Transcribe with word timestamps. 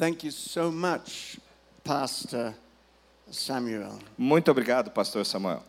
Thank 0.00 0.24
you 0.24 0.32
so 0.32 0.72
much, 0.72 1.38
Pastor 1.84 2.54
Samuel. 3.30 3.98
Muito 4.16 4.50
obrigado, 4.50 4.90
pastor 4.90 5.26
Samuel. 5.26 5.62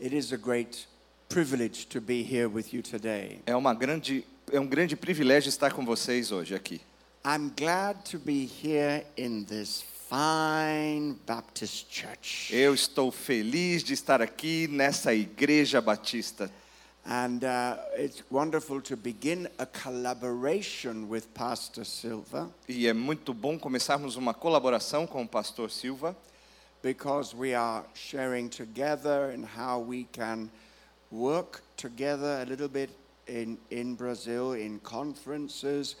It 0.00 0.16
is 0.16 0.32
a 0.32 0.38
great 0.38 0.86
privilege 1.28 1.86
to 1.88 2.00
be 2.00 2.22
here 2.22 2.48
with 2.48 2.72
you 2.72 2.80
today. 2.80 3.42
É 3.44 3.54
uma 3.54 3.74
grande 3.74 4.24
é 4.50 4.58
um 4.58 4.66
grande 4.66 4.96
privilégio 4.96 5.50
estar 5.50 5.74
com 5.74 5.84
vocês 5.84 6.32
hoje 6.32 6.54
aqui. 6.54 6.80
I'm 7.22 7.52
glad 7.54 7.98
to 8.10 8.18
be 8.18 8.46
here 8.46 9.04
in 9.14 9.44
this 9.44 9.84
fine 10.08 11.18
Baptist 11.26 11.88
church. 11.90 12.56
Eu 12.56 12.72
estou 12.72 13.12
feliz 13.12 13.84
de 13.84 13.92
estar 13.92 14.22
aqui 14.22 14.66
nessa 14.68 15.12
igreja 15.12 15.82
batista. 15.82 16.50
And 17.08 17.44
uh, 17.44 17.76
it's 17.96 18.24
wonderful 18.30 18.80
to 18.82 18.96
begin 18.96 19.46
a 19.60 19.66
collaboration 19.66 21.08
with 21.08 21.32
Pastor 21.34 21.84
Silva. 21.84 22.50
E 22.68 22.88
é 22.88 22.92
muito 22.92 23.32
bom 23.32 23.56
começarmos 23.56 24.16
uma 24.16 24.34
colaboração 24.34 25.06
com 25.06 25.22
o 25.22 25.28
pastor 25.28 25.70
Silva, 25.70 26.16
because 26.82 27.32
we 27.32 27.54
are 27.54 27.84
sharing 27.94 28.48
together 28.48 29.30
in 29.32 29.44
how 29.44 29.78
we 29.78 30.08
can 30.10 30.50
work 31.12 31.62
together 31.76 32.40
a 32.42 32.44
little 32.44 32.68
bit 32.68 32.90
in, 33.28 33.56
in 33.70 33.94
Brazil 33.94 34.54
in 34.54 34.80
conferences, 34.80 35.94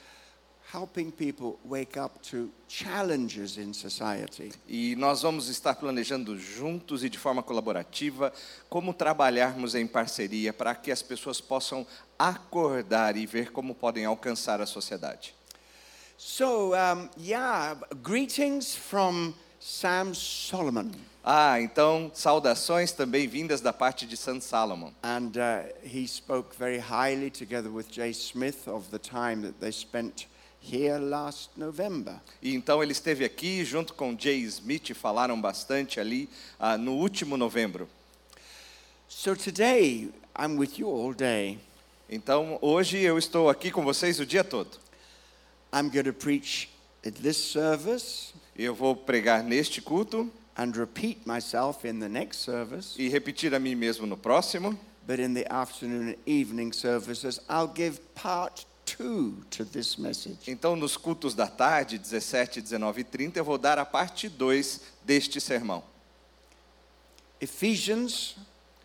helping 0.72 1.10
people 1.10 1.58
wake 1.64 1.96
up 1.96 2.18
to 2.30 2.50
challenges 2.68 3.56
in 3.56 3.72
society. 3.72 4.52
e 4.66 4.96
nós 4.96 5.22
vamos 5.22 5.48
estar 5.48 5.74
planejando 5.74 6.38
juntos 6.38 7.04
e 7.04 7.08
de 7.08 7.18
forma 7.18 7.42
colaborativa 7.42 8.32
como 8.68 8.92
trabalharmos 8.92 9.74
em 9.74 9.86
parceria 9.86 10.52
para 10.52 10.74
que 10.74 10.90
as 10.90 11.02
pessoas 11.02 11.40
possam 11.40 11.86
acordar 12.18 13.16
e 13.16 13.26
ver 13.26 13.52
como 13.52 13.74
podem 13.74 14.04
alcançar 14.04 14.60
a 14.60 14.66
sociedade. 14.66 15.34
So, 16.18 16.72
um, 16.72 17.10
yeah, 17.18 17.76
greetings 18.02 18.74
from 18.74 19.34
Sam 19.60 20.14
Solomon. 20.14 20.90
Ah, 21.22 21.60
então 21.60 22.10
saudações 22.14 22.92
também 22.92 23.26
vindas 23.26 23.60
da 23.60 23.72
parte 23.72 24.06
de 24.06 24.16
San 24.16 24.40
Salomon. 24.40 24.92
And 25.02 25.32
uh, 25.36 25.68
he 25.82 26.06
spoke 26.06 26.56
very 26.56 26.78
highly, 26.78 27.30
together 27.30 27.70
with 27.70 27.90
Jay 27.90 28.12
Smith, 28.12 28.68
of 28.68 28.90
the 28.90 28.98
time 28.98 29.42
that 29.42 29.54
they 29.60 29.72
spent 29.72 30.26
here 30.72 30.98
last 30.98 31.50
November. 31.56 32.20
E 32.42 32.54
então 32.54 32.82
ele 32.82 32.92
esteve 32.92 33.24
aqui 33.24 33.64
junto 33.64 33.94
com 33.94 34.16
Jay 34.18 34.40
Smith, 34.42 34.94
falaram 34.94 35.40
bastante 35.40 36.00
ali 36.00 36.28
ah, 36.58 36.76
no 36.76 36.94
último 36.94 37.36
novembro. 37.36 37.88
So 39.08 39.36
today, 39.36 40.10
I'm 40.38 40.56
with 40.58 40.78
you 40.78 40.88
all 40.88 41.14
day. 41.14 41.58
Então 42.08 42.58
hoje 42.60 42.98
eu 42.98 43.18
estou 43.18 43.48
aqui 43.48 43.70
com 43.70 43.82
vocês 43.82 44.20
o 44.20 44.26
dia 44.26 44.44
todo. 44.44 44.78
I'm 45.72 45.90
going 45.90 46.04
to 46.04 46.12
preach 46.12 46.68
at 47.04 47.14
this 47.14 47.36
service 47.36 48.32
Eu 48.58 48.74
vou 48.74 48.96
pregar 48.96 49.42
neste 49.42 49.82
culto 49.82 50.30
and 50.56 50.72
repeat 50.74 51.20
myself 51.26 51.86
in 51.86 52.00
the 52.00 52.08
next 52.08 52.40
service. 52.40 52.94
e 52.96 53.08
repetir 53.08 53.54
a 53.54 53.58
mim 53.58 53.74
mesmo 53.74 54.06
no 54.06 54.16
próximo. 54.16 54.78
But 55.06 55.20
in 55.20 55.34
the 55.34 55.46
afternoon 55.50 56.10
and 56.10 56.16
evening 56.26 56.72
services, 56.72 57.38
I'll 57.48 57.72
give 57.72 58.00
part 58.14 58.66
Então 60.46 60.76
nos 60.76 60.96
cultos 60.96 61.34
da 61.34 61.46
tarde, 61.46 61.98
17, 61.98 62.60
19 62.60 63.00
e 63.00 63.04
30, 63.04 63.38
eu 63.38 63.44
vou 63.44 63.58
dar 63.58 63.78
a 63.78 63.84
parte 63.84 64.28
2 64.28 64.80
deste 65.04 65.40
sermão. 65.40 65.82
Ephesians 67.40 68.36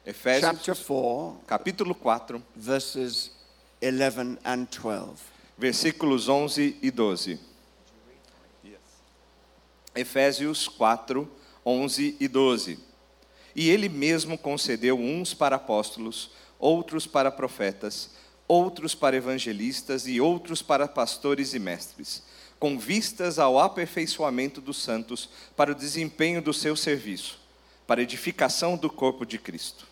Efésios 0.03 0.41
chapter 0.41 0.75
4, 0.75 1.41
capítulo 1.45 1.93
4, 1.93 2.43
verses 2.55 3.31
11 3.83 4.39
and 4.43 4.65
12. 4.65 5.23
versículos 5.55 6.27
11 6.27 6.75
e 6.81 6.89
12. 6.89 7.39
Efésios 9.93 10.67
4, 10.67 11.29
11 11.63 12.17
e 12.19 12.27
12. 12.27 12.79
E 13.55 13.69
ele 13.69 13.89
mesmo 13.89 14.37
concedeu 14.37 14.97
uns 14.97 15.35
para 15.35 15.57
apóstolos, 15.57 16.31
outros 16.57 17.05
para 17.05 17.29
profetas, 17.29 18.09
outros 18.51 18.93
para 18.93 19.15
evangelistas 19.15 20.05
e 20.07 20.19
outros 20.19 20.61
para 20.61 20.85
pastores 20.85 21.53
e 21.53 21.59
mestres, 21.59 22.21
com 22.59 22.77
vistas 22.77 23.39
ao 23.39 23.57
aperfeiçoamento 23.57 24.59
dos 24.59 24.75
santos 24.83 25.29
para 25.55 25.71
o 25.71 25.75
desempenho 25.75 26.41
do 26.41 26.53
seu 26.53 26.75
serviço, 26.75 27.39
para 27.87 28.01
a 28.01 28.03
edificação 28.03 28.75
do 28.75 28.89
corpo 28.89 29.25
de 29.25 29.37
Cristo. 29.37 29.87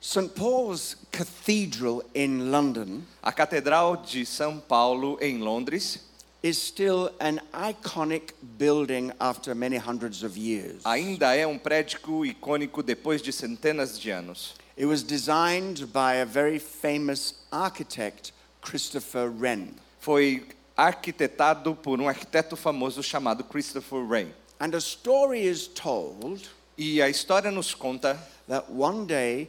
St. 0.00 0.28
Paul's 0.28 0.96
Cathedral 1.10 2.02
in 2.14 2.50
London 2.50 3.02
A 3.20 3.32
Catedral 3.32 3.96
de 3.96 4.24
São 4.24 4.60
Paulo, 4.60 5.18
em 5.20 5.38
Londres, 5.38 5.98
is 6.40 6.56
still 6.56 7.10
an 7.20 7.40
iconic 7.52 8.32
building 8.58 9.10
after 9.18 9.56
many 9.56 9.76
hundreds 9.76 10.22
of 10.22 10.38
years. 10.38 10.82
ainda 10.84 11.34
é 11.34 11.44
um 11.44 11.58
prédio 11.58 12.24
icônico 12.24 12.80
depois 12.80 13.20
de 13.20 13.32
centenas 13.32 13.98
de 13.98 14.10
anos. 14.10 14.54
It 14.76 14.86
was 14.86 15.02
designed 15.02 15.92
by 15.92 16.14
a 16.14 16.26
very 16.26 16.58
famous 16.58 17.34
architect, 17.52 18.32
Christopher 18.60 19.28
Wren. 19.28 19.74
Foi 20.00 20.42
arquitetado 20.76 21.76
por 21.76 22.00
um 22.00 22.08
arquiteto 22.08 22.56
famoso 22.56 23.02
chamado 23.02 23.44
Christopher 23.44 24.00
Wren. 24.00 24.32
And 24.58 24.74
a 24.74 24.80
story 24.80 25.44
is 25.46 25.68
told 25.68 26.48
E 26.76 27.00
a 27.00 27.08
história 27.08 27.52
nos 27.52 27.72
conta 27.72 28.18
that 28.48 28.68
one 28.68 29.06
day 29.06 29.48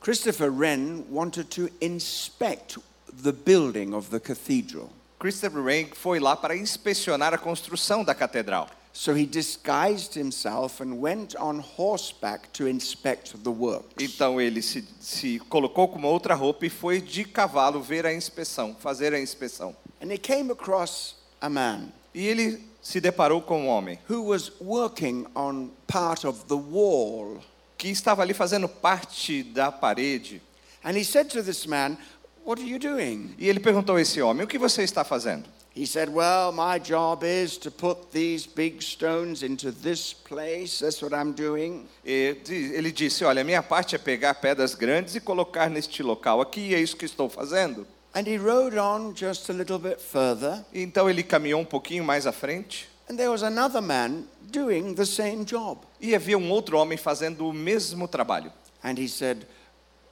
Christopher 0.00 0.50
Wren 0.50 1.04
wanted 1.10 1.50
to 1.50 1.68
inspect 1.80 2.78
the 3.12 3.32
building 3.32 3.92
of 3.92 4.10
the 4.10 4.20
cathedral. 4.20 4.90
Christopher 5.18 5.60
Wren 5.60 5.88
foi 5.92 6.20
lá 6.20 6.36
para 6.36 6.56
inspecionar 6.56 7.34
a 7.34 7.38
construção 7.38 8.04
da 8.04 8.14
catedral. 8.14 8.70
So 8.92 9.14
he 9.14 9.26
disguised 9.26 10.14
himself 10.14 10.82
and 10.82 11.00
went 11.00 11.36
on 11.36 11.60
horseback 11.60 12.52
to 12.54 12.66
inspect 12.66 13.36
the 13.44 13.50
works. 13.50 13.94
Então 14.00 14.40
ele 14.40 14.60
se, 14.60 14.84
se 15.00 15.38
colocou 15.48 15.88
com 15.88 15.98
uma 15.98 16.08
outra 16.08 16.34
roupa 16.34 16.66
e 16.66 16.70
foi 16.70 17.00
de 17.00 17.24
cavalo 17.24 17.80
ver 17.80 18.04
a 18.06 18.12
inspeção, 18.12 18.74
fazer 18.80 19.14
a 19.14 19.20
inspeção. 19.20 19.76
And 20.02 20.12
he 20.12 20.18
came 20.18 20.50
across 20.50 21.14
a 21.40 21.48
man 21.48 21.92
E 22.14 22.26
ele 22.26 22.64
se 22.82 23.00
deparou 23.00 23.40
com 23.42 23.62
um 23.62 23.68
homem 23.68 23.98
who 24.08 24.24
was 24.24 24.50
working 24.60 25.26
on 25.34 25.70
part 25.86 26.26
of 26.26 26.46
the 26.46 26.54
wall. 26.54 27.38
que 27.76 27.88
estava 27.88 28.22
ali 28.22 28.34
fazendo 28.34 28.68
parte 28.68 29.44
da 29.44 29.70
parede. 29.70 30.42
And 30.84 30.96
he 30.96 31.04
said 31.04 31.28
to 31.30 31.42
this 31.42 31.66
man, 31.66 31.96
What 32.44 32.62
are 32.62 32.68
you 32.68 32.78
doing? 32.78 33.34
E 33.38 33.48
ele 33.48 33.60
perguntou 33.60 33.96
a 33.96 34.00
esse 34.00 34.22
homem: 34.22 34.42
O 34.42 34.48
que 34.48 34.58
você 34.58 34.82
está 34.82 35.04
fazendo? 35.04 35.44
He 35.78 35.86
said, 35.86 36.08
Well, 36.08 36.50
my 36.50 36.80
job 36.80 37.22
is 37.22 37.56
to 37.58 37.70
put 37.70 38.10
these 38.10 38.48
big 38.48 38.82
stones 38.82 39.44
into 39.44 39.70
this 39.70 40.12
place. 40.12 40.80
That's 40.80 41.00
what 41.00 41.14
I'm 41.14 41.32
doing. 41.32 41.86
E 42.04 42.36
Ele 42.74 42.90
disse: 42.90 43.24
Olha, 43.24 43.42
a 43.42 43.44
minha 43.44 43.62
parte 43.62 43.94
é 43.94 43.98
pegar 43.98 44.34
pedras 44.34 44.74
grandes 44.74 45.14
e 45.14 45.20
colocar 45.20 45.70
neste 45.70 46.02
local 46.02 46.40
aqui, 46.40 46.70
e 46.70 46.74
é 46.74 46.80
isso 46.80 46.96
que 46.96 47.04
estou 47.04 47.28
fazendo. 47.28 47.86
And 48.12 48.26
he 48.26 48.36
rode 48.36 48.76
on 48.76 49.14
just 49.14 49.48
a 49.50 49.52
little 49.52 49.78
bit 49.78 50.00
further, 50.02 50.64
E 50.74 50.82
Então 50.82 51.08
ele 51.08 51.22
caminhou 51.22 51.60
um 51.60 51.64
pouquinho 51.64 52.02
mais 52.02 52.26
à 52.26 52.32
frente 52.32 52.88
and 53.08 53.14
there 53.16 53.28
was 53.30 53.44
another 53.44 53.80
man 53.80 54.24
doing 54.50 54.94
the 54.94 55.06
same 55.06 55.44
job. 55.44 55.78
e 56.00 56.12
havia 56.12 56.36
um 56.36 56.50
outro 56.50 56.76
homem 56.76 56.98
fazendo 56.98 57.46
o 57.48 57.52
mesmo 57.52 58.08
trabalho. 58.08 58.50
And 58.82 58.98
he 58.98 59.06
said, 59.08 59.46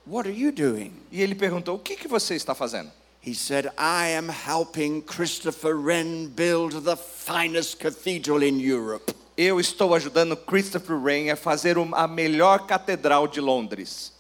What 0.06 0.28
are 0.28 0.38
you 0.38 0.53
doing? 0.53 0.93
E 1.10 1.21
ele 1.21 1.34
perguntou: 1.34 1.75
O 1.75 1.78
que, 1.81 1.97
que 1.97 2.06
você 2.06 2.37
está 2.37 2.55
fazendo? 2.55 2.93
He 3.26 3.34
said, 3.34 3.72
I 3.76 4.06
am 4.10 4.28
helping 4.28 5.03
Christopher 5.03 5.75
Wren 5.75 6.28
build 6.28 6.84
the 6.84 6.97
finest 6.97 7.81
cathedral 7.81 8.41
in 8.41 8.60
Europe. 8.60 9.12
Eu 9.37 9.59
estou 9.59 9.94
ajudando 9.97 10.37
Christopher 10.37 10.94
Wren 10.97 11.31
a 11.31 11.34
fazer 11.37 11.76
a 11.76 12.06
melhor 12.06 12.69
catedral 12.69 13.26
de 13.26 13.41
Londres. 13.41 14.12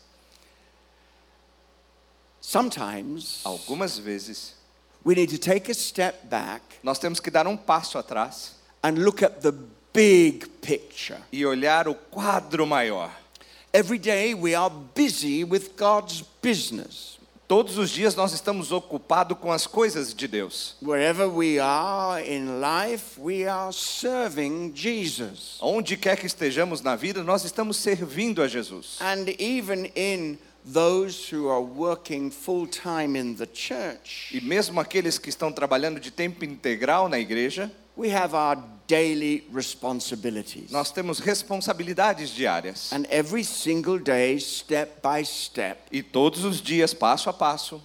Sometimes 2.40 3.42
Algumas 3.44 3.96
vezes 3.96 4.54
we 5.04 5.14
need 5.14 5.30
to 5.30 5.38
take 5.38 5.70
a 5.70 5.74
step 5.74 6.28
back 6.28 6.62
nós 6.82 6.98
temos 6.98 7.20
que 7.20 7.30
dar 7.30 7.46
um 7.46 7.56
passo 7.56 7.98
atrás 7.98 8.56
and 8.82 8.98
look 9.04 9.22
at 9.22 9.40
the 9.40 9.52
big 9.92 10.48
picture. 10.60 11.18
e 11.32 11.46
olhar 11.46 11.86
o 11.86 11.94
quadro 11.94 12.66
maior. 12.66 13.12
Every 13.72 13.98
day 13.98 14.34
we 14.34 14.56
are 14.56 14.70
busy 14.96 15.44
with 15.44 15.76
God's 15.76 16.24
business. 16.42 17.15
Todos 17.48 17.78
os 17.78 17.90
dias 17.90 18.16
nós 18.16 18.32
estamos 18.32 18.72
ocupados 18.72 19.38
com 19.38 19.52
as 19.52 19.68
coisas 19.68 20.12
de 20.12 20.26
Deus. 20.26 20.74
Wherever 20.82 21.28
we 21.28 21.60
are 21.60 22.20
in 22.20 22.60
life, 22.60 23.20
we 23.20 23.46
are 23.46 23.72
serving 23.72 24.72
Jesus. 24.74 25.56
Onde 25.60 25.96
quer 25.96 26.16
que 26.16 26.26
estejamos 26.26 26.80
na 26.82 26.96
vida, 26.96 27.22
nós 27.22 27.44
estamos 27.44 27.76
servindo 27.76 28.42
a 28.42 28.48
Jesus. 28.48 28.98
And 29.00 29.28
even 29.38 29.92
in 29.94 30.38
those 30.72 31.28
who 31.32 31.48
are 31.48 31.60
working 31.62 32.30
full 32.30 32.66
time 32.66 33.16
in 33.18 33.34
the 33.36 33.46
church, 33.46 34.32
E 34.34 34.40
mesmo 34.40 34.80
aqueles 34.80 35.18
que 35.18 35.28
estão 35.28 35.52
trabalhando 35.52 36.00
de 36.00 36.10
tempo 36.10 36.44
integral 36.44 37.08
na 37.08 37.18
igreja, 37.18 37.70
we 37.96 38.10
have 38.14 38.34
our 38.34 38.56
daily 38.88 39.44
responsibilities. 39.52 40.70
nós 40.70 40.90
temos 40.90 41.18
responsabilidades 41.18 42.30
diárias. 42.30 42.92
And 42.92 43.04
every 43.10 43.44
single 43.44 43.98
day, 43.98 44.38
step 44.40 45.00
by 45.02 45.24
step, 45.24 45.78
E 45.90 46.02
todos 46.02 46.44
os 46.44 46.60
dias, 46.60 46.92
passo 46.94 47.30
a 47.30 47.32
passo, 47.32 47.80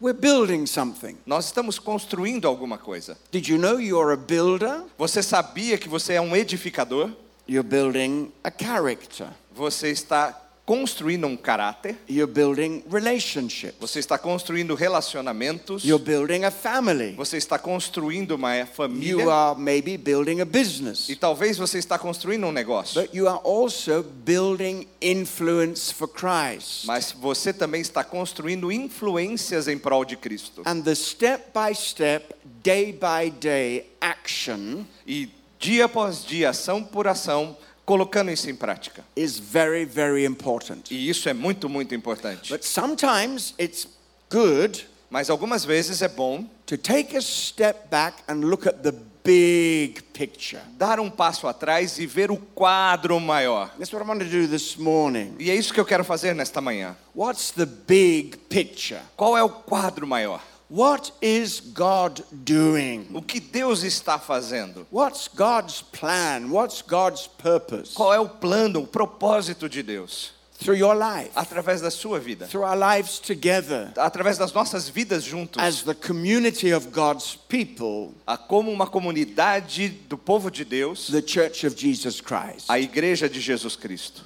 We're 0.00 0.12
building 0.18 0.66
something. 0.66 1.16
Nós 1.24 1.46
estamos 1.46 1.78
construindo 1.78 2.46
alguma 2.46 2.76
coisa. 2.76 3.16
Did 3.30 3.46
you 3.48 3.56
know 3.56 3.80
you're 3.80 4.12
a 4.12 4.16
builder? 4.16 4.82
Você 4.98 5.22
sabia 5.22 5.78
que 5.78 5.88
você 5.88 6.14
é 6.14 6.20
um 6.20 6.34
edificador? 6.36 7.10
You're 7.48 7.66
building 7.66 8.32
a 8.42 8.50
character. 8.50 9.28
Você 9.54 9.90
está 9.90 10.43
construindo 10.66 11.26
um 11.26 11.36
caráter. 11.36 11.96
You're 12.08 12.30
building 12.32 12.82
relationships. 12.90 13.76
Você 13.80 13.98
está 13.98 14.16
construindo 14.18 14.74
relacionamentos. 14.74 15.84
You're 15.84 16.02
building 16.02 16.44
a 16.44 16.50
family. 16.50 17.12
Você 17.12 17.36
está 17.36 17.58
construindo 17.58 18.32
uma 18.32 18.56
You 18.56 18.66
família. 18.66 19.30
are 19.30 19.60
maybe 19.60 19.96
building 19.96 20.40
a 20.40 20.44
business. 20.44 21.08
E 21.08 21.16
talvez 21.16 21.58
você 21.58 21.78
está 21.78 21.98
construindo 21.98 22.46
um 22.46 22.52
negócio. 22.52 23.00
But 23.00 23.14
you 23.14 23.28
are 23.28 23.40
also 23.44 24.02
building 24.02 24.86
influence 25.00 25.92
for 25.92 26.08
Christ. 26.08 26.86
Mas 26.86 27.12
você 27.12 27.52
também 27.52 27.80
está 27.80 28.02
construindo 28.02 28.72
influências 28.72 29.68
em 29.68 29.78
prol 29.78 30.04
de 30.04 30.16
Cristo. 30.16 30.62
And 30.64 30.80
the 30.80 30.94
step 30.94 31.50
by 31.52 31.74
step, 31.74 32.34
day 32.62 32.92
by 32.92 33.30
day 33.30 33.90
action 34.00 34.84
E 35.06 35.28
dia 35.58 35.84
após 35.86 36.24
dia, 36.24 36.50
ação 36.50 36.82
por 36.82 37.06
ação, 37.06 37.56
colocando 37.84 38.30
isso 38.30 38.48
em 38.48 38.54
prática. 38.54 39.04
is 39.16 39.38
very, 39.38 39.84
very 39.84 40.24
important. 40.24 40.90
E 40.90 41.08
isso 41.08 41.28
é 41.28 41.34
muito, 41.34 41.68
muito 41.68 41.94
importante. 41.94 42.50
But 42.50 42.64
sometimes 42.64 43.54
it's 43.58 43.86
good 44.30 44.86
Mas 45.14 45.30
algumas 45.30 45.64
vezes 45.64 46.02
é 46.02 46.08
bom 46.08 46.44
to 46.66 46.76
take 46.76 47.16
a 47.16 47.20
step 47.20 47.88
back 47.88 48.16
and 48.26 48.40
look 48.40 48.66
at 48.66 48.82
the 48.82 48.92
big 49.22 50.02
picture. 50.12 50.60
dar 50.76 50.98
um 50.98 51.08
passo 51.08 51.46
atrás 51.46 52.00
e 52.00 52.06
ver 52.06 52.32
o 52.32 52.36
quadro 52.36 53.20
maior. 53.20 53.68
That's 53.78 53.92
what 53.92 54.04
I 54.04 54.08
want 54.08 54.22
to 54.22 54.28
do 54.28 54.48
this 54.48 54.74
morning. 54.76 55.36
E 55.38 55.52
é 55.52 55.54
isso 55.54 55.72
que 55.72 55.78
eu 55.78 55.84
quero 55.84 56.02
fazer 56.02 56.34
nesta 56.34 56.60
manhã. 56.60 56.96
What's 57.14 57.52
the 57.52 57.64
big 57.64 58.38
picture? 58.48 59.00
Qual 59.16 59.38
é 59.38 59.42
o 59.44 59.48
quadro 59.48 60.04
maior? 60.04 60.42
What 60.70 61.12
is 61.20 61.60
God 61.60 62.22
doing? 62.32 63.06
O 63.12 63.20
que 63.20 63.38
Deus 63.38 63.82
está 63.84 64.18
fazendo? 64.18 64.86
What's 64.90 65.28
God's 65.28 65.82
plan? 65.82 66.50
What's 66.50 66.80
God's 66.82 67.26
purpose 67.26 67.92
Qual 67.94 68.12
é 68.12 68.18
o 68.18 68.28
plano, 68.28 68.80
o 68.80 68.86
propósito 68.86 69.68
de 69.68 69.82
Deus 69.82 70.32
through 70.58 70.76
your 70.78 70.94
life, 70.94 71.30
através 71.36 71.82
da 71.82 71.90
sua 71.90 72.18
vida? 72.18 72.46
through 72.46 72.64
our 72.64 72.76
lives 72.76 73.18
together 73.18 73.92
Através 73.96 74.38
das 74.38 74.52
nossas 74.54 74.88
vidas 74.88 75.22
juntos, 75.22 75.62
as 75.62 75.82
the 75.82 75.94
community 75.94 76.72
of 76.72 76.88
God's 76.90 77.36
people, 77.48 78.14
a- 78.26 78.38
como 78.38 78.72
uma 78.72 78.86
comunidade 78.86 79.88
do 80.08 80.16
povo 80.16 80.50
de 80.50 80.64
Deus, 80.64 81.08
the 81.08 81.20
Church 81.20 81.66
of 81.66 81.76
Jesus 81.76 82.20
Christ? 82.22 82.70
a 82.70 82.78
igreja 82.80 83.28
de 83.28 83.38
Jesus 83.40 83.76
Cristo. 83.76 84.22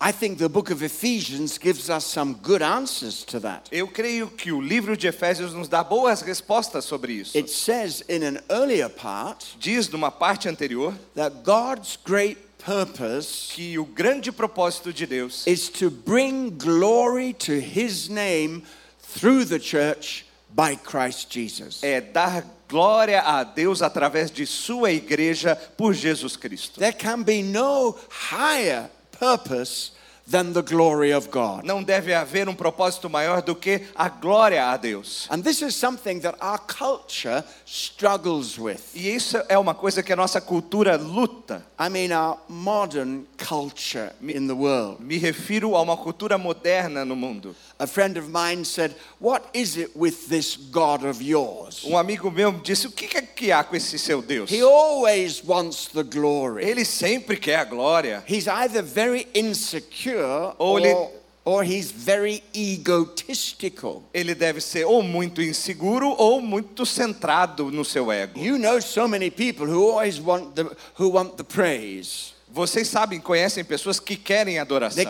I 0.00 0.12
think 0.12 0.38
the 0.38 0.48
book 0.48 0.70
of 0.70 0.80
Ephesians 0.84 1.58
gives 1.58 1.90
us 1.90 2.04
some 2.04 2.34
good 2.34 2.62
answers 2.62 3.24
to 3.24 3.40
that. 3.40 3.68
Eu 3.72 3.88
creio 3.88 4.28
que 4.28 4.52
o 4.52 4.60
livro 4.60 4.96
de 4.96 5.08
Efésios 5.08 5.52
nos 5.52 5.68
dá 5.68 5.82
boas 5.82 6.22
respostas 6.22 6.84
sobre 6.84 7.14
isso. 7.14 7.36
It 7.36 7.50
says 7.50 8.04
in 8.08 8.22
an 8.22 8.38
earlier 8.48 8.88
part 8.88 9.44
Diz 9.58 9.88
numa 9.88 10.12
parte 10.12 10.48
anterior 10.48 10.94
that 11.16 11.42
God's 11.42 11.98
great 12.04 12.38
purpose 12.58 13.52
que 13.52 13.76
o 13.76 13.84
grande 13.84 14.30
propósito 14.30 14.92
de 14.92 15.04
Deus 15.04 15.44
is 15.48 15.68
to 15.68 15.90
bring 15.90 16.50
glory 16.56 17.32
to 17.32 17.58
his 17.58 18.08
name 18.08 18.62
through 19.00 19.44
the 19.46 19.58
church 19.58 20.24
by 20.54 20.76
Christ 20.76 21.28
Jesus. 21.28 21.82
é 21.82 22.00
dar 22.00 22.44
glória 22.68 23.20
a 23.22 23.42
Deus 23.42 23.82
através 23.82 24.30
de 24.30 24.46
sua 24.46 24.92
igreja 24.92 25.56
por 25.76 25.92
Jesus 25.92 26.36
Cristo. 26.36 26.78
There 26.78 26.92
can 26.92 27.22
be 27.22 27.42
no 27.42 27.96
higher 28.10 28.90
purpose 29.18 29.92
than 30.30 30.52
the 30.52 30.62
glory 30.62 31.12
of 31.12 31.30
God. 31.30 31.64
Não 31.64 31.82
deve 31.82 32.12
haver 32.12 32.48
um 32.48 32.54
propósito 32.54 33.08
maior 33.08 33.40
do 33.40 33.54
que 33.54 33.82
a 33.94 34.08
glória 34.08 34.70
a 34.70 34.76
Deus. 34.76 35.26
And 35.30 35.42
this 35.42 35.62
is 35.62 35.74
something 35.74 36.20
that 36.20 36.36
our 36.40 36.58
culture 36.58 37.42
struggles 37.64 38.58
with. 38.58 38.80
E 38.94 39.08
isso 39.08 39.38
é 39.48 39.58
uma 39.58 39.74
coisa 39.74 40.02
que 40.02 40.12
a 40.12 40.16
nossa 40.16 40.40
cultura 40.40 40.96
luta. 40.96 41.64
I 41.78 41.88
mean, 41.88 42.12
our 42.12 42.38
modern 42.48 43.24
culture 43.38 44.12
in 44.20 44.46
the 44.46 44.54
world. 44.54 45.00
Me 45.00 45.18
refiro 45.18 45.74
a 45.74 45.80
uma 45.80 45.96
cultura 45.96 46.36
moderna 46.36 47.04
no 47.04 47.16
mundo. 47.16 47.56
A 47.80 47.86
friend 47.86 48.16
of 48.16 48.28
mine 48.28 48.64
said, 48.64 48.96
What 49.20 49.48
is 49.54 49.76
it 49.76 49.96
with 49.96 50.28
this 50.28 50.56
God 50.56 51.04
of 51.04 51.22
yours? 51.22 51.84
Um 51.84 51.96
amigo 51.96 52.28
meu 52.28 52.50
disse: 52.52 52.86
O 52.88 52.90
que 52.90 53.06
é 53.16 53.22
que 53.22 53.52
há 53.52 53.62
com 53.62 53.76
esse 53.76 53.96
seu 53.98 54.20
Deus? 54.20 54.50
He 54.50 54.62
always 54.62 55.40
wants 55.44 55.86
the 55.86 56.02
glory. 56.02 56.64
Ele 56.64 56.84
sempre 56.84 57.36
quer 57.36 57.60
a 57.60 57.64
glória. 57.64 58.24
He's 58.26 58.48
either 58.48 58.82
very 58.82 59.28
insecure 59.32 60.54
Ou 60.58 60.72
or, 60.72 60.80
ele- 60.80 61.08
or 61.44 61.62
he's 61.64 61.92
very 61.92 62.42
egotistical. 62.52 64.02
Ele 64.12 64.34
deve 64.34 64.60
ser 64.60 64.84
ou 64.84 65.02
muito 65.02 65.40
inseguro 65.40 66.14
ou 66.18 66.40
muito 66.40 66.84
centrado 66.84 67.70
no 67.70 67.84
seu 67.84 68.10
ego. 68.12 68.38
You 68.40 68.58
know 68.58 68.80
so 68.80 69.06
many 69.06 69.30
people 69.30 69.66
who 69.66 69.88
always 69.88 70.18
want 70.18 70.54
the, 70.56 70.64
who 70.98 71.10
want 71.10 71.36
the 71.36 71.44
praise. 71.44 72.32
Vocês 72.50 72.88
sabem, 72.88 73.20
conhecem 73.20 73.62
pessoas 73.62 74.00
que 74.00 74.16
querem 74.16 74.58
adoração. 74.58 75.02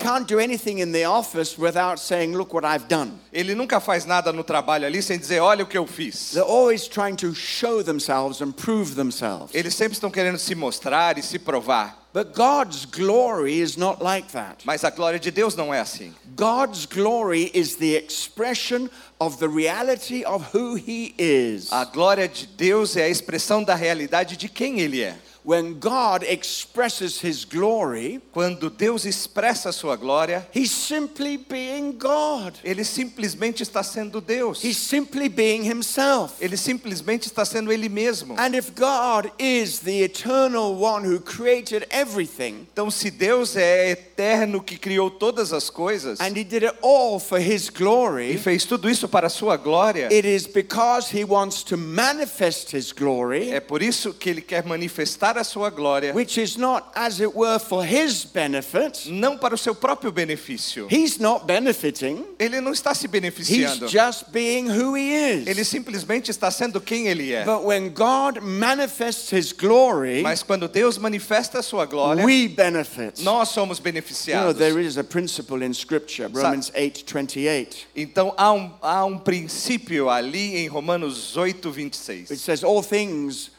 Saying. 1.98 3.18
Ele 3.32 3.54
nunca 3.54 3.80
faz 3.80 4.04
nada 4.04 4.32
no 4.32 4.44
trabalho 4.44 4.86
ali 4.86 5.02
sem 5.02 5.18
dizer, 5.18 5.40
olha 5.40 5.64
o 5.64 5.66
que 5.66 5.78
eu 5.78 5.86
fiz. 5.86 6.32
They're 6.32 6.50
always 6.50 6.88
trying 6.88 7.14
to 7.16 7.34
show 7.34 7.82
themselves 7.82 8.40
and 8.40 8.52
prove 8.52 8.94
themselves. 8.94 9.54
Eles 9.54 9.74
sempre 9.74 9.94
estão 9.94 10.10
querendo 10.10 10.38
se 10.38 10.54
mostrar 10.54 11.16
e 11.16 11.22
se 11.22 11.38
provar. 11.38 12.08
But 12.12 12.34
God's 12.34 12.86
glory 12.86 13.60
is 13.60 13.76
not 13.76 14.02
like 14.02 14.32
that. 14.32 14.64
Mas 14.64 14.82
a 14.82 14.90
glória 14.90 15.20
de 15.20 15.30
Deus 15.30 15.54
não 15.54 15.72
é 15.72 15.78
assim. 15.78 16.14
God's 16.34 16.86
glory 16.86 17.50
is 17.54 17.76
the 17.76 17.96
expression 17.96 18.88
of 19.20 19.38
the 19.38 19.46
reality 19.46 20.24
of 20.24 20.56
who 20.56 20.76
He 20.76 21.14
is. 21.18 21.70
A 21.70 21.84
glória 21.84 22.26
de 22.26 22.46
Deus 22.46 22.96
é 22.96 23.04
a 23.04 23.08
expressão 23.08 23.62
da 23.62 23.74
realidade 23.74 24.36
de 24.36 24.48
quem 24.48 24.80
Ele 24.80 25.02
é. 25.02 25.16
When 25.48 25.80
God 25.80 26.24
expresses 26.24 27.24
His 27.24 27.46
glory, 27.46 28.20
Quando 28.34 28.68
Deus 28.68 29.06
expressa 29.06 29.70
a 29.70 29.72
sua 29.72 29.96
glória, 29.96 30.46
He's 30.54 30.70
simply 30.70 31.38
being 31.38 31.92
God. 31.92 32.58
Ele 32.62 32.84
simplesmente 32.84 33.62
está 33.62 33.82
sendo 33.82 34.20
Deus. 34.20 34.62
He's 34.62 34.76
simply 34.76 35.26
being 35.26 35.64
Himself. 35.64 36.34
Ele 36.38 36.58
simplesmente 36.58 37.28
está 37.28 37.46
sendo 37.46 37.72
Ele 37.72 37.88
mesmo. 37.88 38.34
And 38.38 38.54
if 38.54 38.72
God 38.74 39.32
is 39.38 39.78
the 39.78 40.02
eternal 40.02 40.76
one 40.78 41.02
who 41.02 41.18
created 41.18 41.86
everything, 41.90 42.66
Então, 42.70 42.90
se 42.90 43.10
Deus 43.10 43.56
é 43.56 43.92
eterno 43.92 44.60
que 44.60 44.76
criou 44.76 45.10
todas 45.10 45.54
as 45.54 45.70
coisas 45.70 46.20
and 46.20 46.36
He 46.36 46.44
did 46.44 46.64
it 46.64 46.76
all 46.82 47.18
for 47.18 47.40
His 47.40 47.68
e 47.68 47.72
glory, 47.72 48.36
fez 48.36 48.66
tudo 48.66 48.90
isso 48.90 49.08
para 49.08 49.28
a 49.28 49.30
sua 49.30 49.56
glória, 49.56 50.08
it 50.12 50.28
is 50.28 50.46
because 50.46 51.10
He 51.10 51.24
wants 51.24 51.62
to 51.62 51.78
manifest 51.78 52.76
His 52.76 52.92
glory, 52.92 53.48
é 53.48 53.60
por 53.60 53.82
isso 53.82 54.12
que 54.12 54.28
Ele 54.28 54.42
quer 54.42 54.66
manifestar 54.66 55.37
a 55.38 55.44
sua 55.44 55.70
glória, 55.70 56.12
which 56.14 56.38
is 56.40 56.56
not, 56.56 56.88
as 56.94 57.20
it 57.20 57.32
were, 57.34 57.58
for 57.58 57.84
His 57.84 58.24
benefit. 58.24 59.08
não 59.10 59.38
para 59.38 59.54
o 59.54 59.58
seu 59.58 59.74
próprio 59.74 60.10
benefício. 60.12 60.86
He's 60.90 61.18
not 61.18 61.46
benefiting. 61.46 62.24
Ele 62.38 62.60
não 62.60 62.72
está 62.72 62.94
se 62.94 63.06
He's 63.06 63.10
beneficiando. 63.12 63.88
just 63.88 64.30
being 64.30 64.68
who 64.68 64.94
he 64.96 65.12
Ele 65.46 65.60
is. 65.60 65.68
simplesmente 65.68 66.30
está 66.30 66.50
sendo 66.50 66.80
quem 66.80 67.06
Ele 67.08 67.32
é. 67.32 67.44
But 67.44 67.64
when 67.64 67.88
God 67.90 68.40
manifests 68.42 69.30
his 69.32 69.52
glory, 69.52 70.22
Mas 70.22 70.42
quando 70.42 70.68
Deus 70.68 70.98
manifesta 70.98 71.58
a 71.60 71.62
sua 71.62 71.86
glória, 71.86 72.24
we 72.24 72.48
benefit. 72.48 73.22
nós 73.22 73.48
somos 73.50 73.78
You 73.78 73.82
know, 73.84 73.92
beneficiados. 73.92 74.58
there 74.58 74.78
is 74.80 74.98
a 74.98 75.04
principle 75.04 75.64
in 75.64 75.72
Scripture, 75.72 76.28
Romans 76.32 76.70
8:28. 76.74 77.86
Então 77.96 78.32
há 78.36 78.52
um, 78.52 78.72
há 78.82 79.04
um 79.04 79.18
princípio 79.18 80.08
ali 80.10 80.56
em 80.56 80.68
Romanos 80.68 81.36
8, 81.36 81.68
It 81.68 81.74
26. 81.76 82.40
says, 82.40 82.62
All 82.64 82.82
things, 82.82 83.50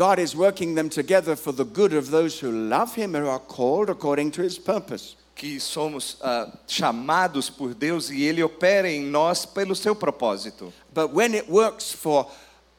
God 0.00 0.18
is 0.18 0.34
working 0.34 0.74
them 0.76 0.88
together 0.88 1.36
for 1.36 1.52
the 1.52 1.62
good 1.62 1.92
of 1.92 2.10
those 2.10 2.40
who 2.40 2.50
love 2.50 2.94
him 2.94 3.14
and 3.14 3.26
are 3.26 3.38
called 3.38 3.90
according 3.90 4.30
to 4.30 4.40
his 4.40 4.58
purpose. 4.58 5.14
Que 5.36 5.60
somos 5.60 6.16
ah, 6.22 6.46
chamados 6.66 7.50
por 7.50 7.74
Deus 7.74 8.08
e 8.08 8.22
Ele 8.22 8.42
opera 8.42 8.88
em 8.90 9.04
nós 9.04 9.44
pelo 9.44 9.74
seu 9.74 9.94
propósito. 9.94 10.72
But 10.94 11.12
when 11.12 11.34
it 11.34 11.50
works 11.50 11.92
for 11.92 12.26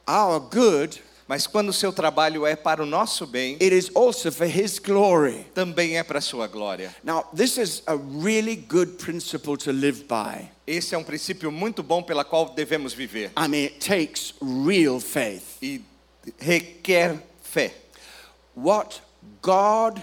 our 0.08 0.40
good, 0.40 1.00
Mas 1.28 1.46
quando 1.46 1.68
o 1.68 1.72
seu 1.72 1.92
trabalho 1.92 2.44
é 2.44 2.56
para 2.56 2.82
o 2.82 2.86
nosso 2.86 3.24
bem, 3.24 3.54
it 3.60 3.72
is 3.72 3.88
also 3.94 4.32
for 4.32 4.44
his 4.44 4.80
glory. 4.80 5.46
também 5.54 5.96
é 5.96 6.02
para 6.02 6.18
a 6.18 6.20
sua 6.20 6.48
glória. 6.48 6.92
Now, 7.04 7.24
this 7.32 7.56
is 7.56 7.84
a 7.86 7.94
really 7.96 8.56
good 8.56 8.94
principle 8.98 9.56
to 9.58 9.70
live 9.70 10.06
by. 10.08 10.50
Esse 10.66 10.96
é 10.96 10.98
um 10.98 11.04
princípio 11.04 11.52
muito 11.52 11.84
bom 11.84 12.02
pela 12.02 12.24
qual 12.24 12.48
devemos 12.48 12.92
viver 12.92 13.30
I 13.36 13.46
mean, 13.46 13.64
it 13.66 13.78
takes 13.78 14.34
real 14.42 14.98
faith. 14.98 15.44
e 15.62 15.80
requer 16.38 17.20
fé. 17.42 17.72
What 18.54 19.00
God 19.40 20.02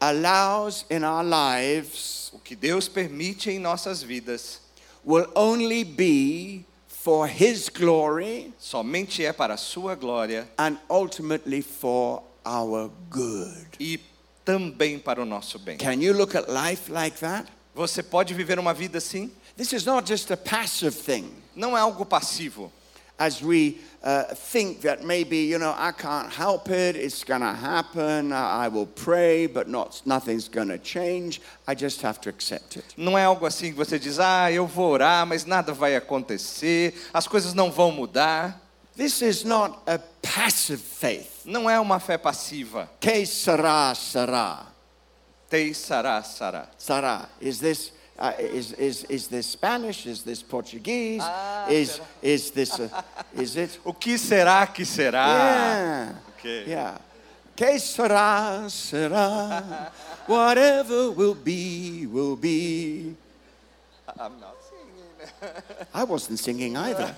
allows 0.00 0.84
in 0.88 1.02
our 1.04 1.24
lives 1.24 2.30
O 2.32 2.38
que 2.38 2.54
Deus 2.54 2.88
permite 2.88 3.50
em 3.50 3.58
nossas 3.58 4.02
vidas 4.02 4.60
will 5.04 5.26
only 5.34 5.82
be 5.82 6.64
for 6.86 7.26
His 7.26 7.68
glory 7.68 8.52
somente 8.58 9.24
é 9.24 9.32
para 9.32 9.54
a 9.54 9.56
sua 9.56 9.94
glória 9.94 10.46
and 10.58 10.78
ultimately 10.90 11.62
for 11.62 12.22
our 12.44 12.90
good. 13.10 13.66
e 13.80 13.98
também 14.44 14.98
para 14.98 15.20
o 15.20 15.24
nosso 15.24 15.58
bem. 15.58 15.76
Can 15.78 16.00
you 16.00 16.12
look 16.12 16.34
at 16.36 16.48
life 16.48 16.90
like 16.90 17.18
that? 17.20 17.50
Você 17.74 18.02
pode 18.02 18.34
viver 18.34 18.58
uma 18.58 18.74
vida 18.74 18.98
assim? 18.98 19.30
This 19.56 19.72
is 19.72 19.84
not 19.84 20.06
just 20.06 20.30
a 20.30 20.36
passive 20.36 20.92
thing. 20.96 21.32
Não 21.54 21.76
é 21.76 21.80
algo 21.80 22.04
passivo. 22.06 22.72
As 23.18 23.42
we 23.42 23.78
uh, 24.04 24.24
think 24.32 24.80
that 24.82 25.04
maybe, 25.04 25.38
you 25.38 25.58
know, 25.58 25.74
I 25.76 25.90
can't 25.90 26.32
help 26.32 26.70
it, 26.70 26.94
it's 26.94 27.24
going 27.24 27.40
to 27.40 27.52
happen, 27.52 28.32
I 28.32 28.68
will 28.68 28.86
pray, 28.86 29.46
but 29.46 29.68
not, 29.68 30.00
nothing's 30.06 30.48
going 30.48 30.68
to 30.68 30.78
change, 30.78 31.40
I 31.66 31.74
just 31.74 32.00
have 32.02 32.20
to 32.20 32.28
accept 32.28 32.76
it. 32.76 32.94
Não 32.96 33.18
é 33.18 33.24
algo 33.24 33.44
assim 33.44 33.72
que 33.72 33.76
você 33.76 33.98
diz, 33.98 34.20
ah, 34.20 34.52
eu 34.52 34.66
vou 34.66 34.92
orar, 34.92 35.26
mas 35.26 35.44
nada 35.44 35.72
vai 35.72 35.96
acontecer, 35.96 36.94
as 37.12 37.26
coisas 37.26 37.54
não 37.54 37.72
vão 37.72 37.90
mudar. 37.90 38.60
This 38.96 39.20
is 39.22 39.44
not 39.44 39.78
a 39.86 39.98
passive 40.22 40.80
faith. 40.80 41.44
Não 41.44 41.68
é 41.68 41.78
uma 41.78 42.00
fé 42.00 42.18
passiva. 42.18 42.90
Que 43.00 43.24
será, 43.26 43.94
será. 43.94 44.66
Tei 45.48 45.72
sará, 45.72 46.22
sará. 46.22 46.68
Sará. 46.76 47.28
Is 47.40 47.58
this, 47.58 47.92
uh, 48.18 48.32
is, 48.38 48.72
is, 48.72 49.04
is 49.04 49.28
this 49.28 49.46
Spanish? 49.46 50.06
Is 50.06 50.22
this 50.22 50.42
Portuguese? 50.42 51.22
Ah, 51.22 51.68
is, 51.68 52.00
is 52.22 52.50
this, 52.50 52.80
uh, 52.80 53.02
is 53.34 53.56
it? 53.56 53.78
O 53.86 53.92
que 53.92 54.18
será 54.18 54.66
que 54.72 54.84
será? 54.84 55.26
Yeah. 55.26 56.12
Ok. 56.28 56.64
Yeah. 56.66 56.98
Que 57.54 57.78
será, 57.78 58.68
será. 58.68 59.92
Whatever 60.26 61.12
will 61.12 61.34
be, 61.34 62.06
will 62.06 62.36
be. 62.36 63.14
I'm 64.18 64.40
not 64.40 64.56
singing. 64.68 65.54
I 65.94 66.04
wasn't 66.04 66.38
singing 66.40 66.76
either. 66.76 67.14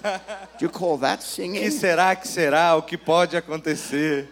Do 0.58 0.64
you 0.66 0.68
call 0.68 0.98
that 0.98 1.20
O 1.20 1.52
que 1.52 1.70
será 1.70 2.14
que 2.14 2.28
será? 2.28 2.76
O 2.76 2.82
que 2.82 2.98
pode 2.98 3.36
acontecer? 3.36 4.28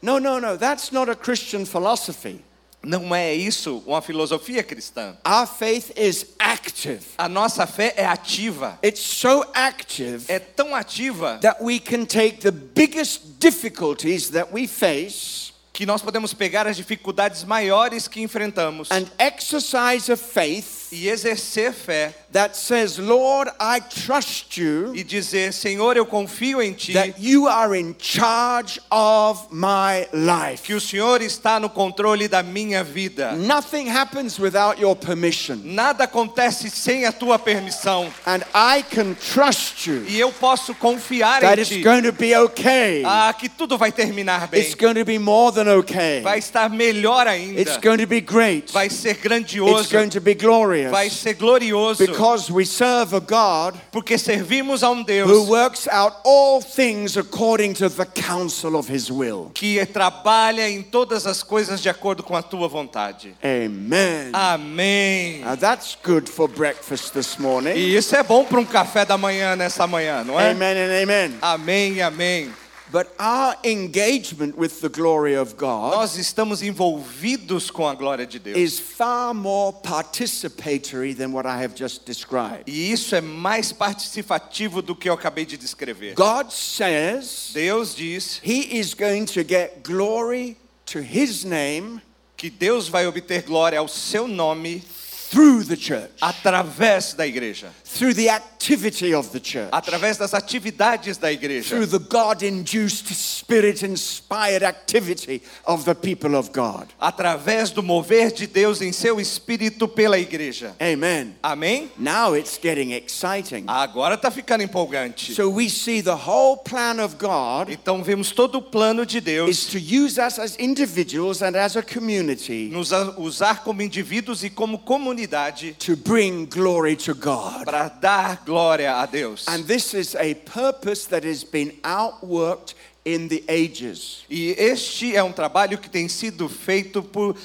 No, 0.00 0.18
no, 0.18 0.38
no. 0.38 0.56
That's 0.56 0.92
not 0.92 1.08
a 1.08 1.14
Christian 1.14 1.66
philosophy. 1.66 2.42
Não 2.82 3.14
é 3.14 3.34
isso 3.34 3.82
uma 3.86 4.00
filosofia 4.00 4.62
cristã. 4.62 5.16
Our 5.26 5.46
faith 5.46 5.90
is 5.96 6.26
active. 6.38 7.00
A 7.18 7.28
nossa 7.28 7.66
fé 7.66 7.92
é 7.96 8.06
ativa. 8.06 8.78
It's 8.84 9.00
so 9.00 9.44
active 9.52 10.24
É 10.28 10.38
tão 10.38 10.74
ativa 10.74 11.38
that 11.42 11.62
we 11.62 11.80
can 11.80 12.04
take 12.04 12.38
the 12.38 12.50
biggest 12.52 13.22
difficulties 13.38 14.30
that 14.30 14.50
we 14.52 14.66
face 14.66 15.48
que 15.72 15.86
nós 15.86 16.02
podemos 16.02 16.34
pegar 16.34 16.66
as 16.66 16.76
dificuldades 16.76 17.44
maiores 17.44 18.08
que 18.08 18.20
enfrentamos 18.20 18.90
and 18.90 19.06
exercise 19.18 20.10
a 20.10 20.16
faith 20.16 20.87
e 20.92 21.08
exercer 21.08 21.72
fé 21.72 22.12
that 22.32 22.56
says, 22.56 22.98
Lord, 22.98 23.50
I 23.60 23.80
trust 23.80 24.58
you 24.60 24.94
e 24.94 25.02
dizer: 25.02 25.52
Senhor, 25.52 25.96
eu 25.96 26.04
confio 26.06 26.60
em 26.62 26.72
Ti, 26.72 26.92
that 26.92 27.14
you 27.18 27.46
are 27.48 27.78
in 27.78 27.94
charge 27.98 28.80
of 28.90 29.46
my 29.50 30.06
life. 30.12 30.62
que 30.62 30.74
o 30.74 30.80
Senhor 30.80 31.20
está 31.22 31.58
no 31.58 31.68
controle 31.70 32.28
da 32.28 32.42
minha 32.42 32.82
vida. 32.84 33.32
Nothing 33.32 33.88
happens 33.88 34.38
without 34.38 34.80
your 34.80 34.94
permission. 34.96 35.58
Nada 35.64 36.04
acontece 36.04 36.70
sem 36.70 37.04
a 37.06 37.12
Tua 37.12 37.38
permissão 37.38 38.12
And 38.26 38.42
I 38.54 38.82
can 38.82 39.14
trust 39.14 39.86
you 39.88 40.04
e 40.06 40.18
eu 40.18 40.30
posso 40.32 40.74
confiar 40.74 41.40
that 41.40 41.58
em 41.58 41.62
it's 41.62 41.68
Ti. 41.70 41.82
going 41.82 42.02
to 42.02 42.12
be 42.12 42.34
okay. 42.36 43.02
Ah, 43.04 43.32
que 43.32 43.48
tudo 43.48 43.76
vai 43.76 43.90
terminar 43.92 44.48
bem. 44.48 44.60
It's 44.60 44.74
going 44.74 44.94
to 44.94 45.04
be 45.04 45.18
more 45.18 45.52
than 45.52 45.68
okay. 45.78 46.20
Vai 46.22 46.38
estar 46.38 46.68
melhor 46.70 47.26
ainda. 47.26 47.60
It's 47.60 47.76
going 47.78 47.98
to 47.98 48.06
be 48.06 48.20
great. 48.20 48.70
Vai 48.72 48.88
ser 48.90 49.10
It's 49.12 49.22
grandioso. 49.22 49.90
going 49.90 50.08
to 50.10 50.20
be 50.20 50.34
glorious. 50.34 50.77
Vai 50.90 51.10
ser 51.10 51.34
glorioso. 51.34 52.06
Because 52.06 52.52
we 52.52 52.64
serve 52.64 53.16
a 53.16 53.20
God 53.20 53.74
Porque 53.90 54.16
servimos 54.16 54.82
a 54.82 54.90
um 54.90 54.98
who 54.98 55.04
Deus 55.04 55.48
works 55.48 55.88
out 55.88 56.16
all 56.24 56.60
things 56.62 57.16
according 57.16 57.72
to 57.74 57.88
the 57.88 58.04
counsel 58.04 58.76
of 58.76 58.92
his 58.92 59.10
will. 59.10 59.50
que 59.54 59.84
trabalha 59.86 60.68
em 60.68 60.82
todas 60.82 61.26
as 61.26 61.42
coisas 61.42 61.80
de 61.80 61.88
acordo 61.88 62.22
com 62.22 62.36
a 62.36 62.42
tua 62.42 62.68
vontade. 62.68 63.34
Amen. 63.42 64.30
Amém. 64.32 65.40
Now 65.40 65.56
that's 65.56 65.96
good 66.04 66.28
for 66.28 66.48
breakfast 66.48 67.12
this 67.12 67.38
morning. 67.38 67.74
E 67.74 67.96
isso 67.96 68.14
é 68.14 68.22
bom 68.22 68.44
para 68.44 68.60
um 68.60 68.64
café 68.64 69.04
da 69.04 69.18
manhã 69.18 69.56
nessa 69.56 69.86
manhã, 69.86 70.22
não 70.24 70.38
é? 70.38 70.50
Amen 70.50 70.76
and 70.76 71.02
amen. 71.02 71.38
Amém, 71.40 72.02
amém. 72.02 72.50
But 72.90 73.08
our 73.18 73.54
engagement 73.64 74.56
with 74.56 74.80
the 74.80 74.88
glory 74.88 75.34
of 75.34 75.56
God 75.56 75.94
Nós 75.94 76.16
estamos 76.16 76.62
envolvidos 76.62 77.70
com 77.70 77.86
a 77.86 77.94
glória 77.94 78.26
de 78.26 78.38
Deus. 78.38 78.56
is 78.56 78.78
far 78.78 79.34
more 79.34 79.72
participatory 79.72 81.14
than 81.14 81.32
what 81.32 81.46
I 81.46 81.62
have 81.62 81.74
just 81.74 82.06
described. 82.06 82.64
E 82.66 82.90
isso 82.90 83.14
é 83.14 83.20
mais 83.20 83.72
participativo 83.72 84.80
do 84.80 84.94
que 84.94 85.08
eu 85.08 85.14
acabei 85.14 85.44
de 85.44 85.56
descrever. 85.56 86.14
God 86.14 86.50
says 86.50 87.50
Deus 87.52 87.94
diz 87.94 88.40
he 88.42 88.78
is 88.78 88.94
going 88.94 89.26
to 89.26 89.42
get 89.44 89.82
glory 89.82 90.56
to 90.86 91.00
his 91.00 91.44
name 91.44 92.00
que 92.36 92.48
Deus 92.48 92.88
vai 92.88 93.06
obter 93.06 93.42
glória 93.42 93.78
ao 93.80 93.88
seu 93.88 94.26
nome 94.26 94.82
through 95.30 95.64
the 95.64 95.76
church, 95.76 96.10
através 96.22 97.12
da 97.12 97.26
igreja, 97.26 97.70
through 97.84 98.14
the 98.14 98.30
activity 98.58 99.14
of 99.14 99.30
the 99.30 99.38
church, 99.40 99.68
através 99.70 100.16
das 100.18 100.34
atividades 100.34 101.16
da 101.16 101.30
igreja, 101.32 101.68
through 101.68 101.86
the 101.86 101.98
God 101.98 102.42
induced, 102.42 103.06
spirit 103.14 103.84
inspired 103.84 104.64
activity 104.64 105.40
of 105.64 105.84
the 105.84 105.94
people 105.94 106.34
of 106.36 106.50
God. 106.52 106.88
através 107.00 107.70
do 107.70 107.82
mover 107.82 108.32
de 108.32 108.46
Deus 108.48 108.80
em 108.82 108.90
seu 108.92 109.20
espírito 109.20 109.86
pela 109.86 110.18
igreja. 110.18 110.74
Amen. 110.80 111.36
Amém? 111.42 111.90
Now 111.96 112.34
it's 112.36 112.58
getting 112.60 112.92
exciting. 112.92 113.64
Agora 113.68 114.14
está 114.16 114.30
ficando 114.30 114.62
empolgante. 114.64 115.34
So 115.34 115.48
we 115.48 115.68
see 115.70 116.02
the 116.02 116.16
whole 116.16 116.56
plan 116.58 116.98
of 117.00 117.16
God 117.16 117.70
Então 117.70 118.02
vemos 118.02 118.32
todo 118.32 118.58
o 118.58 118.62
plano 118.62 119.06
de 119.06 119.18
is 119.18 119.24
Deus 119.24 119.66
to 119.66 119.78
use 119.78 120.18
us 120.18 120.38
as 120.38 120.56
individuals 120.58 121.42
and 121.42 121.56
as 121.56 121.76
a 121.76 121.82
community 121.82 122.68
nos 122.72 122.90
usar 123.16 123.62
como 123.62 123.82
indivíduos 123.82 124.42
e 124.42 124.50
como 124.50 124.78
comunidade 124.80 125.74
to 125.78 125.96
bring 125.96 126.44
glory 126.46 126.96
to 126.96 127.14
God. 127.14 127.64
para 127.64 127.88
dar 127.88 128.42
glória 128.48 129.02
a 129.02 129.06
Deus. 129.06 129.46
And 129.46 129.64
this 129.64 129.92
is 129.92 130.14
a 130.14 130.34
purpose 130.34 131.04
that 131.08 131.22
has 131.24 131.44
been 131.44 131.72
outworked 131.82 132.74
in 133.04 133.28
the 133.28 133.44
ages. 133.46 134.24
E 134.30 134.54
este 134.56 135.14
é 135.14 135.22
um 135.22 135.32
trabalho 135.32 135.76
que 135.76 135.90
tem 135.90 136.08
sido 136.08 136.48
feito 136.48 137.02
por 137.02 137.36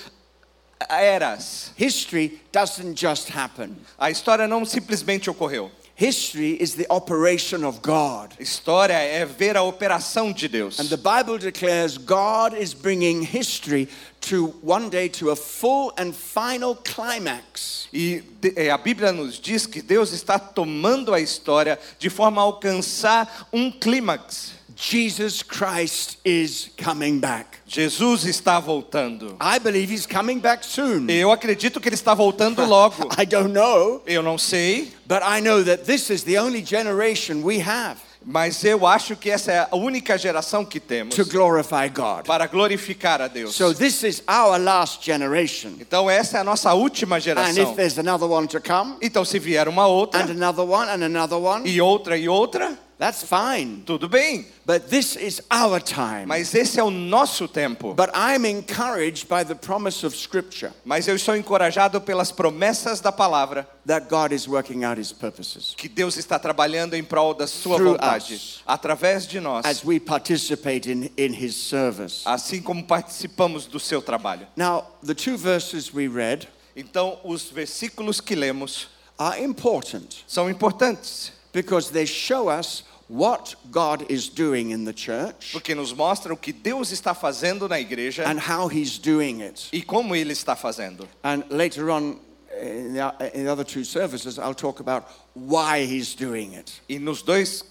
eras. 0.90 1.72
History 1.78 2.40
doesn't 2.54 2.96
just 2.96 3.30
happen. 3.30 3.76
A 4.00 4.10
história 4.10 4.48
não 4.48 4.66
simplesmente 4.66 5.30
ocorreu. 5.30 5.70
History 5.96 6.58
is 6.60 6.74
the 6.74 6.88
operation 6.90 7.64
of 7.64 7.80
God. 7.82 8.34
História 8.40 8.96
é 8.96 9.26
ver 9.26 9.56
a 9.56 9.62
operação 9.62 10.34
de 10.34 10.48
Deus. 10.48 10.80
And 10.80 10.90
the 10.90 10.98
Bible 10.98 11.38
declares 11.38 11.98
God 12.00 12.56
is 12.56 12.74
bringing 12.74 13.22
history 13.22 13.88
to 14.24 14.48
one 14.62 14.90
day 14.90 15.10
to 15.10 15.32
a 15.32 15.36
full 15.36 15.94
and 15.98 16.14
final 16.14 16.76
climax. 16.76 17.88
E 17.94 18.24
eh, 18.56 18.70
a 18.70 18.78
Bíblia 18.78 19.12
nos 19.12 19.40
diz 19.40 19.66
que 19.66 19.82
Deus 19.82 20.12
está 20.12 20.40
tomando 20.40 21.14
a 21.14 21.20
história 21.20 21.78
de 22.00 22.10
forma 22.10 22.42
a 22.42 22.46
alcançar 22.46 23.48
um 23.52 23.72
clímax. 23.72 24.54
Jesus 24.76 25.44
Christ 25.44 26.18
is 26.26 26.72
coming 26.78 27.20
back. 27.20 27.60
Jesus 27.68 28.26
está 28.26 28.60
voltando. 28.60 29.38
I 29.40 29.60
believe 29.60 29.94
he's 29.94 30.08
coming 30.08 30.40
back 30.40 30.66
soon. 30.66 31.08
Eu 31.10 31.32
acredito 31.32 31.80
que 31.80 31.88
ele 31.88 31.96
está 31.96 32.14
voltando 32.14 32.66
logo. 32.66 33.10
I 33.18 33.26
don't 33.26 33.54
know, 33.54 34.02
Eu 34.06 34.24
não 34.24 34.38
sei, 34.38 34.92
but 35.06 35.22
I 35.22 35.42
know 35.42 35.64
that 35.64 35.86
this 35.86 36.10
is 36.10 36.24
the 36.24 36.38
only 36.40 36.64
generation 36.64 37.44
we 37.44 37.60
have 37.60 37.98
mas 38.26 38.64
eu 38.64 38.86
acho 38.88 39.16
que 39.16 39.30
essa 39.30 39.52
é 39.52 39.68
a 39.70 39.76
única 39.76 40.18
geração 40.18 40.64
que 40.64 40.80
temos 40.80 41.16
to 41.16 41.26
glorify 41.26 41.90
God. 41.94 42.26
para 42.26 42.48
glorificar 42.48 43.22
a 43.22 43.28
Deus. 43.28 43.56
So 43.56 43.74
this 43.74 44.04
is 44.04 44.24
our 44.28 44.58
last 44.60 45.04
generation. 45.06 45.74
Então 45.80 46.10
essa 46.10 46.38
é 46.38 46.42
a 46.42 46.44
nossa 46.44 46.74
última 46.74 47.18
And 47.18 47.22
geração. 47.22 47.64
if 47.72 47.76
there's 47.76 47.98
another 48.00 48.28
one 48.28 48.48
to 48.48 48.62
come, 48.62 48.96
Então 49.02 49.26
se 49.26 49.40
vier 49.40 49.68
uma 49.68 49.88
outra 49.88 50.22
and 50.22 50.32
another 50.32 50.64
one, 50.66 50.90
and 50.90 51.04
another 51.04 51.38
one, 51.38 51.68
e 51.70 51.82
outra 51.82 52.18
e 52.18 52.30
outra, 52.30 52.78
that's 53.04 53.24
fine. 53.24 53.84
tudo 53.86 54.08
bem. 54.08 54.46
But 54.66 54.90
this 54.90 55.18
is 55.18 55.42
our 55.52 55.82
time. 55.82 56.26
Mas 56.26 56.54
esse 56.56 56.80
é 56.80 56.84
o 56.84 56.90
nosso 56.90 57.48
tempo. 57.50 57.94
But 57.94 58.12
I'm 58.14 58.46
encouraged 58.46 59.28
by 59.28 59.44
the 59.44 59.56
promise 59.56 60.06
of 60.06 60.16
Scripture 60.16 60.72
Mas 60.86 61.08
eu 61.08 61.16
estou 61.16 61.36
encorajado 61.36 62.00
pelas 62.00 62.32
promessas 62.32 63.02
da 63.02 63.12
palavra 63.12 63.68
that 63.86 64.08
God 64.10 64.32
is 64.32 64.48
working 64.48 64.86
out 64.86 64.98
His 65.00 65.12
purposes 65.12 65.74
que 65.76 65.90
Deus 65.90 66.16
está 66.16 66.40
trabalhando 66.40 66.94
em 66.94 67.04
prol 67.04 67.34
da 67.34 67.46
sua 67.46 67.76
Through 67.76 67.94
vontade, 67.94 68.36
us. 68.36 68.62
através 68.66 69.28
de 69.28 69.42
nós, 69.42 69.66
as 69.66 69.84
we 69.84 70.00
participate 70.00 70.90
in, 70.90 71.12
in 71.18 71.34
His 71.34 71.56
service. 71.56 72.22
assim 72.26 72.62
como 72.62 72.84
participamos 72.86 73.66
do 73.66 73.80
seu 73.80 74.02
trabalho. 74.02 74.48
Now, 74.56 74.86
the 75.06 75.14
two 75.14 75.38
verses 75.38 75.94
we 75.94 76.08
read 76.08 76.48
Então, 76.76 77.20
os 77.24 77.52
versículos 77.52 78.20
que 78.20 78.34
lemos 78.36 78.88
are 79.20 79.44
important 79.44 80.24
são 80.26 80.50
importantes, 80.50 81.32
because 81.52 81.92
they 81.92 82.06
show 82.06 82.50
us 82.50 82.84
what 83.10 83.56
God 83.72 84.06
is 84.10 84.30
doing 84.30 84.72
in 84.72 84.86
the 84.86 84.94
church 84.94 85.52
porque 85.52 85.76
nos 85.76 85.94
mostram 85.94 86.34
o 86.34 86.38
que 86.38 86.54
Deus 86.54 86.92
está 86.92 87.14
fazendo 87.14 87.68
na 87.68 87.80
igreja 87.80 88.24
and 88.28 88.40
how 88.40 88.68
He's 88.70 88.98
doing 88.98 89.42
it. 89.42 89.68
e 89.72 89.82
como 89.82 90.16
ele 90.16 90.34
está 90.34 90.56
fazendo. 90.56 91.08
And 91.24 91.44
later 91.50 91.90
on, 91.90 92.20
in 92.62 92.94
the, 92.94 93.32
in 93.34 93.44
the 93.46 93.52
other 93.52 93.66
two 93.66 93.84
services, 93.84 94.38
I'll 94.40 94.56
talk 94.56 94.80
about 94.80 95.06
why 95.36 95.86
He's 95.86 96.16
doing 96.16 96.54
it. 96.56 96.82
E 96.88 96.98
nos 97.00 97.22
dois 97.22 97.64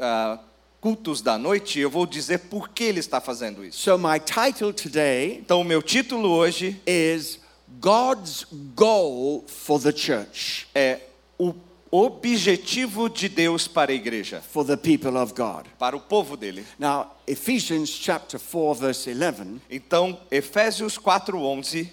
ah, 0.00 0.38
cultos 0.80 1.20
da 1.22 1.36
noite 1.38 1.78
eu 1.78 1.90
vou 1.90 2.06
dizer 2.06 2.38
por 2.50 2.70
que 2.70 2.84
ele 2.84 3.00
está 3.00 3.20
fazendo 3.20 3.64
isso. 3.64 3.78
So, 3.78 3.98
my 3.98 4.18
title 4.18 4.72
today 4.72 5.38
Então, 5.40 5.60
o 5.60 5.64
meu 5.64 5.82
título 5.82 6.30
hoje 6.30 6.80
is 6.86 7.38
God's 7.80 8.46
Goal 8.74 9.44
for 9.46 9.78
the 9.80 9.92
Church. 9.92 10.66
é 10.74 11.00
o, 11.38 11.54
objetivo 11.92 13.08
de 13.08 13.28
Deus 13.28 13.66
para 13.66 13.90
a 13.90 13.94
igreja, 13.94 14.40
for 14.40 14.64
the 14.64 14.76
people 14.76 15.16
of 15.16 15.34
God. 15.34 15.66
para 15.78 15.96
o 15.96 16.00
povo 16.00 16.36
dele. 16.36 16.64
Now, 16.78 17.12
Ephesians 17.26 17.90
chapter 17.90 18.38
4, 18.38 18.74
verse 18.74 19.08
11 19.08 19.60
Então, 19.70 20.18
Efésios 20.30 20.96
4:11 20.98 21.90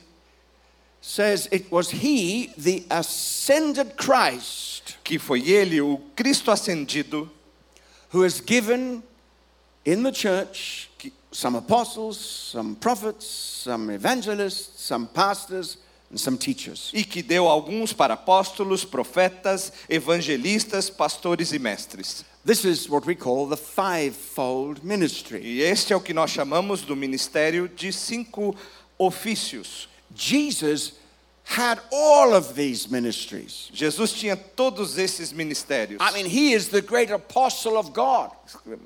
says 1.01 1.48
it 1.51 1.72
was 1.72 1.89
He, 1.92 2.51
the 2.58 2.86
ascended 2.89 3.96
Christ, 3.98 4.98
que 5.04 5.18
foi 5.18 5.42
ele, 5.42 5.80
o 5.82 6.00
Cristo 6.16 6.51
ascendido, 6.51 7.30
who 8.10 8.24
has 8.24 8.42
given 8.42 9.01
in 9.86 10.04
the 10.04 10.12
church 10.12 10.89
some 11.32 11.56
apostles, 11.56 12.18
some 12.18 12.75
prophets, 12.75 13.25
some 13.25 13.89
evangelists, 13.89 14.84
some 14.84 15.08
pastors. 15.08 15.77
E 16.94 17.04
que 17.04 17.22
deu 17.22 17.48
alguns 17.48 17.92
para 17.92 18.14
apóstolos, 18.14 18.86
profetas, 18.86 19.74
evangelistas, 19.90 20.90
pastores 20.90 21.52
e 21.52 21.60
mestres. 21.60 22.24
This 22.46 22.64
is 22.64 22.90
what 22.90 23.06
we 23.06 23.14
call 23.14 23.48
the 23.48 23.58
fivefold 23.58 24.86
ministry. 24.86 25.42
E 25.44 25.62
este 25.62 25.92
é 25.92 25.96
o 25.96 26.00
que 26.00 26.14
nós 26.14 26.32
chamamos 26.32 26.82
do 26.82 26.96
ministério 26.96 27.68
de 27.68 27.92
cinco 27.92 28.56
ofícios. 28.98 29.90
Jesus 30.16 30.94
had 31.44 31.80
all 31.92 32.34
of 32.34 32.54
these 32.56 32.90
ministries. 32.90 33.70
Jesus 33.74 34.14
tinha 34.14 34.38
todos 34.38 34.98
esses 34.98 35.34
ministérios. 35.34 36.00
I 36.02 36.14
mean, 36.14 36.26
he 36.26 36.54
is 36.54 36.70
the 36.70 36.82
great 36.82 37.12
apostle 37.12 37.78
of 37.78 37.92
God. 37.92 38.32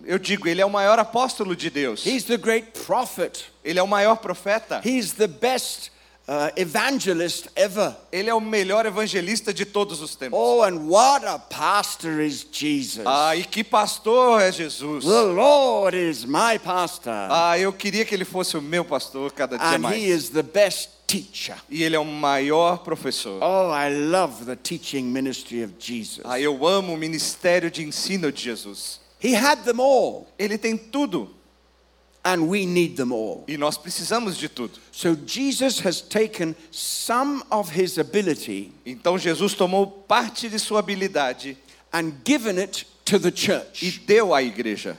Eu 0.06 0.18
digo, 0.18 0.48
ele 0.48 0.62
é 0.62 0.66
o 0.66 0.70
maior 0.70 0.98
apóstolo 0.98 1.56
de 1.56 1.70
Deus. 1.70 2.06
He's 2.06 2.24
the 2.24 2.38
great 2.38 2.72
prophet. 2.86 3.46
Ele 3.64 3.80
é 3.80 3.84
o 3.84 3.88
maior 3.88 4.18
profeta. 4.18 4.82
He's 4.84 5.14
the 5.14 5.28
best 5.28 5.92
uh, 6.28 6.52
evangelist 6.56 7.48
ever. 7.56 7.96
Ele 8.12 8.30
é 8.30 8.34
o 8.34 8.42
melhor 8.42 8.86
evangelista 8.86 9.54
de 9.54 9.66
todos 9.66 10.02
os 10.02 10.16
tempos. 10.16 10.38
Oh, 10.40 10.64
and 10.64 10.88
what 10.88 11.26
a 11.26 11.40
pastor 11.40 12.22
is 12.22 12.46
Jesus. 12.52 13.06
Ah, 13.06 13.36
e 13.36 13.44
que 13.44 13.64
pastor 13.64 14.42
é 14.42 14.52
Jesus. 14.52 15.06
The 15.06 15.22
Lord 15.22 15.98
is 15.98 16.26
my 16.26 16.60
pastor. 16.64 17.14
Ah, 17.30 17.58
eu 17.58 17.74
queria 17.74 18.06
que 18.06 18.16
ele 18.16 18.26
fosse 18.26 18.58
o 18.58 18.62
meu 18.62 18.86
pastor 18.86 19.32
cada 19.32 19.58
dia 19.58 19.76
and 19.76 19.80
mais. 19.80 19.98
he 19.98 20.10
is 20.10 20.30
the 20.30 20.44
best 20.44 20.90
teacher. 21.08 21.58
E 21.70 21.84
ele 21.84 21.96
é 21.96 22.00
o 22.00 22.06
maior 22.06 22.80
professor. 22.80 23.42
Oh, 23.42 23.72
I 23.74 23.90
love 23.90 24.46
the 24.46 24.56
teaching 24.56 25.04
ministry 25.04 25.64
of 25.64 25.74
Jesus. 25.80 26.22
Ah, 26.24 26.40
eu 26.40 26.66
amo 26.66 26.94
o 26.94 26.98
ministério 26.98 27.70
de 27.70 27.84
ensino 27.84 28.32
de 28.32 28.42
Jesus. 28.42 29.00
He 29.24 29.36
had 29.36 29.64
them 29.66 29.80
all, 29.80 30.28
Ele 30.40 30.58
tem 30.58 30.76
tudo 30.76 31.30
and 32.24 32.48
we 32.48 32.66
need 32.66 32.96
them 32.96 33.12
all. 33.12 33.44
e 33.48 33.58
nós 33.58 33.78
precisamos 33.78 34.38
de 34.38 34.48
tudo. 34.48 34.80
So 34.92 35.16
Jesus 35.26 35.80
has 35.80 36.02
taken 36.02 36.56
some 36.72 37.44
of 37.50 37.70
his 37.76 37.98
ability 37.98 38.72
Então 38.86 39.18
Jesus 39.18 39.54
tomou 39.54 39.88
parte 39.88 40.50
de 40.50 40.60
sua 40.60 40.80
habilidade 40.80 41.58
and 41.92 42.14
given 42.24 42.58
it 42.60 42.86
to 43.06 43.20
the 43.20 43.30
e 43.30 43.32
church 43.32 44.00
deu 44.06 44.34
à 44.34 44.42
igreja, 44.42 44.98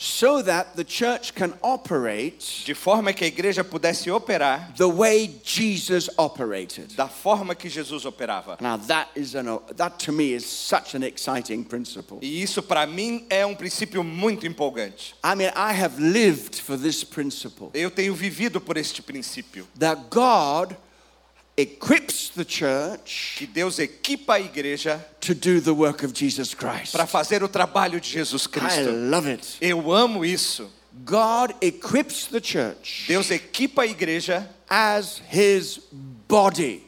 so 0.00 0.40
that 0.40 0.74
the 0.76 0.82
church 0.84 1.34
can 1.34 1.52
operate 1.62 2.64
de 2.64 2.72
forma 2.72 3.12
que 3.12 3.22
a 3.22 3.28
igreja 3.28 3.62
pudesse 3.62 4.10
operar 4.10 4.74
the 4.78 4.88
way 4.88 5.28
Jesus 5.44 6.08
operated. 6.16 6.96
da 6.96 7.06
forma 7.06 7.54
que 7.54 7.68
Jesus 7.68 8.06
operava. 8.06 8.58
Now 8.62 8.78
that 8.78 9.10
is 9.14 9.34
an 9.34 9.60
that 9.76 9.98
to 10.06 10.12
me 10.12 10.32
is 10.32 10.46
such 10.46 10.94
an 10.94 11.02
exciting 11.02 11.62
principle. 11.64 12.18
E 12.22 12.42
isso 12.42 12.62
para 12.62 12.86
mim 12.86 13.26
é 13.28 13.44
um 13.44 13.54
princípio 13.54 14.02
muito 14.02 14.46
empolgante. 14.46 15.14
I 15.22 15.34
mean, 15.34 15.52
I 15.54 15.74
have 15.74 16.00
lived 16.00 16.58
for 16.58 16.78
this 16.78 17.04
principle 17.04 17.70
Eu 17.74 17.90
tenho 17.90 18.14
vivido 18.14 18.58
por 18.58 18.78
este 18.78 19.02
princípio 19.02 19.66
that 19.78 20.00
God 20.08 20.74
equips 21.60 22.30
the 22.30 22.44
church 22.44 23.36
que 23.38 23.46
Deus 23.46 23.78
equipa 23.78 24.34
a 24.34 24.40
igreja 24.40 25.04
to 25.20 25.34
do 25.34 25.60
the 25.60 25.72
work 25.72 26.04
of 26.04 26.12
Jesus 26.14 26.54
Christ. 26.54 26.92
para 26.92 27.06
fazer 27.06 27.42
o 27.42 27.48
trabalho 27.48 28.00
de 28.00 28.08
Jesus 28.08 28.44
I 28.46 28.48
Cristo. 28.48 28.90
love 28.90 29.28
it. 29.28 29.56
Eu 29.60 29.92
amo 29.92 30.24
isso. 30.24 30.68
God 31.04 31.54
equips 31.60 32.26
the 32.26 32.40
church 32.40 33.06
Deus 33.08 33.30
equipa 33.30 33.82
a 33.82 33.86
igreja 33.86 34.48
as 34.68 35.20
his 35.30 35.78
body. 36.28 36.82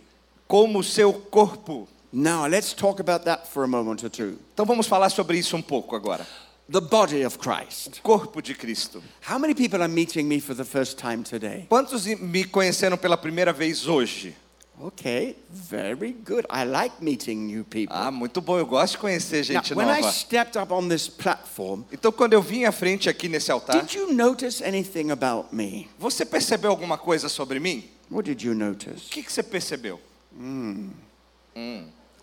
como 0.49 0.83
seu 0.83 1.12
corpo. 1.12 1.88
Now, 2.12 2.47
let's 2.47 2.75
talk 2.75 3.01
about 3.01 3.25
that 3.25 3.49
for 3.49 3.64
a 3.64 3.66
moment 3.66 4.05
or 4.05 4.11
two. 4.11 4.38
Então 4.53 4.66
vamos 4.66 4.87
falar 4.87 5.09
sobre 5.09 5.38
isso 5.38 5.57
um 5.57 5.62
pouco 5.62 5.97
agora. 5.97 6.27
The 6.70 6.81
body 6.81 7.25
of 7.25 7.38
Christ. 7.38 8.01
Corpo 8.03 8.40
de 8.42 8.55
Cristo. 8.55 9.03
How 9.27 9.38
many 9.38 9.55
people 9.55 9.81
are 9.83 9.88
meeting 9.88 10.29
me 10.29 10.38
for 10.40 10.55
the 10.55 10.64
first 10.64 10.99
time 10.99 11.23
today? 11.23 11.66
Quantos 11.70 12.05
me 12.07 12.44
conheceram 12.44 12.99
pela 12.99 13.16
primeira 13.16 13.53
vez 13.53 13.87
hoje? 13.87 14.35
Okay, 14.81 15.37
very 15.51 16.13
good. 16.25 16.45
I 16.51 16.65
like 16.65 17.01
meeting 17.01 17.47
new 17.47 17.63
people. 17.63 17.95
Ah, 17.95 18.11
muito 18.11 18.41
bom. 18.41 18.59
Eu 18.59 18.67
gosto 18.67 18.93
de 18.93 18.99
conhecer 18.99 19.39
Now, 19.53 19.63
gente 19.63 19.75
when 19.75 19.87
I 19.89 20.01
nova. 20.01 20.13
stepped 20.13 20.57
up 20.59 20.73
on 20.73 20.89
this 20.89 21.09
platform, 21.09 21.85
Então, 21.93 22.11
quando 22.11 22.33
eu 22.33 22.43
vim 22.43 22.65
à 22.65 22.73
frente 22.73 23.09
aqui 23.09 23.29
nesse 23.29 23.53
altar, 23.53 23.81
did 23.83 23.95
you 23.95 24.13
notice 24.13 24.63
anything 24.65 25.11
about 25.11 25.55
me? 25.55 25.89
você 25.99 26.25
percebeu 26.25 26.71
alguma 26.71 26.97
coisa 26.99 27.29
sobre 27.29 27.61
mim? 27.61 27.85
What 28.11 28.25
did 28.29 28.43
you 28.43 28.55
notice? 28.55 29.07
O 29.07 29.11
que, 29.11 29.23
que 29.23 29.33
você 29.33 29.43
percebeu? 29.43 30.01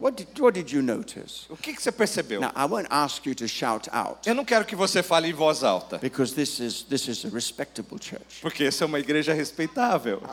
What 0.02 0.16
did, 0.18 0.40
what 0.40 0.54
did 0.54 0.72
you 0.72 0.82
notice? 0.82 1.46
O 1.50 1.56
que, 1.58 1.74
que 1.74 1.82
você 1.82 1.92
percebeu? 1.92 2.42
Now, 2.42 2.52
I 2.56 2.66
won't 2.66 2.88
ask 2.90 3.26
you 3.26 3.36
to 3.36 3.48
shout 3.48 3.90
out 3.92 4.28
Eu 4.28 4.34
não 4.34 4.44
quero 4.46 4.66
que 4.66 4.76
você 4.76 5.04
fale 5.04 5.30
em 5.30 5.34
voz 5.34 5.64
alta, 5.64 5.98
because 6.00 6.34
this 6.34 6.60
is, 6.60 6.84
this 6.84 7.08
is 7.08 7.24
a 7.26 7.30
respectable 7.30 7.98
church. 8.02 8.42
porque 8.42 8.64
essa 8.66 8.84
é 8.84 8.88
uma 8.88 9.00
igreja 9.00 9.34
respeitável. 9.34 10.22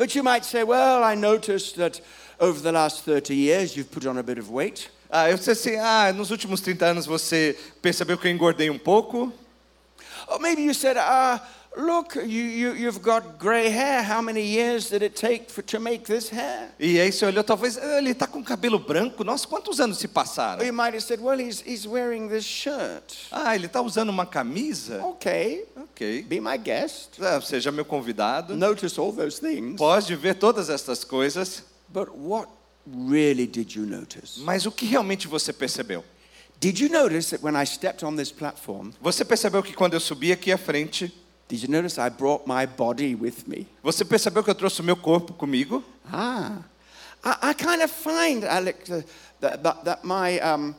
But 0.00 0.14
you 0.14 0.22
might 0.22 0.46
say, 0.46 0.64
well, 0.64 1.04
I 1.04 1.14
noticed 1.14 1.76
that 1.76 2.00
over 2.40 2.58
the 2.58 2.72
last 2.72 3.04
30 3.04 3.36
years 3.36 3.76
you've 3.76 3.90
put 3.90 4.06
on 4.06 4.16
a 4.16 4.22
bit 4.22 4.38
of 4.38 4.48
weight. 4.48 4.90
Ah, 5.10 5.28
eu 5.28 5.36
sei 5.36 5.52
assim, 5.52 5.76
ah, 5.76 6.10
nos 6.10 6.30
últimos 6.30 6.62
30 6.62 6.86
anos 6.86 7.04
você 7.04 7.54
percebeu 7.82 8.16
que 8.16 8.26
eu 8.26 8.32
engordei 8.32 8.70
um 8.70 8.78
pouco? 8.78 9.30
Or 10.26 10.38
maybe 10.38 10.62
you 10.62 10.72
said, 10.72 10.96
ah, 10.96 11.46
look, 11.76 12.14
you, 12.16 12.22
you, 12.24 12.72
you've 12.74 13.00
got 13.02 13.38
gray 13.38 13.68
hair. 13.70 14.02
How 14.02 14.20
many 14.20 14.42
years 14.42 14.88
did 14.90 15.02
it 15.02 15.14
take 15.14 15.50
for, 15.50 15.62
to 15.62 15.78
make 15.80 16.04
this 16.04 16.28
hair? 16.30 16.70
E 16.78 16.98
aí 17.00 17.12
você 17.12 17.24
olhou, 17.26 17.44
talvez, 17.44 17.78
ah, 17.78 17.98
ele 17.98 18.10
está 18.10 18.26
com 18.26 18.42
cabelo 18.42 18.78
branco, 18.78 19.22
nossa, 19.24 19.46
quantos 19.46 19.80
anos 19.80 19.98
se 19.98 20.06
Or 20.06 20.10
passaram? 20.10 20.64
you 20.64 20.72
might 20.72 20.94
have 20.94 21.02
said, 21.02 21.20
well, 21.20 21.38
he's, 21.38 21.60
he's 21.64 21.86
wearing 21.86 22.28
this 22.28 22.44
shirt. 22.44 23.14
Ah, 23.30 23.54
ele 23.54 23.66
está 23.66 23.80
usando 23.80 24.08
uma 24.10 24.26
camisa? 24.26 25.02
Okay, 25.04 25.64
Ok. 25.76 26.22
be 26.22 26.40
my 26.40 26.56
guest. 26.58 27.20
Ah, 27.20 27.40
seja 27.40 27.70
meu 27.70 27.84
convidado. 27.84 28.56
Notice 28.56 28.98
all 29.00 29.12
those 29.12 29.38
things. 29.40 29.76
Pode 29.78 30.14
ver 30.16 30.34
todas 30.34 30.68
essas 30.70 31.04
coisas, 31.04 31.62
But 31.88 32.08
what 32.14 32.48
really 32.86 33.46
did 33.46 33.74
you 33.74 33.84
notice? 33.86 34.40
mas 34.40 34.64
o 34.66 34.72
que 34.72 34.86
realmente 34.86 35.26
você 35.28 35.52
percebeu? 35.52 36.04
Did 36.60 36.78
you 36.78 36.90
notice 36.90 37.30
that 37.30 37.42
when 37.42 37.56
I 37.56 37.64
stepped 37.64 38.04
on 38.04 38.16
this 38.16 38.30
platform, 38.30 38.90
Você 39.00 39.24
percebeu 39.24 39.62
que 39.62 39.72
quando 39.72 39.94
eu 39.94 40.00
subi 40.00 40.30
aqui 40.30 40.52
à 40.52 40.58
frente, 40.58 41.12
did 41.50 41.62
you 41.62 41.68
notice 41.68 41.98
I 41.98 42.08
brought 42.10 42.46
my 42.46 42.64
body 42.64 43.16
with 43.16 43.48
me? 43.48 43.66
você 43.82 44.04
percebeu 44.04 44.44
que 44.44 44.50
eu 44.50 44.54
trouxe 44.54 44.80
o 44.80 44.84
meu 44.84 44.96
corpo 44.96 45.32
comigo? 45.32 45.82
Ah, 46.10 46.58
I, 47.24 47.50
I 47.50 47.54
kind 47.54 47.82
of 47.82 47.90
find, 47.90 48.44
Alex, 48.44 48.88
uh, 48.88 49.02
that, 49.40 49.62
that, 49.62 49.84
that 49.84 50.04
my, 50.04 50.38
um, 50.38 50.76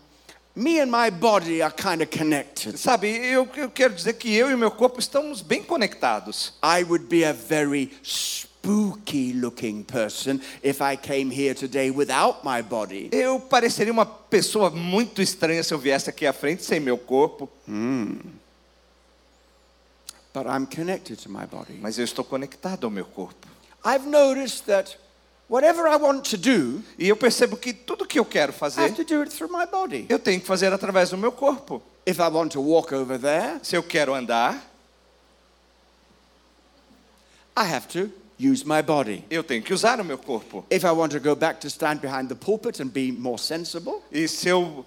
me 0.56 0.80
and 0.80 0.90
my 0.90 1.10
body 1.10 1.62
are 1.62 1.72
kind 1.72 2.02
of 2.02 2.10
connected. 2.10 2.78
Sabe, 2.78 3.10
eu, 3.10 3.48
eu 3.58 3.70
quero 3.70 3.94
dizer 3.94 4.14
que 4.14 4.34
eu 4.34 4.50
e 4.50 4.54
o 4.54 4.58
meu 4.58 4.72
corpo 4.72 4.98
estamos 4.98 5.42
bem 5.42 5.62
conectados. 5.62 6.54
I 6.64 6.84
would 6.84 7.08
be 7.10 7.26
a 7.26 7.34
very 7.34 7.92
spooky 8.02 9.34
looking 9.34 9.84
person 9.84 10.40
if 10.64 10.82
I 10.82 10.96
came 10.96 11.30
here 11.30 11.54
today 11.54 11.92
without 11.92 12.46
my 12.46 12.62
body. 12.62 13.10
Eu 13.12 13.42
pareceria 13.42 13.92
uma 13.92 14.06
pessoa 14.06 14.70
muito 14.70 15.22
estranha 15.22 15.64
se 15.64 15.74
eu 15.74 15.78
viesse 15.78 16.10
aqui 16.10 16.26
à 16.26 16.32
frente 16.32 16.64
sem 16.64 16.80
meu 16.80 16.98
corpo, 16.98 17.50
But 20.34 20.46
I'm 20.48 20.66
connected 20.66 21.18
to 21.24 21.30
my 21.30 21.46
body. 21.46 21.74
mas 21.82 21.98
eu 21.98 22.06
estou 22.06 22.24
conectado 22.24 22.86
ao 22.86 22.92
meu 22.92 23.06
corpo. 23.06 23.48
I've 23.86 24.06
noticed 24.08 24.66
that 24.68 24.98
whatever 25.50 25.88
I 25.88 25.98
want 25.98 26.24
to 26.30 26.38
do, 26.38 26.82
E 26.98 27.10
eu 27.10 27.18
percebo 27.18 27.58
que 27.58 27.74
tudo 27.74 28.06
que 28.06 28.18
eu 28.20 28.24
quero 28.26 28.52
I 28.52 28.56
have 28.56 28.60
fazer, 28.60 28.94
to 28.96 29.04
do 29.04 29.22
it 29.22 29.32
through 29.36 29.52
my 29.52 29.66
body. 29.66 30.06
eu 30.10 30.18
tenho 30.20 30.40
que 30.40 30.48
fazer 30.48 30.72
através 30.72 31.10
do 31.10 31.18
meu 31.18 31.32
corpo. 31.32 31.82
If 32.06 32.20
I 32.20 32.30
want 32.30 32.52
to 32.54 32.62
walk 32.62 32.94
over 32.96 33.20
there, 33.20 33.60
Se 33.62 33.76
eu 33.76 33.84
quero 33.84 34.14
andar, 34.14 34.56
I 37.56 37.66
have 37.66 37.88
to 37.90 38.10
use 38.40 38.66
my 38.66 38.82
body. 38.82 39.24
eu 39.30 39.44
tenho 39.44 39.62
que 39.62 39.74
usar 39.74 40.00
o 40.00 40.04
meu 40.06 40.18
corpo. 40.18 40.66
If 40.70 40.84
I 40.84 40.92
want 40.92 41.12
to 41.12 41.20
go 41.20 41.36
back 41.36 41.60
to 41.62 41.68
stand 41.70 42.00
behind 42.02 42.30
the 42.30 42.36
pulpit 42.36 42.80
and 42.80 42.88
be 42.92 43.12
more 43.12 43.38
sensible, 43.38 44.02
E 44.12 44.28
se 44.28 44.48
eu 44.48 44.86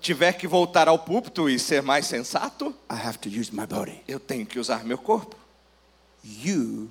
tiver 0.00 0.32
que 0.32 0.46
voltar 0.46 0.88
ao 0.88 0.98
púlpito 0.98 1.48
e 1.48 1.58
ser 1.58 1.82
mais 1.82 2.06
sensato, 2.06 2.74
I 2.90 2.94
have 2.94 3.18
to 3.18 3.28
use 3.28 3.54
my 3.54 3.66
body. 3.66 4.02
eu 4.06 4.20
tenho 4.20 4.46
que 4.46 4.58
usar 4.58 4.84
meu 4.84 4.98
corpo. 4.98 5.36
You 6.24 6.90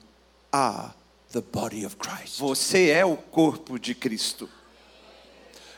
are 0.52 0.94
the 1.32 1.42
body 1.42 1.86
of 1.86 1.98
Christ. 1.98 2.40
Você 2.40 2.90
é 2.90 3.06
o 3.06 3.18
corpo 3.18 3.78
de 3.78 3.94
Cristo. 3.94 4.50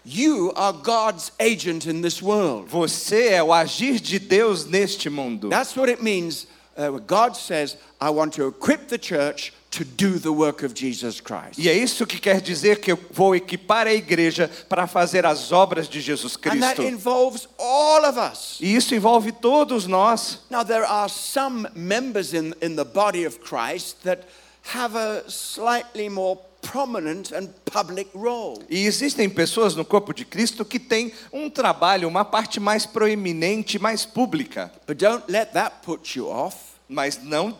You 0.05 0.53
are 0.55 0.75
God's 0.75 1.31
agent 1.39 1.85
in 1.85 2.01
this 2.01 2.21
world. 2.21 2.69
Você 2.69 3.29
é 3.29 3.43
o 3.43 3.51
agir 3.51 3.99
de 3.99 4.17
Deus 4.17 4.65
neste 4.65 5.09
mundo. 5.09 5.49
That's 5.49 5.75
what 5.75 5.91
it 5.91 6.01
means. 6.01 6.47
Uh, 6.77 6.99
God 6.99 7.35
says, 7.35 7.77
I 7.99 8.09
want 8.09 8.33
to 8.35 8.47
equip 8.47 8.87
the 8.87 8.97
church 8.97 9.53
to 9.71 9.83
do 9.83 10.19
the 10.19 10.29
work 10.29 10.65
of 10.65 10.73
Jesus 10.73 11.21
Christ. 11.21 11.57
E 11.57 11.69
é 11.69 11.73
isso 11.73 12.05
que 12.05 12.19
quer 12.19 12.41
dizer 12.41 12.79
que 12.79 12.91
eu 12.91 12.99
vou 13.11 13.35
equipar 13.35 13.85
a 13.87 13.93
igreja 13.93 14.49
para 14.67 14.87
fazer 14.87 15.25
as 15.25 15.51
obras 15.51 15.87
de 15.87 16.01
Jesus 16.01 16.35
And 16.45 16.59
that 16.59 16.75
Cristo. 16.75 16.83
involves 16.83 17.47
all 17.57 18.05
of 18.05 18.17
us. 18.19 18.57
E 18.59 18.75
isso 18.75 18.95
envolve 18.95 19.31
todos 19.31 19.85
nós. 19.85 20.39
Now, 20.49 20.63
there 20.63 20.85
are 20.85 21.09
some 21.09 21.69
members 21.75 22.33
in, 22.33 22.53
in 22.61 22.75
the 22.75 22.85
body 22.85 23.25
of 23.25 23.39
Christ 23.39 24.03
that 24.03 24.25
have 24.73 24.97
a 24.97 25.29
slightly 25.29 26.09
more 26.09 26.39
prominent 26.61 27.31
and 27.31 27.49
public 27.65 28.09
role. 28.13 28.61
E 28.69 28.85
existem 28.85 29.29
pessoas 29.29 29.75
no 29.75 29.85
corpo 29.85 30.13
de 30.13 30.25
Cristo 30.25 30.65
que 30.65 30.79
têm 30.79 31.13
um 31.31 31.49
trabalho, 31.49 32.07
uma 32.07 32.25
parte 32.25 32.59
mais 32.59 32.85
proeminente, 32.85 33.79
mais 33.79 34.05
pública. 34.05 34.71
But 34.87 34.97
don't 34.97 35.23
let 35.31 35.53
that 35.53 35.77
put 35.83 36.17
you 36.17 36.27
off 36.27 36.57
Mas 36.89 37.21
não 37.21 37.55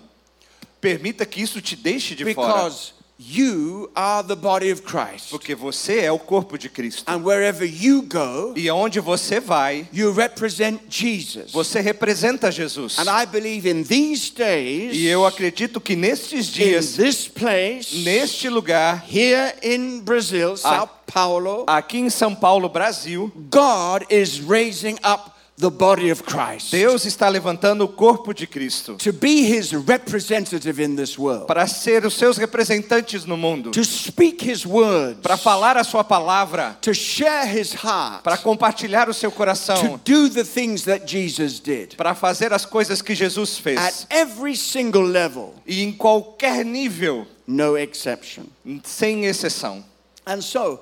permita 0.82 1.26
que 1.26 1.42
isso 1.42 1.62
te 1.62 1.76
deixe 1.76 2.16
de 2.16 2.34
fora. 2.34 2.54
because 2.54 2.94
you 3.22 3.92
are 3.96 4.26
the 4.26 4.36
body 4.36 4.72
of 4.72 4.82
Christ. 4.84 5.30
Porque 5.30 5.54
você 5.54 6.00
é 6.06 6.12
o 6.12 6.18
corpo 6.18 6.58
de 6.58 6.70
Cristo. 6.70 7.04
And 7.06 7.18
wherever 7.22 7.66
you 7.66 8.02
go, 8.04 8.54
E 8.56 8.70
aonde 8.70 9.02
você 9.02 9.42
vai, 9.42 9.86
you 9.92 10.14
represent 10.14 10.80
Jesus. 10.90 11.52
você 11.52 11.82
representa 11.82 12.50
Jesus. 12.50 12.98
And 12.98 13.10
I 13.10 13.26
believe 13.26 13.70
in 13.70 13.84
these 13.84 14.32
days, 14.32 14.96
E 14.96 15.06
eu 15.06 15.26
acredito 15.26 15.82
que 15.82 15.98
nestes 15.98 16.48
in 16.48 16.52
dias, 16.52 16.94
this 16.96 17.28
place, 17.28 17.94
neste 18.04 18.48
lugar, 18.48 19.04
here 19.10 19.54
in 19.62 20.00
Brazil, 20.00 20.56
Sao 20.56 20.88
Paulo, 21.06 21.66
aqui 21.68 21.98
em 21.98 22.10
São 22.10 22.34
Paulo, 22.34 22.70
Brasil, 22.70 23.30
God 23.52 24.06
is 24.10 24.40
raising 24.40 24.96
up 25.04 25.32
the 25.60 25.70
body 25.70 26.10
of 26.10 26.24
Christ. 26.24 26.72
Deus 26.72 27.06
está 27.06 27.28
levantando 27.28 27.84
o 27.84 27.88
corpo 27.88 28.34
de 28.34 28.48
Cristo 28.48 28.96
to 28.96 29.12
be 29.12 29.42
his 29.44 29.74
representative 29.74 30.82
in 30.82 30.96
this 30.96 31.18
world, 31.20 31.46
para 31.48 31.68
ser 31.68 32.06
os 32.06 32.14
seus 32.14 32.38
representantes 32.38 33.26
no 33.26 33.36
mundo, 33.36 33.72
to 33.72 33.84
speak 33.84 34.42
his 34.50 34.66
words, 34.66 35.20
para 35.22 35.36
falar 35.36 35.76
a 35.76 35.84
sua 35.84 36.04
palavra, 36.04 36.78
to 36.82 36.94
share 36.94 37.46
his 37.46 37.74
heart, 37.74 38.24
para 38.24 38.38
compartilhar 38.38 39.10
o 39.10 39.14
seu 39.14 39.30
to 39.30 39.36
coração, 39.38 40.00
do 40.06 40.30
the 40.30 40.44
things 40.46 40.84
that 40.84 41.06
Jesus 41.06 41.60
did. 41.60 41.96
Para 41.98 42.16
fazer 42.16 42.54
as 42.54 42.66
coisas 42.66 43.02
que 43.02 43.14
Jesus 43.14 43.58
at 43.58 43.64
fez. 43.64 44.08
every 44.10 44.56
single 44.56 45.04
level, 45.04 45.56
E 45.68 45.84
em 45.84 45.92
qualquer 45.92 46.64
nível, 46.64 47.28
no 47.46 47.78
exception. 47.78 48.46
sem 48.86 49.26
exceção. 49.26 49.84
And 50.26 50.42
so, 50.42 50.80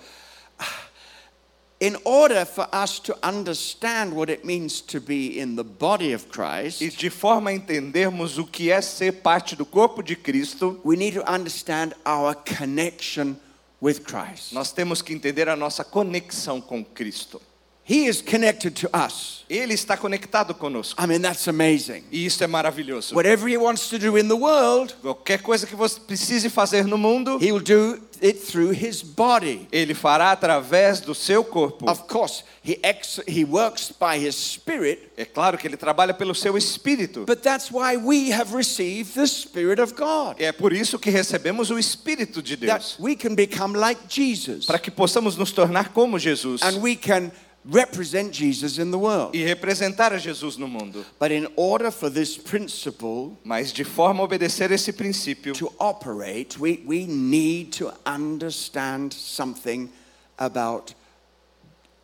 in 1.80 1.96
order 2.04 2.44
for 2.46 2.68
us 2.74 3.00
to 3.00 3.16
understand 3.22 4.14
what 4.16 4.32
it 4.32 4.44
means 4.44 4.82
to 4.82 5.00
be 5.00 5.40
in 5.40 5.56
the 5.56 5.64
body 5.64 6.14
of 6.14 6.28
Christ, 6.30 6.82
E 6.82 6.90
de 6.90 7.10
forma 7.10 7.52
a 7.52 7.54
entendermos 7.54 8.38
o 8.38 8.46
que 8.46 8.72
é 8.72 8.82
ser 8.82 9.22
parte 9.22 9.56
do 9.56 9.66
corpo 9.66 10.02
de 10.02 10.16
Cristo, 10.16 10.80
we 10.84 10.96
need 10.96 11.14
to 11.14 11.32
understand 11.32 11.94
our 12.06 12.34
connection 12.36 13.36
with 13.82 14.04
Christ. 14.04 14.54
nós 14.54 14.72
temos 14.72 15.02
que 15.04 15.14
entender 15.14 15.48
a 15.48 15.56
nossa 15.56 15.84
conexão 15.84 16.60
com 16.60 16.84
Cristo. 16.84 17.40
He 17.90 18.08
is 18.08 18.22
connected 18.22 18.72
to 18.82 18.90
us. 18.94 19.46
Ele 19.50 19.74
está 19.74 19.96
conectado 19.96 20.54
conosco. 20.54 21.02
I 21.02 21.08
mean, 21.08 21.22
that's 21.22 21.48
amazing. 21.48 22.04
E 22.12 22.26
isso 22.26 22.44
é 22.44 22.48
maravilhoso. 22.48 23.16
Whatever 23.16 23.48
he 23.48 23.56
wants 23.58 23.88
to 23.88 23.98
do 23.98 24.18
in 24.18 24.28
the 24.28 24.36
world, 24.36 24.94
Qualquer 25.02 25.42
coisa 25.42 25.66
que 25.66 25.74
você 25.74 25.98
precise 26.02 26.50
fazer 26.50 26.86
no 26.86 26.98
mundo, 26.98 27.38
he 27.42 27.50
will 27.54 27.62
do 27.64 27.98
it 28.22 28.40
through 28.46 28.72
his 28.74 29.02
body. 29.02 29.66
ele 29.72 29.94
fará 29.94 30.32
através 30.34 31.00
do 31.00 31.16
seu 31.16 31.46
corpo. 31.46 31.90
Of 31.90 32.08
course, 32.10 32.44
he, 32.62 32.78
ex- 32.84 33.22
he 33.26 33.46
works 33.46 33.90
by 33.98 34.18
his 34.20 34.36
spirit, 34.36 35.08
É 35.16 35.24
claro 35.24 35.58
que 35.58 35.66
ele 35.66 35.78
trabalha 35.78 36.14
pelo 36.14 36.36
seu 36.36 36.58
espírito. 36.58 37.24
but 37.26 37.42
that's 37.42 37.72
why 37.72 37.96
we 37.96 38.32
have 38.34 38.54
received 38.54 39.14
the 39.14 39.26
Spirit 39.28 39.80
of 39.80 39.94
God. 39.96 40.36
É 40.42 40.52
por 40.52 40.74
isso 40.74 41.00
que 41.00 41.10
recebemos 41.10 41.70
o 41.72 41.80
espírito 41.80 42.42
de 42.42 42.58
That 42.58 42.80
Deus, 42.80 42.98
we 43.00 43.16
can 43.16 43.34
become 43.34 43.78
like 43.80 44.02
Jesus. 44.10 44.66
para 44.66 44.78
que 44.78 44.92
possamos 44.92 45.38
nos 45.38 45.54
tornar 45.54 45.94
como 45.94 46.20
Jesus 46.20 46.62
and 46.64 46.82
we 46.82 46.98
can 46.98 47.32
represent 47.70 48.34
Jesus 48.34 48.78
in 48.80 48.92
the 48.92 48.98
world. 48.98 49.36
e 49.36 49.44
representar 49.44 50.14
a 50.14 50.18
Jesus 50.18 50.58
no 50.58 50.68
mundo. 50.68 51.06
But 51.20 51.32
in 51.32 51.48
order 51.56 51.92
for 51.92 52.10
this 52.10 52.38
principle 52.38 53.38
Mas 53.44 53.72
de 53.72 53.84
forma 53.84 54.22
a 54.22 54.26
obedecer 54.26 54.72
esse 54.72 54.92
princípio, 54.94 55.54
to 55.54 55.72
operate, 55.80 56.58
we, 56.60 56.82
we 56.86 57.06
need 57.06 57.72
to 57.74 57.92
understand 58.06 59.14
something 59.14 59.90
about 60.38 60.94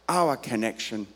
our 0.08 0.36
connection 0.36 1.08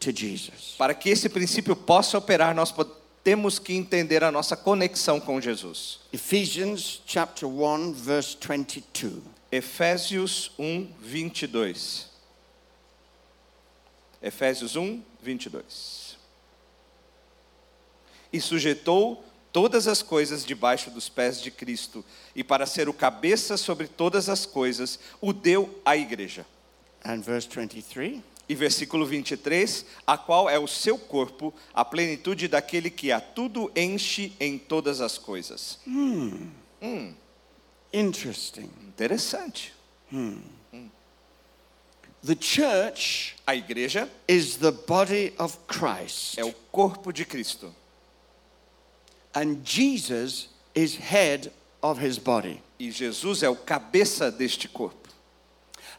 to 0.00 0.12
Jesus. 0.12 0.74
para 0.78 0.94
que 0.94 1.10
esse 1.10 1.28
princípio 1.28 1.76
possa 1.76 2.18
operar, 2.18 2.54
nós 2.54 2.74
temos 3.22 3.58
que 3.58 3.74
entender 3.74 4.24
a 4.24 4.32
nossa 4.32 4.56
conexão 4.56 5.20
com 5.20 5.40
Jesus. 5.40 6.00
Ephesians 6.12 7.00
chapter 7.06 7.46
1 7.46 7.92
verse 7.92 8.36
22. 8.36 9.22
Efésios 9.52 10.50
1, 10.58 10.88
22. 10.98 12.11
Efésios 14.22 14.76
1, 14.76 15.02
22. 15.20 16.16
E 18.32 18.40
sujeitou 18.40 19.24
todas 19.52 19.86
as 19.86 20.02
coisas 20.02 20.44
debaixo 20.44 20.90
dos 20.90 21.08
pés 21.08 21.42
de 21.42 21.50
Cristo, 21.50 22.04
e 22.34 22.42
para 22.42 22.64
ser 22.64 22.88
o 22.88 22.94
cabeça 22.94 23.56
sobre 23.56 23.86
todas 23.86 24.28
as 24.28 24.46
coisas, 24.46 24.98
o 25.20 25.32
deu 25.32 25.78
à 25.84 25.96
igreja. 25.96 26.46
And 27.04 27.20
verse 27.20 27.48
23. 27.48 28.20
E 28.48 28.54
versículo 28.54 29.06
23, 29.06 29.86
a 30.06 30.18
qual 30.18 30.50
é 30.50 30.58
o 30.58 30.66
seu 30.66 30.98
corpo, 30.98 31.54
a 31.72 31.84
plenitude 31.84 32.48
daquele 32.48 32.90
que 32.90 33.12
a 33.12 33.20
tudo 33.20 33.70
enche 33.74 34.32
em 34.40 34.58
todas 34.58 35.00
as 35.00 35.16
coisas. 35.16 35.78
Interesting. 37.92 38.68
Interessante. 38.88 39.72
The 42.24 42.36
church 42.36 43.34
A 43.46 43.54
igreja 43.56 44.08
is 44.28 44.56
the 44.58 44.70
body 44.72 45.32
of 45.38 45.58
Christ. 45.66 46.38
é 46.38 46.44
o 46.44 46.52
corpo 46.70 47.12
de 47.12 47.24
Cristo. 47.24 47.74
And 49.34 49.64
Jesus 49.64 50.48
is 50.74 50.94
head 50.96 51.50
of 51.82 51.98
his 52.00 52.18
body. 52.18 52.60
E 52.78 52.90
Jesus 52.90 53.42
é 53.42 53.48
o 53.48 53.56
cabeça 53.56 54.30
deste 54.30 54.68
corpo. 54.68 55.08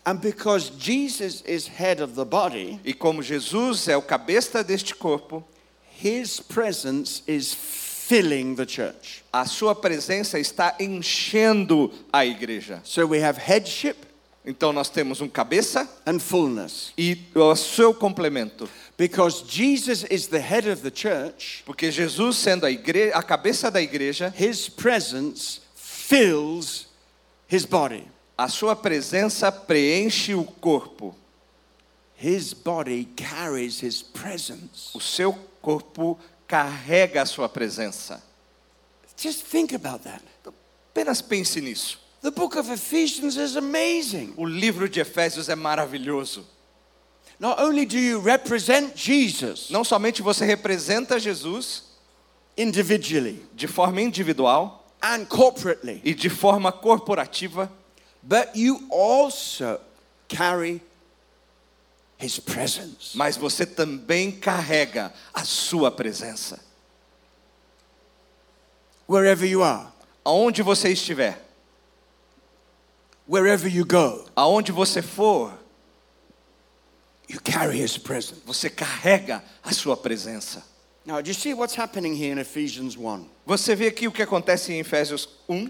And 0.05 0.15
because 0.19 0.69
Jesus 0.77 1.41
is 1.45 1.67
head 1.67 2.01
of 2.01 2.13
the 2.15 2.25
body, 2.25 2.79
E 2.85 2.93
como 2.93 3.21
Jesus 3.23 3.87
é 3.87 3.95
o 3.97 4.01
cabeça 4.01 4.63
deste 4.63 4.93
corpo, 4.95 5.43
his 6.01 6.39
presence 6.39 7.23
is 7.27 7.53
filling 7.53 8.55
the 8.55 8.65
church. 8.65 9.23
a 9.31 9.45
sua 9.45 9.73
presença 9.73 10.37
está 10.39 10.75
enchendo 10.79 11.91
a 12.11 12.25
igreja. 12.25 12.81
So 12.83 13.05
we 13.07 13.19
have 13.23 13.37
headship 13.37 14.05
Então 14.45 14.73
nós 14.73 14.89
temos 14.89 15.21
um 15.21 15.27
cabeça 15.29 15.89
and 16.05 16.19
fullness. 16.19 16.91
e 16.97 17.17
o 17.33 17.55
seu 17.55 17.93
complemento. 17.93 18.69
Because 18.97 19.43
Jesus 19.47 20.05
is 20.11 20.27
the 20.27 20.39
head 20.39 20.69
of 20.69 20.81
the 20.81 20.91
church, 20.93 21.63
Porque 21.65 21.89
Jesus, 21.91 22.37
sendo 22.37 22.65
a, 22.65 22.71
igre 22.71 23.11
a 23.13 23.23
cabeça 23.23 23.71
da 23.71 23.81
igreja, 23.81 24.33
his 24.37 24.67
presence 24.67 25.61
fills 25.75 26.87
his 27.49 27.65
body. 27.65 28.05
a 28.37 28.47
sua 28.49 28.75
presença 28.75 29.51
preenche 29.51 30.33
o 30.35 30.43
corpo. 30.43 31.15
His 32.17 32.53
body 32.53 33.05
carries 33.15 33.81
his 33.81 34.01
presence. 34.01 34.89
O 34.93 34.99
seu 34.99 35.33
corpo 35.61 36.19
carrega 36.47 37.21
a 37.21 37.25
sua 37.25 37.47
presença. 37.49 38.21
Just 39.17 39.43
think 39.45 39.73
about 39.73 40.03
that. 40.03 40.21
Apenas 40.93 41.21
pense 41.21 41.59
nisso. 41.61 41.99
The 42.23 42.31
book 42.31 42.55
of 42.55 42.71
Ephesians 42.71 43.35
is 43.35 43.57
amazing. 43.57 44.33
O 44.37 44.45
livro 44.45 44.87
de 44.87 45.01
Efésios 45.01 45.49
é 45.49 45.55
maravilhoso. 45.55 46.45
Not 47.37 47.59
only 47.59 47.85
do 47.85 47.97
you 47.97 48.21
represent 48.21 48.95
Jesus 48.95 49.69
Não 49.69 49.83
somente 49.83 50.21
você 50.21 50.45
representa 50.45 51.19
Jesus 51.19 51.83
individually 52.55 53.43
de 53.53 53.67
forma 53.67 54.01
individual 54.01 54.85
and 55.01 55.25
corporately, 55.25 55.99
e 56.05 56.13
de 56.13 56.29
forma 56.29 56.71
corporativa, 56.71 57.69
but 58.21 58.55
you 58.55 58.87
also 58.89 59.77
carry 60.29 60.81
his 62.17 62.39
presence. 62.39 63.17
mas 63.17 63.35
você 63.35 63.65
também 63.65 64.31
carrega 64.31 65.13
a 65.33 65.43
sua 65.43 65.91
presença. 65.91 66.63
Wherever 69.09 69.45
you 69.45 69.61
are, 69.61 69.91
Aonde 70.23 70.61
você 70.61 70.93
estiver, 70.93 71.42
wherever 73.27 73.67
you 73.67 73.85
go, 73.85 74.25
aonde 74.35 74.71
você 74.71 75.01
for, 75.01 75.53
you 77.27 77.39
carry 77.39 77.77
his 77.77 77.97
presence. 77.97 78.41
você 78.45 78.69
carrega 78.69 79.43
a 79.63 79.71
sua 79.71 79.95
presença. 79.95 80.63
Now, 81.05 81.21
do 81.21 81.29
you 81.29 81.33
see 81.33 81.53
what's 81.53 81.75
happening 81.75 82.15
here 82.15 82.31
in 82.31 82.39
Ephesians 82.39 82.95
1? 82.95 83.25
Você 83.45 83.75
vê 83.75 83.87
aqui 83.87 84.07
o 84.07 84.11
que 84.11 84.21
acontece 84.21 84.71
em 84.71 84.79
Efésios 84.79 85.27
1? 85.49 85.69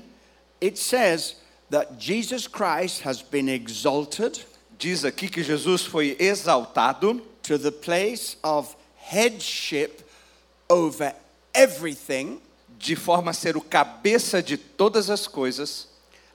It 0.61 0.77
says 0.77 1.35
that 1.71 1.97
Jesus 1.97 2.47
Christ 2.47 3.01
has 3.03 3.21
been 3.21 3.49
exalted 3.49 4.45
Diz 4.83 5.05
aqui 5.05 5.29
que 5.29 5.41
Jesus 5.41 5.83
foi 5.83 6.17
exaltado 6.19 7.21
to 7.43 7.57
the 7.57 7.71
place 7.71 8.35
of 8.43 8.75
headship 8.97 10.03
over 10.69 11.15
everything 11.53 12.41
de 12.77 12.93
forma 12.93 13.31
a 13.31 13.33
ser 13.33 13.55
o 13.55 13.61
cabeça 13.61 14.43
de 14.43 14.57
todas 14.57 15.09
as 15.09 15.25
coisas, 15.25 15.87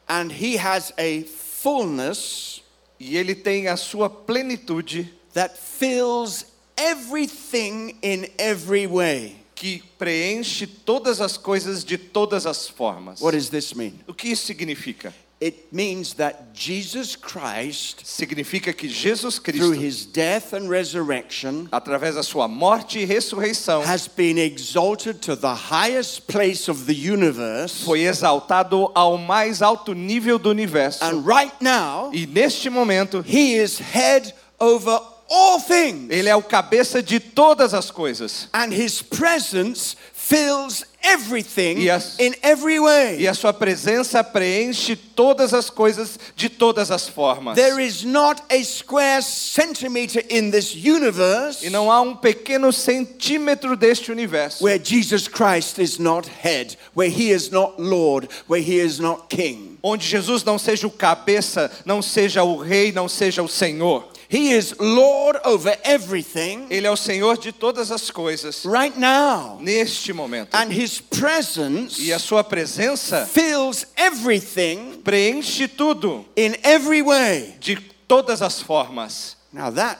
and 0.08 0.32
he 0.32 0.56
has 0.56 0.92
a 0.98 1.22
fullness 1.24 2.62
e 2.98 3.16
ele 3.16 3.34
tem 3.34 3.68
a 3.68 3.76
sua 3.76 4.08
plenitude 4.08 5.08
that 5.34 5.56
fills 5.56 6.46
everything 6.76 7.96
in 8.02 8.28
every 8.38 8.86
way. 8.86 9.36
que 9.54 9.82
preenche 9.98 10.68
todas 10.68 11.20
as 11.20 11.36
coisas 11.36 11.84
de 11.84 11.98
todas 11.98 12.46
as 12.46 12.68
formas. 12.68 13.20
What 13.20 13.36
does 13.36 13.50
this 13.50 13.74
mean? 13.74 13.98
O 14.06 14.14
que 14.14 14.28
isso 14.28 14.46
significa? 14.46 15.12
It 15.40 15.72
means 15.72 16.14
that 16.14 16.52
Jesus 16.52 17.14
Christ, 17.14 18.04
Significa 18.04 18.72
que 18.72 18.88
Jesus 18.88 19.38
through 19.38 19.52
Cristo, 19.54 19.72
his 19.80 20.04
death 20.04 20.52
and 20.52 20.68
resurrection, 20.68 21.68
através 21.70 22.16
da 22.16 22.24
sua 22.24 22.48
morte 22.48 22.98
e 22.98 23.04
ressurreição, 23.04 23.84
has 23.84 24.08
been 24.08 24.36
exalted 24.36 25.20
to 25.22 25.36
the 25.36 25.54
highest 25.54 26.26
place 26.26 26.68
of 26.68 26.86
the 26.86 26.92
universe. 26.94 27.84
foi 27.84 28.00
exaltado 28.00 28.90
ao 28.96 29.16
mais 29.16 29.62
alto 29.62 29.94
nível 29.94 30.40
do 30.40 30.50
universo. 30.50 31.04
And 31.04 31.24
right 31.24 31.54
now, 31.60 32.10
E 32.12 32.26
neste 32.26 32.68
momento, 32.68 33.22
he 33.24 33.54
is 33.54 33.78
head 33.78 34.34
over 34.58 34.98
all 35.30 35.60
things. 35.60 36.08
ele 36.10 36.28
é 36.28 36.34
o 36.34 36.42
cabeça 36.42 37.00
de 37.00 37.20
todas 37.20 37.74
as 37.74 37.92
coisas. 37.92 38.48
And 38.52 38.72
his 38.72 39.00
presence 39.00 39.94
fills 40.12 40.84
everything 41.02 41.78
Yes. 41.78 42.16
in 42.18 42.34
every 42.42 42.78
way. 42.80 43.18
E 43.20 43.28
a 43.28 43.34
sua 43.34 43.52
presença 43.52 44.22
preenche 44.22 44.96
todas 44.96 45.54
as 45.54 45.70
coisas 45.70 46.18
de 46.36 46.48
todas 46.48 46.90
as 46.90 47.08
formas. 47.08 47.54
There 47.56 47.80
is 47.84 48.04
not 48.04 48.42
a 48.50 48.62
square 48.64 49.22
centimeter 49.22 50.24
in 50.28 50.50
this 50.50 50.74
universe 50.74 51.64
E 51.64 51.70
não 51.70 51.90
há 51.90 52.00
um 52.00 52.14
pequeno 52.16 52.72
centímetro 52.72 53.76
deste 53.76 54.10
universo 54.10 54.62
where 54.64 54.78
Jesus 54.82 55.28
Christ 55.28 55.78
is 55.78 55.98
not 55.98 56.28
head, 56.42 56.76
where 56.94 57.10
he 57.10 57.30
is 57.30 57.50
not 57.50 57.80
Lord, 57.80 58.28
where 58.48 58.60
he 58.62 58.78
is 58.78 58.98
not 58.98 59.28
king. 59.28 59.78
onde 59.82 60.04
Jesus 60.06 60.44
não 60.44 60.58
seja 60.58 60.86
o 60.86 60.90
cabeça, 60.90 61.70
não 61.84 62.02
seja 62.02 62.42
o 62.42 62.56
rei, 62.56 62.92
não 62.92 63.08
seja 63.08 63.42
o 63.42 63.48
Senhor. 63.48 64.08
He 64.30 64.52
is 64.52 64.74
Lord 64.78 65.40
over 65.44 65.74
everything 65.84 66.66
Ele 66.68 66.86
é 66.86 66.90
o 66.90 66.96
Senhor 66.96 67.38
de 67.38 67.50
todas 67.50 67.90
as 67.90 68.10
coisas 68.10 68.62
right 68.66 68.94
now. 68.98 69.58
neste 69.60 70.12
momento. 70.12 70.54
And 70.54 70.70
his 70.70 71.00
presence 71.00 71.98
E 71.98 72.12
a 72.12 72.18
sua 72.18 72.44
presença 72.44 73.24
fills 73.26 73.86
everything 73.96 75.00
preenche 75.02 75.66
tudo 75.66 76.26
in 76.36 76.54
every 76.62 77.00
way. 77.02 77.54
de 77.58 77.76
todas 78.06 78.42
as 78.42 78.60
formas. 78.60 79.36
Now 79.52 79.70
that 79.70 79.98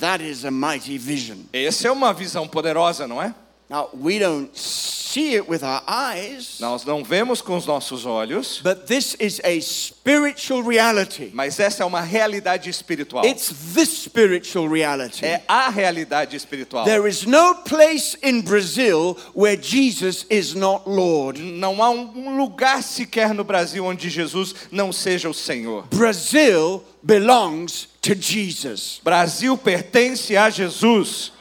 that 0.00 0.22
is 0.22 0.44
a 0.44 0.50
mighty 0.50 0.98
vision. 0.98 1.38
Essa 1.52 1.88
é 1.88 1.90
uma 1.92 2.12
visão 2.12 2.48
poderosa, 2.48 3.06
não 3.06 3.22
é? 3.22 3.32
Now 3.72 3.88
we 3.94 4.18
don't 4.18 4.54
see 4.54 5.34
it 5.34 5.48
with 5.48 5.62
our 5.62 5.82
eyes, 5.88 6.58
Nós 6.60 6.84
não 6.84 7.02
vemos 7.02 7.40
com 7.40 7.56
os 7.56 7.64
nossos 7.64 8.04
olhos, 8.04 8.60
but 8.62 8.86
this 8.86 9.16
is 9.18 9.40
a 9.42 9.58
spiritual 9.62 10.62
reality. 10.62 11.30
mas 11.32 11.58
essa 11.58 11.82
é 11.82 11.86
uma 11.86 12.02
realidade 12.02 12.68
espiritual. 12.68 13.24
It's 13.24 13.50
this 13.72 13.88
spiritual 13.88 14.68
reality. 14.68 15.24
É 15.24 15.42
a 15.48 15.70
realidade 15.70 16.36
espiritual. 16.36 16.84
There 16.84 17.08
is 17.08 17.24
no 17.24 17.54
place 17.64 18.14
in 18.22 18.42
Brazil 18.42 19.16
where 19.34 19.56
Jesus 19.56 20.26
is 20.28 20.54
not 20.54 20.86
Lord. 20.86 21.40
Não 21.40 21.82
há 21.82 21.88
um 21.88 22.36
lugar 22.36 22.82
sequer 22.82 23.32
no 23.32 23.42
Brasil 23.42 23.86
onde 23.86 24.10
Jesus 24.10 24.54
não 24.70 24.92
seja 24.92 25.30
o 25.30 25.34
Senhor. 25.34 25.86
Brazil 25.88 26.84
belongs 27.02 27.88
to 28.02 28.14
Jesus. 28.14 29.00
Brasil 29.02 29.56
pertence 29.56 30.36
a 30.36 30.50
Jesus. 30.50 31.32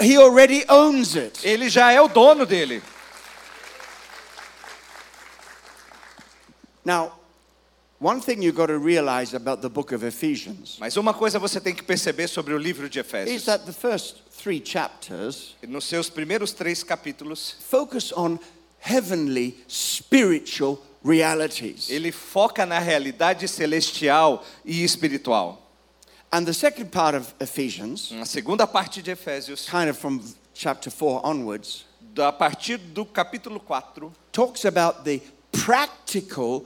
He 0.00 0.16
already 0.18 0.64
owns 0.68 1.16
it. 1.16 1.40
Ele 1.46 1.68
já 1.68 1.90
é 1.92 2.00
o 2.00 2.08
dono 2.08 2.44
dele. 2.46 2.82
Now, 6.84 7.12
one 7.98 8.20
thing 8.20 8.42
you've 8.42 8.54
got 8.56 8.66
to 8.66 8.78
realize 8.78 9.34
about 9.34 9.60
the 9.62 9.68
book 9.68 9.92
of 9.92 10.04
Ephesians 10.06 10.76
Mas 10.78 10.96
uma 10.96 11.12
coisa 11.12 11.38
você 11.38 11.60
tem 11.60 11.74
que 11.74 11.82
perceber 11.82 12.28
sobre 12.28 12.54
o 12.54 12.58
livro 12.58 12.88
de 12.88 13.00
is 13.00 13.06
Efésios. 13.06 13.44
that 13.46 13.64
the 13.64 13.72
first 13.72 14.16
three 14.30 14.62
chapters 14.64 15.56
Nos 15.66 15.84
seus 15.86 16.08
primeiros 16.08 16.52
três 16.52 16.82
capítulos, 16.84 17.56
focus 17.68 18.12
on 18.12 18.38
heavenly 18.80 19.56
spiritual 19.68 20.78
realities. 21.04 21.88
ele 21.90 22.12
foca 22.12 22.64
na 22.66 22.78
realidade 22.78 23.48
celestial 23.48 24.44
e 24.64 24.84
espiritual. 24.84 25.65
And 26.32 26.46
the 26.46 26.54
second 26.54 26.90
part 26.90 27.14
of 27.14 27.32
Ephesians, 27.40 28.10
Na 28.12 28.24
segunda 28.24 28.66
parte 28.66 29.00
de 29.02 29.12
Efésios, 29.12 29.66
kind 29.68 29.88
of 29.88 29.96
from 29.96 30.20
chapter 30.54 30.90
4 30.90 31.24
onwards, 31.24 31.84
a 32.18 32.32
partir 32.32 32.78
do 32.78 33.04
capítulo 33.04 33.60
4, 33.60 34.10
talks 34.32 34.64
about 34.64 35.04
the 35.04 35.20
practical 35.52 36.64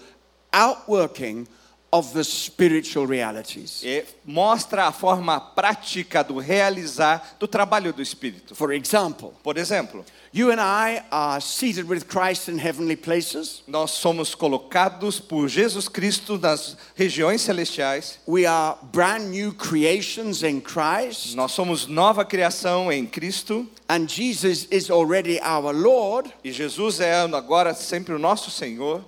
outworking 0.52 1.46
of 1.92 2.12
the 2.12 2.22
spiritual 2.22 3.04
realities. 3.06 3.82
é- 3.84 4.04
mostra 4.24 4.86
a 4.86 4.92
forma 4.92 5.40
prática 5.40 6.22
do 6.22 6.38
realizar 6.38 7.36
do 7.38 7.48
trabalho 7.48 7.92
do 7.92 8.00
Espírito. 8.00 8.54
For 8.54 8.72
example, 8.72 9.32
Por 9.42 9.56
exemplo, 9.58 10.04
you 10.32 10.52
and 10.52 10.60
I 10.60 11.02
are 11.10 11.40
seated 11.40 11.88
with 11.88 12.04
Christ 12.06 12.48
in 12.48 12.58
heavenly 12.58 12.94
places. 12.94 13.62
nós 13.66 13.90
somos 13.90 14.36
colocados 14.36 15.18
por 15.18 15.48
Jesus 15.48 15.88
Cristo 15.88 16.38
nas 16.38 16.76
regiões 16.94 17.40
celestiais. 17.40 18.20
We 18.24 18.46
are 18.46 18.76
brand 18.92 19.28
new 19.30 19.52
creations 19.52 20.44
in 20.44 20.60
Christ. 20.60 21.34
Nós 21.34 21.50
somos 21.50 21.88
nova 21.88 22.24
criação 22.24 22.92
em 22.92 23.04
Cristo 23.04 23.66
And 23.88 24.06
Jesus 24.08 24.68
is 24.70 24.88
already 24.90 25.40
our 25.40 25.72
Lord. 25.74 26.32
e 26.44 26.52
Jesus 26.52 27.00
é 27.00 27.14
agora 27.22 27.74
sempre 27.74 28.14
o 28.14 28.18
nosso 28.20 28.48
Senhor. 28.48 29.04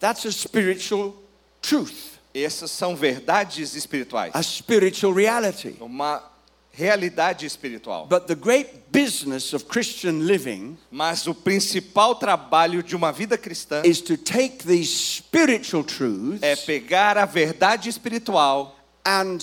That's 0.00 0.26
a 0.26 0.32
spiritual 0.32 1.14
truth, 1.68 2.16
Essas 2.34 2.70
são 2.70 2.94
verdades 2.94 3.74
espirituais, 3.74 4.30
a 4.34 4.42
spiritual 4.42 5.12
reality. 5.12 5.74
uma 5.80 6.22
realidade 6.70 7.46
espiritual. 7.46 8.06
But 8.06 8.26
the 8.26 8.34
great 8.34 8.68
business 8.92 9.54
of 9.54 9.64
Christian 9.64 10.26
living 10.26 10.76
Mas 10.90 11.26
o 11.26 11.34
principal 11.34 12.14
trabalho 12.16 12.82
de 12.82 12.94
uma 12.94 13.10
vida 13.10 13.38
cristã 13.38 13.80
is 13.84 14.02
to 14.02 14.18
take 14.18 14.58
these 14.66 14.90
spiritual 14.90 15.82
truths 15.82 16.42
é 16.42 16.54
pegar 16.54 17.16
a 17.16 17.24
verdade 17.24 17.88
espiritual 17.88 18.76
and 19.06 19.38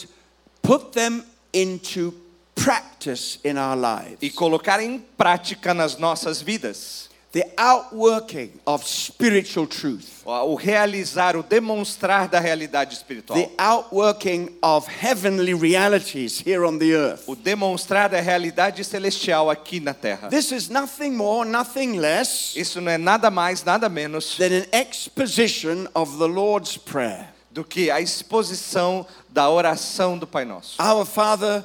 put 0.62 0.92
them 0.92 1.24
into 1.52 2.14
practice 2.54 3.40
in 3.44 3.58
our 3.58 3.76
lives. 3.76 4.20
e 4.22 4.30
colocar 4.30 4.80
em 4.80 5.00
prática 5.18 5.74
nas 5.74 5.98
nossas 5.98 6.40
vidas. 6.42 7.10
The 7.34 7.50
outworking 7.58 8.52
of 8.63 8.88
spiritual 8.88 9.65
truth, 9.65 10.22
O 10.24 10.56
realizar, 10.56 11.36
o 11.36 11.41
demonstrar 11.41 12.28
da 12.28 12.39
realidade 12.39 12.93
espiritual. 12.93 13.36
the 13.36 13.50
outworking 13.58 14.56
of 14.62 14.88
heavenly 14.88 15.56
realities 15.56 16.39
here 16.39 16.63
on 16.63 16.78
the 16.78 16.93
earth. 16.93 17.24
O 17.28 17.36
demonstrar 17.36 18.08
da 18.08 18.19
realidade 18.22 18.84
celestial 18.84 19.50
aqui 19.50 19.80
na 19.80 19.96
terra. 19.96 20.30
This 20.30 20.52
is 20.52 20.69
nothing 20.69 21.10
more, 21.15 21.43
nothing 21.50 21.98
less 21.98 22.56
Isso 22.56 22.80
não 22.80 22.91
é 22.91 23.00
nada 23.00 23.32
mais, 23.32 23.63
nada 23.63 23.89
menos 23.89 24.38
than 24.38 24.54
an 24.54 24.65
exposition 24.72 25.88
of 25.96 26.19
the 26.19 26.28
Lord's 26.28 26.78
Prayer. 26.78 27.30
do 27.50 27.63
que 27.63 27.89
a 27.89 28.00
exposição 28.00 29.08
da 29.30 29.50
oração 29.50 30.19
do 30.19 30.28
Pai 30.28 30.46
Nosso. 30.46 30.80
Our 30.80 31.04
Father 31.04 31.63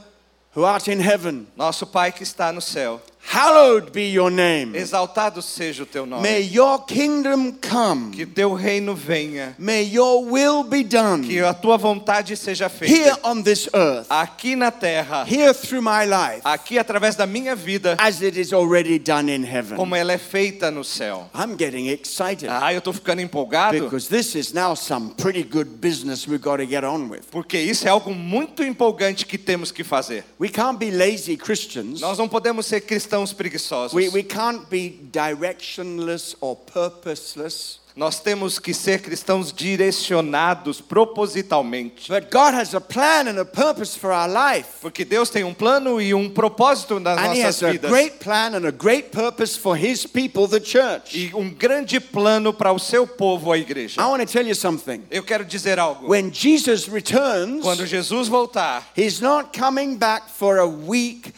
who 0.57 0.65
art 0.65 0.89
in 0.89 1.01
heaven, 1.01 1.47
Nosso 1.57 1.87
Pai 1.87 2.11
que 2.11 2.23
está 2.23 2.53
no 2.53 2.61
céu, 2.63 3.03
hallowed 3.31 3.93
be 3.93 4.11
your 4.11 4.31
name. 4.31 4.75
exaltado 4.75 5.43
seja 5.43 5.83
o 5.83 5.87
teu 5.87 6.07
nome. 6.07 6.23
May 6.23 6.41
your 6.43 6.85
kingdom 6.87 7.53
come. 7.53 8.11
Que 8.11 8.25
teu 8.25 8.55
reino 8.55 8.95
venha, 8.95 9.55
May 9.59 9.83
your 9.83 10.25
will 10.25 10.65
be 10.65 10.83
que 10.83 10.89
done 10.89 11.45
a 11.45 11.53
tua 11.53 11.77
vontade 11.77 12.35
seja 12.37 12.67
here 12.69 13.15
feita 13.15 13.19
on 13.23 13.43
this 13.43 13.69
earth, 13.75 14.07
aqui 14.09 14.57
na 14.57 14.71
terra, 14.71 15.25
here 15.27 15.53
through 15.53 15.83
my 15.83 16.07
life, 16.07 16.41
aqui 16.43 16.79
através 16.79 17.15
da 17.17 17.27
minha 17.27 17.55
vida, 17.55 17.97
as 17.99 18.23
it 18.23 18.39
is 18.41 18.53
already 18.53 18.99
done 18.99 19.31
in 19.31 19.45
heaven. 19.45 19.77
como 19.77 19.95
ela 19.95 20.13
é 20.13 20.19
feita 20.19 20.71
no 20.71 20.83
céu. 20.83 21.29
I'm 21.35 21.55
getting 21.57 21.89
excited 21.89 22.49
Ah, 22.49 22.73
eu 22.73 22.81
tô 22.81 22.93
ficando 22.93 23.21
empolgado, 23.21 23.79
because 23.79 24.09
this 24.09 24.35
is 24.35 24.53
now 24.55 24.75
some 24.75 25.11
pretty 25.17 25.43
good 25.43 25.69
business 25.81 26.27
we've 26.27 26.43
got 26.43 26.57
to 26.57 26.67
get 26.67 26.83
on 26.83 27.09
with. 27.11 27.25
porque 27.31 27.59
isso 27.59 27.87
é 27.87 27.91
algo 27.91 28.15
muito 28.15 28.63
empolgante 28.63 29.27
que 29.27 29.37
temos 29.37 29.71
que 29.71 29.85
fazer. 29.85 30.25
We 30.41 30.49
can't 30.49 30.79
be 30.79 30.91
lazy 30.91 31.37
Christians. 31.37 32.01
Nós 32.01 32.17
não 32.17 32.29
podemos 32.29 32.65
ser 32.65 32.81
cristãos 32.81 33.18
preguiçosos. 33.33 33.95
We, 33.95 34.09
we 34.09 34.23
can't 34.23 34.67
be 34.71 34.91
directionless 35.13 36.37
or 36.41 36.57
purposeless. 36.57 37.81
Nós 37.97 38.21
temos 38.21 38.61
que 38.61 38.73
ser 38.73 39.01
cristãos 39.03 39.53
direcionados 39.53 40.81
propositalmente. 40.81 42.09
But 42.09 42.31
God 42.31 42.55
has 42.55 42.73
a 42.73 42.81
plan 42.81 43.27
and 43.27 43.41
a 43.41 43.45
purpose 43.45 43.99
for 43.99 44.13
our 44.13 44.29
life. 44.29 44.69
Porque 44.81 45.05
Deus 45.05 45.31
tem 45.31 45.43
um 45.43 45.53
plano 45.53 46.01
e 46.01 46.15
um 46.15 46.31
propósito 46.31 47.01
nas 47.01 47.19
And 47.19 47.35
He 47.35 47.43
nossas 47.43 47.45
has 47.45 47.63
a 47.65 47.73
vidas. 47.73 47.91
great 47.91 48.19
plan 48.19 48.55
and 48.55 48.65
a 48.67 48.71
great 48.71 49.11
purpose 49.11 49.59
for 49.59 49.77
His 49.77 50.07
people, 50.07 50.47
the 50.47 50.61
church. 50.61 51.13
E 51.19 51.35
um 51.35 51.51
grande 51.51 51.99
plano 51.99 52.53
para 52.53 52.73
o 52.73 52.79
seu 52.79 53.05
povo, 53.05 53.51
a 53.51 53.59
igreja. 53.59 54.01
I 54.01 54.07
want 54.07 54.21
to 54.25 54.33
tell 54.33 54.47
you 54.47 54.55
something. 54.55 55.03
Eu 55.11 55.25
quero 55.25 55.45
dizer 55.45 55.81
algo. 55.81 56.07
When 56.09 56.31
Jesus 56.33 56.87
returns, 56.89 57.63
Quando 57.63 57.85
Jesus 57.85 58.29
voltar, 58.29 58.87
He's 58.97 59.21
not 59.21 59.51
coming 59.59 59.97
back 59.97 60.29
for 60.31 60.59
a 60.59 60.67
weak, 60.67 61.33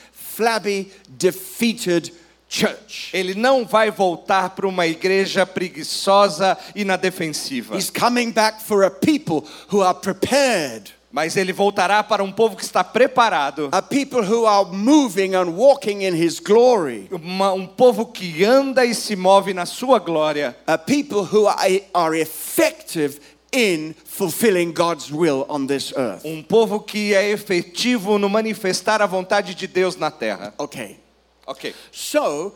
flabby, 0.44 0.90
defeated 1.06 2.12
church. 2.48 3.10
Ele 3.12 3.34
não 3.34 3.66
vai 3.66 3.90
voltar 3.90 4.50
para 4.50 4.66
uma 4.66 4.86
igreja 4.86 5.44
preguiçosa 5.44 6.56
e 6.74 6.82
na 6.84 6.96
defensiva. 6.96 7.76
He's 7.76 7.90
coming 7.90 8.30
back 8.32 8.62
for 8.64 8.84
a 8.84 8.90
people 8.90 9.44
who 9.70 9.82
are 9.82 9.94
prepared, 10.00 10.92
Mas 11.12 11.36
ele 11.36 11.52
voltará 11.52 12.04
para 12.04 12.22
um 12.22 12.30
povo 12.30 12.54
que 12.56 12.62
está 12.62 12.84
preparado. 12.84 13.68
a 13.72 13.82
people 13.82 14.20
who 14.22 14.46
are 14.46 14.64
moving 14.70 15.34
and 15.34 15.50
walking 15.56 16.02
in 16.04 16.14
his 16.14 16.38
glory, 16.40 17.08
Uma- 17.10 17.52
um 17.52 17.66
povo 17.66 18.06
que 18.06 18.44
anda 18.44 18.84
e 18.86 18.94
se 18.94 19.16
move 19.16 19.52
na 19.52 19.66
sua 19.66 19.98
glória. 19.98 20.56
a 20.68 20.78
people 20.78 21.22
who 21.24 21.48
are, 21.48 21.82
are 21.92 22.16
effective 22.20 23.20
in 23.52 23.94
fulfilling 24.04 24.72
God's 24.72 25.10
will 25.12 25.44
on 25.48 25.66
this 25.66 25.92
earth. 25.96 26.24
Um 26.24 26.42
povo 26.42 26.80
que 26.80 27.14
é 27.14 27.30
efetivo 27.30 28.18
no 28.18 28.28
manifestar 28.28 29.00
a 29.02 29.06
vontade 29.06 29.54
de 29.54 29.66
Deus 29.66 29.96
na 29.96 30.10
terra. 30.10 30.54
Okay, 30.58 30.98
Ok. 31.46 31.74
so 31.90 32.54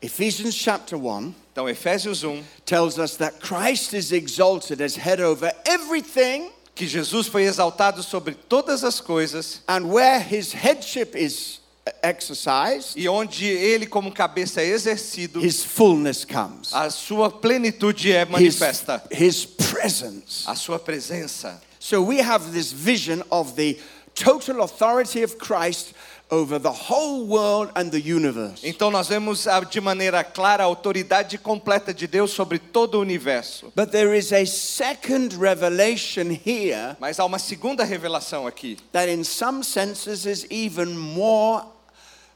Ephesians 0.00 0.54
chapter 0.54 0.96
1 0.96 1.34
Então, 1.52 1.68
Efésios 1.68 2.22
1, 2.22 2.44
tells 2.64 2.98
us 2.98 3.16
that 3.16 3.40
Christ 3.40 3.92
is 3.92 4.12
exalted 4.12 4.80
as 4.80 4.94
head 4.96 5.20
over 5.20 5.50
everything, 5.66 6.50
que 6.74 6.86
Jesus 6.86 7.26
foi 7.26 7.46
exaltado 7.46 8.00
sobre 8.04 8.34
todas 8.48 8.84
as 8.84 9.00
coisas 9.00 9.62
and 9.66 9.86
where 9.90 10.20
his 10.20 10.52
headship 10.52 11.16
is 11.16 11.57
exercised, 12.02 12.92
e 12.96 13.08
onde 13.08 13.46
ele, 13.46 13.86
como 13.86 14.12
cabeça, 14.12 14.60
é 14.60 14.66
exercido, 14.66 15.44
his 15.44 15.62
fullness 15.62 16.24
comes. 16.24 16.72
a 16.72 16.90
sua 16.90 17.30
plenitude 17.30 18.12
é 18.12 18.22
His, 18.22 18.30
manifesta. 18.30 19.02
his 19.10 19.44
presence. 19.44 20.44
A 20.46 20.54
sua 20.54 20.78
presença. 20.78 21.60
So 21.80 22.02
we 22.02 22.20
have 22.20 22.52
this 22.52 22.72
vision 22.72 23.22
of 23.30 23.54
the 23.54 23.78
total 24.14 24.62
authority 24.62 25.22
of 25.22 25.36
Christ 25.38 25.94
over 26.30 26.58
the 26.58 26.72
whole 26.72 27.26
world 27.26 27.70
and 27.74 27.90
the 27.90 27.98
universe. 28.00 28.60
Então 28.62 28.90
nós 28.90 29.08
vemos 29.08 29.46
ah, 29.46 29.60
de 29.60 29.80
maneira 29.80 30.22
clara 30.22 30.62
a 30.62 30.66
autoridade 30.66 31.38
completa 31.38 31.94
de 31.94 32.06
Deus 32.06 32.32
sobre 32.32 32.58
todo 32.58 32.96
o 32.96 33.00
universo. 33.00 33.72
But 33.74 33.90
there 33.90 34.14
is 34.16 34.32
a 34.32 34.44
second 34.44 35.34
revelation 35.38 36.30
here 36.44 36.96
Mas 37.00 37.18
há 37.18 37.24
uma 37.24 37.38
segunda 37.38 37.84
revelação 37.84 38.46
aqui, 38.46 38.76
that 38.92 39.10
in 39.10 39.24
some 39.24 39.64
senses 39.64 40.26
is 40.26 40.46
even 40.50 40.96
more 40.96 41.64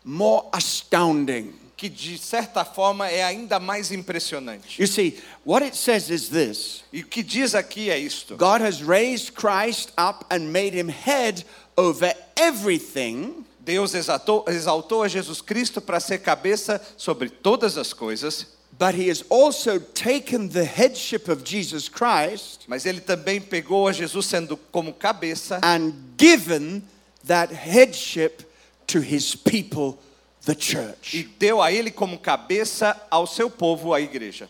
more 0.05 0.47
astounding. 0.53 1.55
que 1.77 1.89
de 1.89 2.17
certa 2.17 2.65
forma 2.65 3.09
é 3.09 3.25
ainda 3.25 3.59
mais 3.59 3.91
impressionante. 3.91 4.81
You 4.81 4.87
see, 4.87 5.19
what 5.45 5.65
it 5.65 5.77
says 5.77 6.11
is 6.11 6.29
this. 6.29 6.85
E 6.93 7.01
o 7.01 7.07
que 7.07 7.25
diz 7.25 7.57
aqui 7.57 7.91
é 7.91 7.99
isto: 7.99 8.37
God 8.37 8.63
has 8.63 8.81
raised 8.81 9.35
Christ 9.35 9.91
up 9.99 10.25
and 10.31 10.53
made 10.53 10.79
him 10.79 10.89
head 10.89 11.45
over 11.77 12.15
everything 12.37 13.45
Deus 13.65 13.95
exaltou, 13.95 14.45
exaltou 14.49 15.03
a 15.03 15.09
Jesus 15.09 15.41
Cristo 15.41 15.81
para 15.81 16.01
ser 16.01 16.19
cabeça 16.19 16.81
sobre 16.97 17.29
todas 17.29 17.79
as 17.79 17.93
coisas, 17.93 18.47
But 18.79 18.95
he 18.95 19.11
has 19.11 19.23
also 19.29 19.79
taken 19.79 20.49
the 20.49 20.65
headship 20.65 21.29
of 21.31 21.43
Jesus 21.45 21.89
Christ 21.89 22.63
mas 22.67 22.87
ele 22.87 23.01
também 23.01 23.41
pegou 23.41 23.87
a 23.87 23.93
Jesus 23.93 24.27
sendo 24.27 24.57
como 24.57 24.93
cabeça 24.93 25.61
and 25.63 25.93
given 26.19 26.83
that 27.27 27.53
headship 27.55 28.45
to 28.93 29.01
his 29.01 29.35
people, 29.35 29.99
the 30.45 30.53
e 30.53 30.57
church. 30.57 31.29
deu 31.39 31.63
a 31.63 31.73
ele 31.73 31.91
como 31.91 32.19
cabeça 32.19 33.01
ao 33.11 33.27
seu 33.27 33.51
povo, 33.51 33.95
a 33.95 34.01
igreja. 34.01 34.49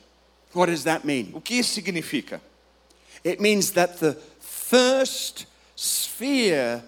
What 0.54 0.70
does 0.70 0.84
that 0.84 1.06
mean? 1.06 1.30
O 1.32 1.40
que 1.40 1.54
isso 1.54 1.72
significa? 1.72 2.40
It 3.24 3.40
means 3.40 3.70
that 3.72 3.98
the 3.98 4.16
first 4.40 5.46
sphere 5.76 6.82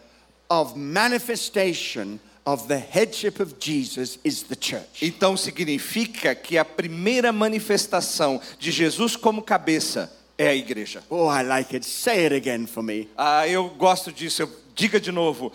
of 0.50 0.76
manifestation 0.76 2.18
of 2.44 2.68
the 2.68 2.78
headship 2.78 3.40
of 3.40 3.58
Jesus 3.58 4.18
is 4.22 4.42
the 4.42 4.56
church. 4.56 5.00
Então 5.00 5.36
significa 5.36 6.34
que 6.34 6.58
a 6.58 6.64
primeira 6.64 7.32
manifestação 7.32 8.40
de 8.58 8.70
Jesus 8.70 9.16
como 9.16 9.42
cabeça 9.42 10.12
é 10.36 10.48
a 10.48 10.54
igreja. 10.54 11.02
Oh, 11.08 11.30
I 11.30 11.42
like 11.42 11.74
it. 11.74 11.86
Say 11.86 12.26
it 12.26 12.34
again 12.34 12.66
for 12.66 12.82
me. 12.82 13.08
Ah, 13.16 13.48
eu 13.48 13.68
gosto 13.70 14.12
disso. 14.12 14.42
Eu, 14.42 14.50
diga 14.74 15.00
de 15.00 15.12
novo. 15.12 15.52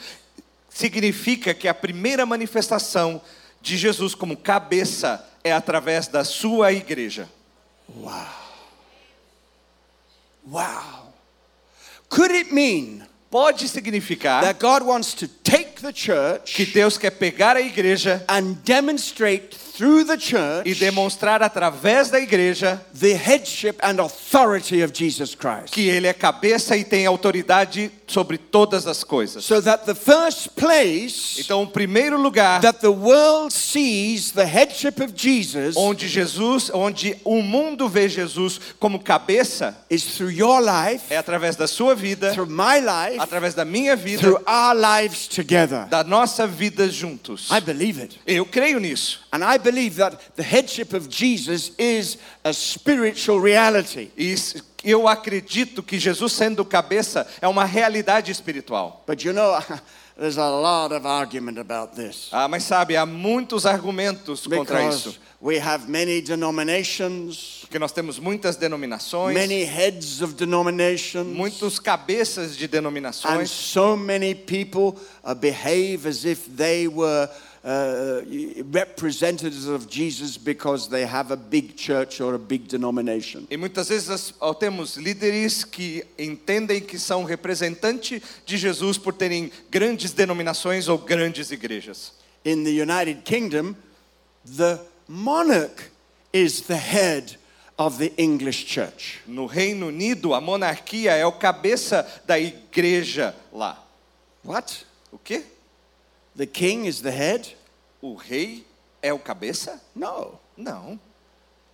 Significa 0.79 1.53
que 1.53 1.67
a 1.67 1.73
primeira 1.73 2.25
manifestação 2.25 3.21
de 3.61 3.75
Jesus 3.75 4.15
como 4.15 4.37
cabeça 4.37 5.21
é 5.43 5.51
através 5.51 6.07
da 6.07 6.23
sua 6.23 6.71
igreja. 6.71 7.27
Wow. 10.45 11.11
Could 12.07 12.33
it 12.33 12.53
mean 12.53 13.05
Pode 13.29 13.67
significar 13.67 14.41
that 14.41 14.57
God 14.57 14.83
wants 14.83 15.13
to 15.15 15.27
take 15.27 15.81
the 15.81 15.91
que 15.91 16.05
church 16.05 16.65
Deus 16.73 16.97
quer 16.97 17.11
pegar 17.11 17.57
a 17.57 17.61
igreja 17.61 18.23
and 18.29 18.53
demonstrate 18.63 19.57
through 19.79 20.03
the 20.03 20.15
e 20.15 20.19
church 20.19 20.79
demonstrar 20.79 21.41
através 21.41 22.09
da 22.09 22.19
igreja 22.19 22.81
the 22.99 23.13
headship 23.13 23.77
and 23.81 24.01
authority 24.01 24.83
of 24.83 24.91
Jesus 24.93 25.33
Christ. 25.33 25.71
que 25.71 25.87
ele 25.87 26.05
é 26.05 26.13
cabeça 26.13 26.75
e 26.75 26.83
tem 26.83 27.05
autoridade 27.05 27.89
sobre 28.05 28.37
todas 28.37 28.85
as 28.87 29.05
coisas. 29.05 29.45
So 29.45 29.61
that 29.61 29.85
the 29.85 29.95
first 29.95 30.49
place 30.49 31.39
Então, 31.39 31.63
o 31.63 31.67
primeiro 31.67 32.19
lugar 32.21 32.59
that 32.59 32.79
the 32.79 32.89
world 32.89 33.53
sees 33.53 34.31
the 34.31 34.43
headship 34.43 35.01
of 35.01 35.13
Jesus 35.15 35.77
onde 35.77 36.09
Jesus, 36.09 36.69
onde 36.73 37.15
o 37.23 37.41
mundo 37.41 37.87
vê 37.87 38.09
Jesus 38.09 38.59
como 38.79 38.99
cabeça 38.99 39.77
is 39.89 40.03
through 40.03 40.31
your 40.31 40.59
life, 40.59 41.05
é 41.09 41.17
através 41.17 41.55
da 41.55 41.67
sua 41.67 41.95
vida, 41.95 42.33
through 42.33 42.49
my 42.49 42.79
life, 42.81 43.19
através 43.19 43.53
da 43.53 43.63
minha 43.63 43.95
vida, 43.95 44.19
through 44.19 44.43
our 44.45 44.75
lives 44.75 45.27
together. 45.27 45.85
da 45.87 46.03
nossa 46.03 46.45
vida 46.45 46.89
juntos. 46.89 47.49
I 47.49 47.61
believe 47.61 48.01
it. 48.01 48.19
Eu 48.27 48.45
creio 48.45 48.77
nisso. 48.79 49.21
And 49.31 49.43
I 49.43 49.57
believe 49.57 49.97
that 49.97 50.35
the 50.35 50.43
headship 50.43 50.93
of 50.93 51.07
Jesus 51.07 51.71
is 51.77 52.17
a 52.43 52.51
spiritual 52.51 53.39
reality. 53.39 54.11
E 54.17 54.35
eu 54.83 55.07
acredito 55.07 55.83
que 55.83 55.99
Jesus 55.99 56.33
sendo 56.33 56.65
cabeça 56.65 57.27
é 57.41 57.47
uma 57.47 57.65
realidade 57.65 58.31
espiritual. 58.31 59.03
But 59.05 59.23
you 59.23 59.33
know, 59.33 59.59
there's 60.17 60.37
a 60.37 60.49
lot 60.49 60.93
of 60.93 61.05
argument 61.05 61.59
about 61.59 61.95
this. 61.95 62.29
Ah, 62.31 62.47
mas 62.47 62.63
sabe, 62.63 62.97
há 62.97 63.05
muitos 63.05 63.65
argumentos 63.65 64.47
contra 64.47 64.77
Because 64.77 65.09
isso. 65.09 65.19
we 65.41 65.59
have 65.59 65.87
many 65.87 66.21
denominations, 66.21 67.59
Porque 67.61 67.77
nós 67.77 67.91
temos 67.91 68.19
muitas 68.19 68.55
denominações, 68.55 69.33
many 69.33 69.63
heads 69.63 70.21
of 70.21 70.33
denominations, 70.33 71.27
muitos 71.27 71.79
cabeças 71.79 72.57
de 72.57 72.65
and 72.65 72.69
denominações, 72.69 73.49
so 73.49 73.95
many 73.95 74.33
people 74.33 74.99
uh, 75.23 75.35
behave 75.35 76.07
as 76.07 76.25
if 76.25 76.47
they 76.55 76.87
were 76.87 77.29
uh, 77.63 78.21
representatives 78.71 79.67
of 79.67 79.87
Jesus 79.87 80.37
because 80.37 80.89
they 80.89 81.05
have 81.05 81.31
a 81.31 81.35
big 81.35 81.75
church 81.75 82.21
or 82.21 82.35
a 82.35 82.39
big 82.39 82.67
denomination. 82.67 83.45
e 83.49 83.57
muitas 83.57 83.89
vezes 83.89 84.33
temos 84.59 84.97
líderes 84.97 85.63
que 85.63 86.03
entendem 86.17 86.81
que 86.81 86.97
são 86.97 87.23
representantes 87.23 88.21
de 88.45 88.57
Jesus 88.57 88.97
por 88.97 89.13
terem 89.13 89.51
grandes 89.69 90.11
denominações 90.11 90.87
ou 90.87 90.97
grandes 90.97 91.51
igrejas. 91.51 92.13
In 92.45 92.63
the 92.63 92.81
United 92.81 93.21
Kingdom, 93.23 93.75
the 94.45 94.79
monarch 95.07 95.89
is 96.31 96.61
the 96.61 96.77
head 96.77 97.37
of 97.77 97.97
the 97.97 98.13
English 98.17 98.65
church. 98.65 99.19
No 99.25 99.45
Reino 99.45 99.87
Unido, 99.87 100.33
a 100.33 100.41
monarquia 100.41 101.13
é 101.15 101.25
o 101.25 101.31
cabeça 101.31 102.05
da 102.25 102.39
igreja 102.39 103.35
lá. 103.51 103.83
What? 104.43 104.85
O 105.11 105.17
quê? 105.17 105.43
The 106.39 106.47
king 106.47 106.85
is 106.85 107.01
the 107.01 107.11
head? 107.11 107.53
O 108.01 108.15
rei 108.15 108.63
é 109.03 109.11
o 109.11 109.19
cabeça? 109.19 109.81
No. 109.93 110.39
Não. 110.55 110.97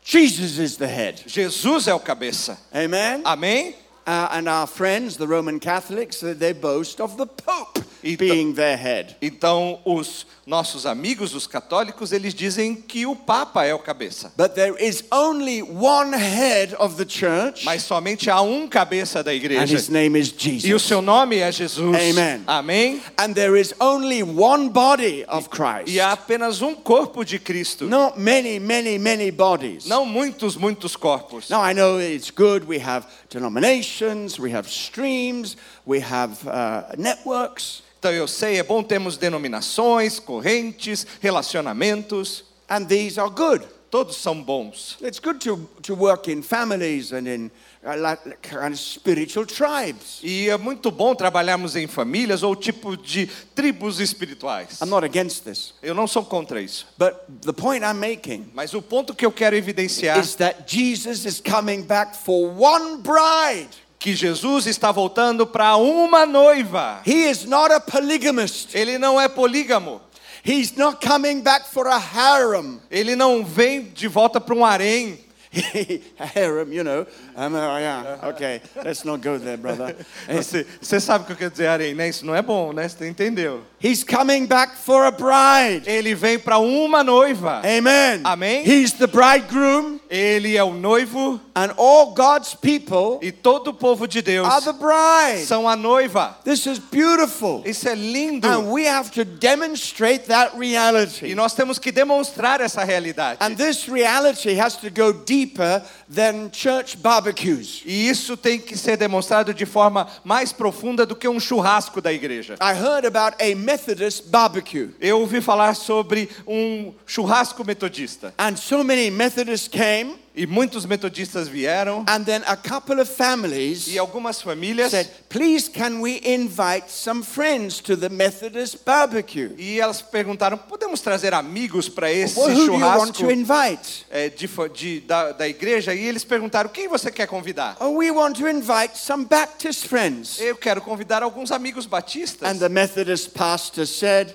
Jesus 0.04 0.58
is 0.58 0.75
the 0.75 0.88
head. 0.88 1.23
Jesus 1.28 1.88
é 1.88 1.93
o 1.93 1.99
cabeça. 1.99 2.58
Amen? 2.73 3.21
Amém? 3.23 3.75
Uh, 4.08 4.28
and 4.32 4.49
our 4.49 4.65
friends, 4.65 5.17
the 5.17 5.28
Roman 5.28 5.60
Catholics, 5.60 6.21
they 6.21 6.51
boast 6.51 6.99
of 6.99 7.15
the 7.15 7.28
Pope 7.28 7.84
Então- 8.05 8.27
being 8.27 8.53
their 8.53 8.77
head. 8.77 9.17
Então, 9.21 9.79
os 9.83 10.25
nossos 10.45 10.85
amigos, 10.85 11.33
os 11.33 11.47
católicos, 11.47 12.11
eles 12.11 12.33
dizem 12.33 12.75
que 12.75 13.05
o 13.07 13.15
Papa 13.15 13.65
é 13.65 13.73
o 13.73 13.79
cabeça. 13.79 14.31
But 14.37 14.51
there 14.53 14.75
is 14.79 15.03
only 15.11 15.63
one 15.63 16.15
head 16.15 16.75
of 16.77 16.95
the 17.03 17.05
church, 17.09 17.65
Mas 17.65 17.81
somente 17.81 18.29
há 18.29 18.41
um 18.41 18.67
cabeça 18.67 19.23
da 19.23 19.31
and 19.31 19.35
igreja. 19.35 19.75
his 19.75 19.89
name 19.89 20.19
is 20.19 20.31
E 20.63 20.73
o 20.73 20.80
seu 20.80 21.01
nome 21.01 21.38
é 21.38 21.51
Jesus. 21.51 21.95
Amen. 21.95 22.43
Amém? 22.45 23.01
And 23.17 23.34
there 23.34 23.59
is 23.59 23.73
only 23.80 24.21
one 24.21 24.69
body 24.69 25.25
of 25.27 25.49
Christ. 25.49 25.88
E 25.88 25.99
há 25.99 26.11
apenas 26.11 26.61
um 26.61 26.75
corpo 26.75 27.23
de 27.25 27.39
Cristo. 27.39 27.86
Not 27.86 28.19
many, 28.19 28.59
many, 28.59 28.99
many 28.99 29.32
bodies. 29.32 29.86
Não 29.86 30.05
muitos, 30.05 30.55
muitos 30.55 30.95
corpos. 30.95 31.49
Now, 31.49 31.63
I 31.67 31.73
know 31.73 31.99
it's 31.99 32.30
good. 32.30 32.67
We 32.67 32.77
have 32.80 33.07
denominations, 33.32 34.38
we 34.38 34.51
have 34.55 34.69
streams, 34.69 35.57
we 35.88 35.99
have 35.99 36.33
uh, 36.47 36.95
networks, 36.97 37.83
Então 37.99 38.11
eu 38.13 38.27
sei, 38.27 38.59
é 38.59 38.63
bom 38.63 38.83
termos 38.83 39.17
denominações, 39.17 40.19
correntes, 40.19 41.07
relacionamentos. 41.21 42.43
and 42.69 42.86
these 42.88 43.19
are 43.19 43.29
good. 43.29 43.65
todos 43.89 44.17
são 44.17 44.43
bons. 44.43 44.97
It's 45.01 45.19
good 45.19 45.39
to, 45.39 45.69
to 45.83 45.95
work 45.95 46.29
in 46.29 46.41
families 46.41 47.13
and 47.13 47.27
in 47.27 47.49
uh, 47.83 48.15
kind 48.41 48.73
of 48.73 48.77
spiritual 48.77 49.45
tribes. 49.45 50.19
E 50.21 50.49
é 50.49 50.57
muito 50.57 50.91
bom 50.91 51.15
trabalharmos 51.15 51.75
em 51.75 51.88
famílias 51.88 52.43
ou 52.43 52.55
tipo 52.55 52.97
de 52.97 53.27
tribos 53.55 53.99
espirituais. 53.99 54.81
I'm 54.81 54.89
not 54.89 55.05
against 55.05 55.43
this. 55.45 55.73
Eu 55.81 55.95
não 55.95 56.07
sou 56.07 56.25
contra 56.25 56.61
isso. 56.61 56.86
But 56.97 57.13
the 57.41 57.53
point 57.53 57.86
I'm 57.86 57.97
making 57.97 58.51
Mas 58.53 58.73
o 58.73 58.81
ponto 58.81 59.15
que 59.15 59.25
eu 59.25 59.31
quero 59.31 59.55
evidenciar 59.55 60.19
is 60.19 60.36
that 60.36 60.63
Jesus 60.67 61.25
is 61.25 61.39
coming 61.39 61.83
back 61.83 62.17
for 62.17 62.49
one 62.49 62.97
bride. 62.97 63.69
Que 64.06 64.16
Jesus 64.16 64.68
está 64.68 64.91
voltando 64.91 65.47
para 65.47 65.78
uma 65.78 66.28
noiva. 66.28 67.01
He 67.08 67.28
is 67.28 67.43
not 67.43 67.74
a 67.74 67.80
polygamist. 67.80 68.76
Ele 68.76 68.99
não 68.99 69.20
é 69.20 69.28
polígamo. 69.28 69.99
He's 70.45 70.76
not 70.76 71.03
coming 71.03 71.41
back 71.41 71.68
for 71.68 71.88
a 71.88 71.97
harem. 71.97 72.80
Ele 72.91 73.16
não 73.16 73.43
vem 73.43 73.82
de 73.82 74.08
volta 74.08 74.39
para 74.39 74.53
um 74.53 74.64
harém. 74.64 75.18
harem, 76.36 76.72
you 76.72 76.84
know. 76.84 77.08
Yeah, 77.38 78.17
okay, 78.29 78.61
let's 78.83 79.03
not 79.03 79.21
go 79.21 79.38
there, 79.38 79.57
brother. 79.57 79.95
Você, 80.29 80.65
você 80.81 80.99
sabe 80.99 81.23
o 81.23 81.27
que 81.27 81.33
eu 81.33 81.38
quero 81.38 81.51
dizer 81.51 81.67
harém, 81.67 81.93
né? 81.93 82.09
Isso 82.09 82.25
não 82.25 82.33
é 82.36 82.41
bom, 82.41 82.71
né? 82.73 82.88
Você 82.88 83.07
entendeu? 83.07 83.61
He's 83.83 84.03
coming 84.03 84.45
back 84.45 84.75
for 84.77 85.05
a 85.05 85.11
bride. 85.11 85.88
Ele 85.88 86.15
vem 86.15 86.39
para 86.39 86.57
uma 86.57 87.03
noiva. 87.03 87.61
Amen. 87.63 88.21
Amém. 88.23 88.63
He's 88.65 88.93
the 88.93 89.05
bridegroom, 89.05 89.99
Ele 90.09 90.57
é 90.57 90.63
o 90.63 90.73
noivo 90.73 91.39
and 91.55 91.73
all 91.77 92.13
God's 92.13 92.55
people 92.55 93.19
e 93.21 93.31
todo 93.31 93.67
o 93.69 93.73
povo 93.73 94.07
de 94.07 94.21
Deus 94.21 94.47
are 94.47 94.63
the 94.63 94.73
bride. 94.73 95.45
são 95.45 95.67
a 95.69 95.75
noiva. 95.75 96.38
This 96.43 96.65
is 96.65 96.79
beautiful. 96.79 97.61
Isso 97.65 97.88
é 97.88 97.95
lindo. 97.95 98.47
And 98.47 98.71
we 98.71 98.88
have 98.88 99.11
to 99.11 99.23
demonstrate 99.23 100.25
that 100.27 100.55
E 100.55 100.59
reality. 100.59 101.36
nós 101.36 101.53
temos 101.53 101.77
que 101.77 101.91
demonstrar 101.91 102.61
essa 102.61 102.83
realidade. 102.83 103.38
And 103.41 103.55
this 103.55 103.88
reality 103.88 104.59
has 104.59 104.75
to 104.77 104.89
go 104.89 105.13
deeper 105.13 105.83
than 106.13 106.49
church 106.51 106.97
barbecues. 107.26 107.82
E 107.86 108.07
isso 108.07 108.38
tem 108.38 108.59
que 108.59 108.78
ser 108.78 108.97
demonstrado 108.97 109.53
de 109.53 109.65
forma 109.65 110.07
mais 110.23 110.51
profunda 110.51 111.05
do 111.05 111.15
que 111.15 111.28
um 111.28 111.39
churrasco 111.39 111.99
da 111.99 112.13
igreja. 112.13 112.55
I 112.61 112.73
heard 112.73 113.05
about 113.05 113.36
a 113.41 113.55
Methodist 113.55 114.30
barbecue. 114.30 114.89
Eu 114.99 115.19
ouvi 115.19 115.41
falar 115.41 115.76
sobre 115.76 116.30
um 116.45 116.93
churrasco 117.07 117.65
metodista. 117.65 118.34
And 118.38 118.55
so 118.55 118.84
many 118.84 119.09
Methodists 119.09 119.67
came, 119.67 120.15
E 120.36 120.45
muitos 120.45 120.86
metodistas 120.86 121.47
vieram. 121.47 122.03
and 122.09 122.23
then 122.25 122.43
a 122.45 122.57
couple 122.57 122.99
of 122.99 123.09
families 123.09 123.88
E 123.88 123.97
algumas 123.97 124.41
famílias. 124.41 124.91
said, 124.91 125.07
Please, 125.29 125.69
can 125.69 126.01
we 126.01 126.19
invite 126.25 126.89
some 126.89 127.23
friends 127.23 127.79
to 127.79 127.95
the 127.95 128.09
Methodist 128.09 128.83
barbecue? 128.86 129.55
E 129.57 129.79
elas 129.79 130.01
perguntaram: 130.01 130.57
podemos 130.57 130.99
trazer 131.01 131.33
amigos 131.33 131.88
para 131.88 132.11
esse 132.11 132.38
Well, 132.39 132.49
who 132.49 132.55
do 132.55 132.61
you 132.63 132.71
want 132.73 133.15
churrasco 133.15 133.25
to 133.25 133.31
invite? 133.31 134.05
é, 134.11 134.29
de, 134.29 134.47
de- 134.73 134.99
da, 135.01 135.31
da 135.31 135.47
igreja? 135.47 135.93
E 135.93 136.03
eles 136.05 136.23
perguntaram: 136.25 136.69
quem 136.69 136.88
você 136.88 137.09
quer 137.11 137.27
convidar? 137.27 137.77
Oh, 137.79 137.97
we 137.97 138.11
want 138.11 138.38
to 138.38 138.47
invite 138.49 138.97
some 138.97 139.25
Baptist 139.25 139.88
friends. 139.88 140.39
Eu 140.39 140.55
quero 140.57 140.81
convidar 140.81 141.23
alguns 141.23 141.51
amigos 141.51 141.86
batistas. 141.86 142.49
And 142.49 142.59
the 142.59 142.67
Methodist 142.69 143.29
pastor 143.33 143.86
said, 143.88 144.33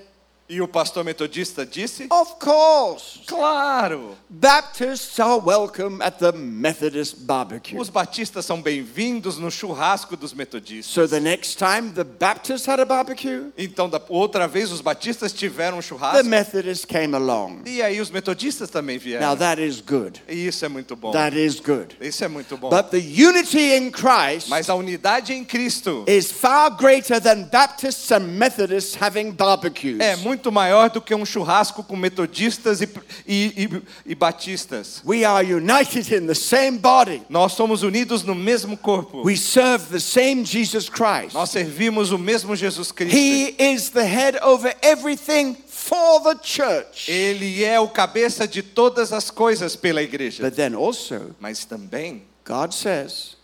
E 0.52 0.60
o 0.60 0.66
pastor 0.66 1.04
metodista 1.04 1.64
disse: 1.64 2.08
Of 2.10 2.34
course. 2.40 3.20
Claro! 3.24 4.16
Baptists 4.28 5.20
are 5.20 5.40
welcome 5.40 6.02
at 6.02 6.18
the 6.18 6.32
Methodist 6.32 7.18
barbecue. 7.20 7.78
Os 7.78 7.88
batistas 7.88 8.46
são 8.46 8.60
bem-vindos 8.60 9.38
no 9.38 9.48
churrasco 9.48 10.16
dos 10.16 10.34
metodistas. 10.34 10.92
So 10.92 11.06
the 11.06 11.20
next 11.20 11.56
time 11.56 11.92
the 11.92 12.02
Baptists 12.02 12.66
had 12.66 12.80
a 12.80 12.84
barbecue, 12.84 13.52
Então, 13.56 13.88
da 13.88 14.02
outra 14.08 14.48
vez, 14.48 14.72
os 14.72 14.80
batistas 14.80 15.32
tiveram 15.32 15.78
um 15.78 15.80
the 15.80 15.86
churrasco. 15.86 16.24
Methodists 16.24 16.84
came 16.84 17.14
along. 17.14 17.60
E 17.64 17.80
aí, 17.80 18.00
os 18.00 18.10
metodistas 18.10 18.68
também 18.70 18.96
Now 18.96 19.04
vieram. 19.04 19.36
that 19.36 19.62
is 19.64 19.80
good. 19.80 20.20
E 20.28 20.48
isso 20.48 20.64
é 20.64 20.68
muito 20.68 20.96
bom. 20.96 21.12
That 21.12 21.38
is 21.38 21.60
good. 21.60 21.96
Isso 22.00 22.24
é 22.24 22.28
muito 22.28 22.56
bom. 22.56 22.70
But 22.70 22.90
the 22.90 22.98
unity 22.98 23.76
in 23.76 23.92
Christ 23.92 24.48
Mas 24.48 24.68
a 24.68 24.74
unidade 24.74 25.32
em 25.32 25.44
Cristo 25.44 26.04
is 26.08 26.32
far 26.32 26.70
greater 26.70 27.20
than 27.20 27.44
Baptists 27.44 28.10
and 28.10 28.26
Methodists 28.36 29.00
having 29.00 29.30
barbecues. 29.30 30.00
é 30.00 30.16
muito 30.16 30.39
maior 30.48 30.88
do 30.90 31.00
que 31.00 31.14
um 31.14 31.26
churrasco 31.26 31.82
com 31.82 31.96
metodistas 31.96 32.80
e, 32.80 32.88
e, 33.26 33.64
e, 33.64 33.82
e 34.12 34.14
batistas. 34.14 35.02
We 35.04 35.24
are 35.24 35.44
united 35.44 36.14
in 36.14 36.26
the 36.26 36.34
same 36.34 36.78
body. 36.78 37.22
Nós 37.28 37.52
somos 37.52 37.82
unidos 37.82 38.22
no 38.22 38.34
mesmo 38.34 38.76
corpo. 38.76 39.22
We 39.24 39.36
serve 39.36 39.86
the 39.90 40.00
same 40.00 40.44
Jesus 40.44 40.88
Christ. 40.88 41.34
Nós 41.34 41.50
servimos 41.50 42.12
o 42.12 42.18
mesmo 42.18 42.54
Jesus 42.54 42.92
Cristo. 42.92 43.16
He 43.16 43.56
is 43.58 43.90
the 43.90 44.04
head 44.04 44.38
over 44.42 44.74
everything 44.82 45.56
for 45.66 46.22
the 46.22 46.38
church. 46.42 47.10
Ele 47.10 47.64
é 47.64 47.80
o 47.80 47.88
cabeça 47.88 48.46
de 48.46 48.62
todas 48.62 49.12
as 49.12 49.30
coisas 49.30 49.74
pela 49.74 50.02
igreja. 50.02 50.42
But 50.42 50.54
then 50.54 50.74
also, 50.74 51.34
Mas 51.40 51.64
também, 51.64 52.22
God 52.44 52.72
says, 52.72 53.36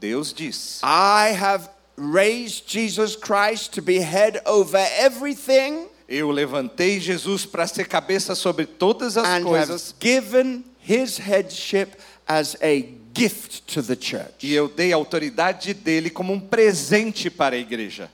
Deus 0.00 0.32
diz: 0.32 0.80
I 0.82 1.32
have 1.32 1.68
raised 1.96 2.66
Jesus 2.66 3.14
Christ 3.14 3.74
to 3.74 3.82
be 3.82 3.98
head 4.00 4.40
over 4.46 4.78
everything 4.98 5.86
Eu 6.14 6.30
levantei 6.30 7.00
Jesus 7.00 7.46
para 7.46 7.66
ser 7.66 7.88
cabeça 7.88 8.34
sobre 8.34 8.66
todas 8.66 9.16
as 9.16 9.26
and 9.26 9.44
coisas 9.44 9.92
have 9.92 9.98
given 9.98 10.62
his 10.86 11.16
headship 11.16 11.96
as 12.28 12.54
a 12.62 12.84
gift 13.14 13.62
to 13.72 13.82
the 13.82 13.96
church. 13.96 14.46
e 14.46 14.52
eu 14.52 14.68
dei 14.68 14.92
a 14.92 14.96
autoridade 14.96 15.72
dele 15.72 16.10
como 16.10 16.34
um 16.34 16.38
presente 16.38 17.30
para 17.30 17.56
a 17.56 17.58
igreja. 17.58 18.10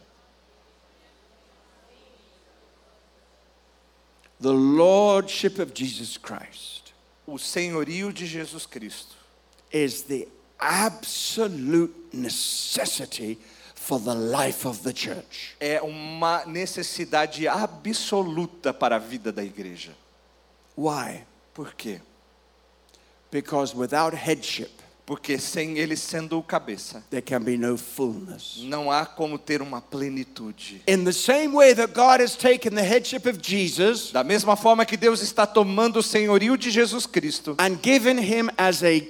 The 4.41 4.53
lordship 4.53 5.61
of 5.61 5.73
Jesus 5.75 6.17
Christ 6.17 6.95
O 7.27 7.37
senhorio 7.37 8.13
de 8.13 8.27
Jesus 8.27 8.65
Cristo 8.65 9.17
is 9.73 10.03
the 10.03 10.29
absolute 10.61 11.93
necessity 12.13 13.39
for 13.89 13.99
the 13.99 14.15
life 14.15 14.69
of 14.69 14.83
the 14.83 14.93
church. 14.93 15.57
é 15.59 15.81
uma 15.81 16.45
necessidade 16.45 17.49
absoluta 17.49 18.75
para 18.75 18.97
a 18.97 18.99
vida 18.99 19.33
da 19.33 19.43
igreja. 19.43 19.93
Why? 20.77 21.25
Por 21.55 21.73
quê? 21.75 21.99
Because 23.33 23.75
without 23.75 24.15
headship, 24.15 24.71
Porque 25.07 25.39
sem 25.39 25.79
ele 25.79 25.97
sendo 25.97 26.39
o 26.39 26.43
cabeça, 26.43 27.03
there 27.09 27.23
can 27.23 27.41
be 27.41 27.57
no 27.57 27.79
fullness. 27.79 28.59
não 28.65 28.91
há 28.93 29.07
como 29.07 29.39
ter 29.39 29.63
uma 29.63 29.81
plenitude. 29.81 30.83
In 30.87 31.03
the 31.05 31.13
same 31.13 31.55
way 31.55 31.75
that 31.75 31.95
God 31.95 32.21
has 32.21 32.37
taken 32.37 32.75
the 32.75 32.83
headship 32.83 33.27
of 33.27 33.39
Jesus 33.43 34.13
Da 34.13 34.23
mesma 34.23 34.55
forma 34.55 34.85
que 34.85 34.99
Deus 34.99 35.23
está 35.23 35.47
tomando 35.47 36.01
o 36.01 36.03
senhorio 36.03 36.59
de 36.59 36.71
Jesus 36.71 37.07
Cristo 37.07 37.57
and 37.59 37.79
given 37.83 38.19
him 38.19 38.51
as 38.59 38.83
a 38.83 39.01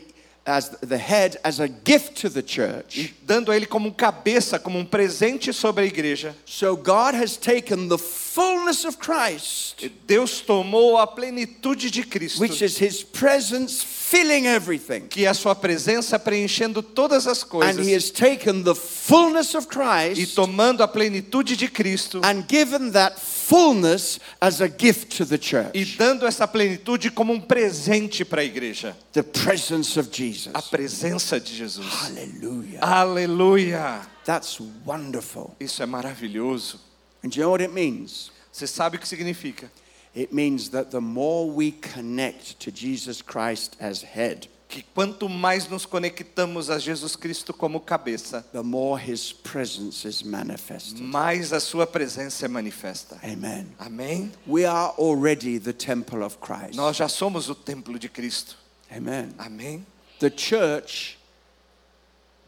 as 0.48 0.70
the 0.80 0.96
head 0.96 1.38
as 1.44 1.60
a 1.60 1.68
gift 1.68 2.20
to 2.22 2.30
the 2.30 2.40
e 2.40 2.42
church. 2.42 3.14
dando 3.22 3.52
a 3.52 3.56
ele 3.56 3.66
como 3.66 3.92
cabeça, 3.92 4.58
como 4.58 4.78
um 4.78 4.84
presente 4.84 5.52
sobre 5.52 5.84
a 5.84 5.86
igreja, 5.86 6.34
So 6.46 6.74
God 6.76 7.14
has 7.14 7.36
taken 7.36 7.88
the 7.88 7.98
fullness 7.98 8.84
of 8.84 8.96
Christ, 8.98 9.90
Deus 10.06 10.40
tomou 10.40 10.96
a 10.96 11.06
plenitude 11.06 11.90
de 11.90 12.02
Cristo, 12.04 12.40
which 12.40 12.64
is 12.64 12.80
his 12.80 13.02
presence 13.02 13.84
filling 13.84 14.46
everything. 14.46 15.02
que 15.08 15.24
é 15.26 15.28
a 15.28 15.34
sua 15.34 15.54
presença 15.54 16.18
preenchendo 16.18 16.82
todas 16.82 17.26
as 17.26 17.42
And 17.42 17.46
coisas, 17.48 17.86
he 17.86 17.94
has 17.94 18.10
taken 18.10 18.62
the 18.62 18.74
fullness 18.74 19.54
of 19.54 19.66
e 19.66 19.68
Christ 19.68 20.34
tomando 20.34 20.82
a 20.82 20.88
plenitude 20.88 21.56
de 21.56 21.68
Cristo 21.68 22.20
and 22.24 22.44
given 22.48 22.90
that 22.92 23.20
fullness 23.20 24.18
as 24.40 24.60
a 24.62 24.68
gift 24.68 25.16
to 25.16 25.26
the 25.26 25.34
e 25.34 25.38
church. 25.38 25.96
dando 25.98 26.26
essa 26.26 26.46
plenitude 26.46 27.10
como 27.10 27.32
um 27.32 27.40
presente 27.40 28.24
para 28.24 28.40
a 28.40 28.44
igreja, 28.44 28.96
The 29.12 29.22
presence 29.22 29.98
of 29.98 30.08
Jesus. 30.12 30.37
A 30.54 30.62
presença 30.62 31.40
de 31.40 31.54
Jesus. 31.54 31.86
Hallelujah. 31.86 32.80
Aleluia! 32.80 34.06
That's 34.24 34.58
wonderful. 34.86 35.54
Isso 35.60 35.82
é 35.82 35.86
maravilhoso. 35.86 36.78
And 37.24 37.30
you 37.34 37.42
know 37.42 37.50
what 37.50 37.62
it 37.62 37.72
means? 37.72 38.30
Você 38.52 38.66
sabe 38.66 38.96
o 38.96 39.00
que 39.00 39.08
significa? 39.08 39.70
It 40.16 40.34
means 40.34 40.68
that 40.70 40.90
the 40.90 41.00
more 41.00 41.50
we 41.50 41.72
connect 41.72 42.56
to 42.60 42.70
Jesus 42.70 43.22
Christ 43.22 43.76
as 43.80 44.02
head, 44.02 44.48
Que 44.68 44.82
quanto 44.94 45.30
mais 45.30 45.66
nos 45.68 45.86
conectamos 45.86 46.68
a 46.68 46.78
Jesus 46.78 47.16
Cristo 47.16 47.54
como 47.54 47.80
cabeça, 47.80 48.44
the 48.52 48.62
more 48.62 49.00
his 49.02 49.32
presence 49.32 50.06
is 50.06 50.22
manifested. 50.22 51.00
mais 51.02 51.52
a 51.54 51.60
sua 51.60 51.86
presença 51.86 52.44
é 52.44 52.48
manifesta. 52.48 53.18
Amen. 53.22 53.68
Amém? 53.78 54.30
We 54.46 54.66
are 54.66 54.92
already 54.98 55.58
the 55.58 55.72
temple 55.72 56.22
of 56.22 56.36
Christ. 56.38 56.74
Nós 56.74 56.96
já 56.96 57.08
somos 57.08 57.48
o 57.48 57.54
templo 57.54 57.98
de 57.98 58.08
Cristo. 58.10 58.56
Amen. 58.90 59.30
Amém? 59.38 59.86
The 60.18 60.30
church 60.30 61.18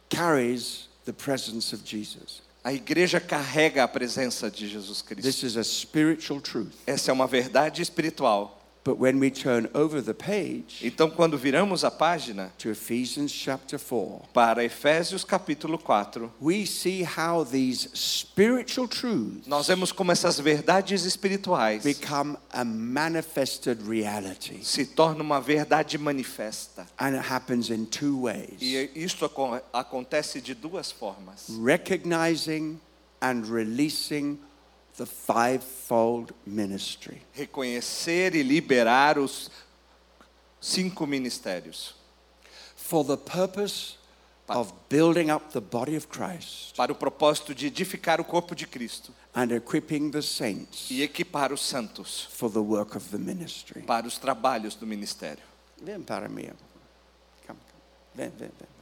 carries 0.09 0.89
the 1.05 1.13
presence 1.13 1.73
of 1.73 1.85
Jesus. 1.85 2.43
A 2.63 2.73
igreja 2.73 3.21
carrega 3.21 3.85
a 3.85 3.89
presença 3.89 4.51
de 4.51 4.69
Jesus 4.69 5.01
Cristo. 5.01 5.23
This 5.23 5.43
is 5.43 5.57
a 5.57 5.65
spiritual 5.65 6.41
truth. 6.41 6.75
Essa 6.87 7.11
é 7.11 7.15
uma 7.15 7.27
verdade 7.27 7.81
espiritual. 7.81 8.60
But 8.91 8.99
when 8.99 9.21
we 9.21 9.31
turn 9.31 9.69
over 9.73 10.03
the 10.03 10.13
page 10.15 10.83
Então, 10.83 11.09
quando 11.11 11.39
viramos 11.39 11.85
a 11.85 11.91
página 11.93 12.51
to 12.59 12.71
Ephesians 12.71 13.31
chapter 13.31 13.79
4, 13.79 14.23
para 14.35 14.65
Efésios 14.65 15.23
capítulo 15.25 15.79
4, 15.79 16.29
we 16.41 16.67
see 16.67 17.05
how 17.05 17.45
these 17.45 17.89
spiritual 17.95 18.89
truths 18.89 19.47
nós 19.47 19.69
vemos 19.69 19.93
como 19.93 20.11
essas 20.11 20.41
verdades 20.41 21.05
espirituais 21.05 21.85
become 21.85 22.37
a 22.53 22.65
manifested 22.65 23.81
reality. 23.87 24.59
se 24.65 24.85
tornam 24.87 25.21
uma 25.25 25.41
verdade 25.41 25.97
manifesta. 25.97 26.85
And 26.99 27.15
it 27.15 27.31
happens 27.31 27.71
in 27.71 27.87
two 27.87 28.29
E 28.29 28.33
ways 28.59 28.91
isto 28.97 29.25
aco- 29.25 29.61
acontece 29.73 30.41
de 30.41 30.53
duas 30.55 30.91
formas: 30.91 31.47
recognizing 31.63 32.81
and 33.23 33.45
releasing 33.47 34.39
the 35.01 35.07
fivefold 35.07 36.35
ministry. 36.47 37.23
reconhecer 37.33 38.35
e 38.35 38.43
liberar 38.43 39.19
os 39.19 39.51
cinco 40.61 41.07
ministérios 41.07 41.95
For 42.77 43.03
the 43.05 43.17
purpose 43.17 43.97
of 44.49 44.73
building 44.91 45.31
up 45.31 45.53
the 45.53 45.61
body 45.61 45.97
of 45.97 46.09
Christ 46.09 46.75
para 46.77 46.93
o 46.93 46.95
propósito 46.95 47.55
de 47.55 47.67
edificar 47.69 48.21
o 48.21 48.25
corpo 48.25 48.55
de 48.55 48.67
Cristo 48.67 49.15
and 49.35 49.53
equipping 49.53 50.11
the 50.11 50.21
saints 50.21 50.91
e 50.91 51.03
equipar 51.03 51.51
os 51.53 51.63
santos 51.63 52.29
for 52.33 52.51
the 52.51 52.59
work 52.59 52.95
of 52.97 53.09
the 53.11 53.19
ministry. 53.19 53.83
para 53.83 54.07
os 54.07 54.19
trabalhos 54.19 54.75
do 54.75 54.87
ministério. 54.87 55.43
Vem 55.83 56.03
para 56.03 56.29
mim. 56.29 56.51
Come, 57.47 57.59
come. 57.59 57.59
Vem, 58.15 58.29
vem, 58.29 58.51
vem. 58.59 58.80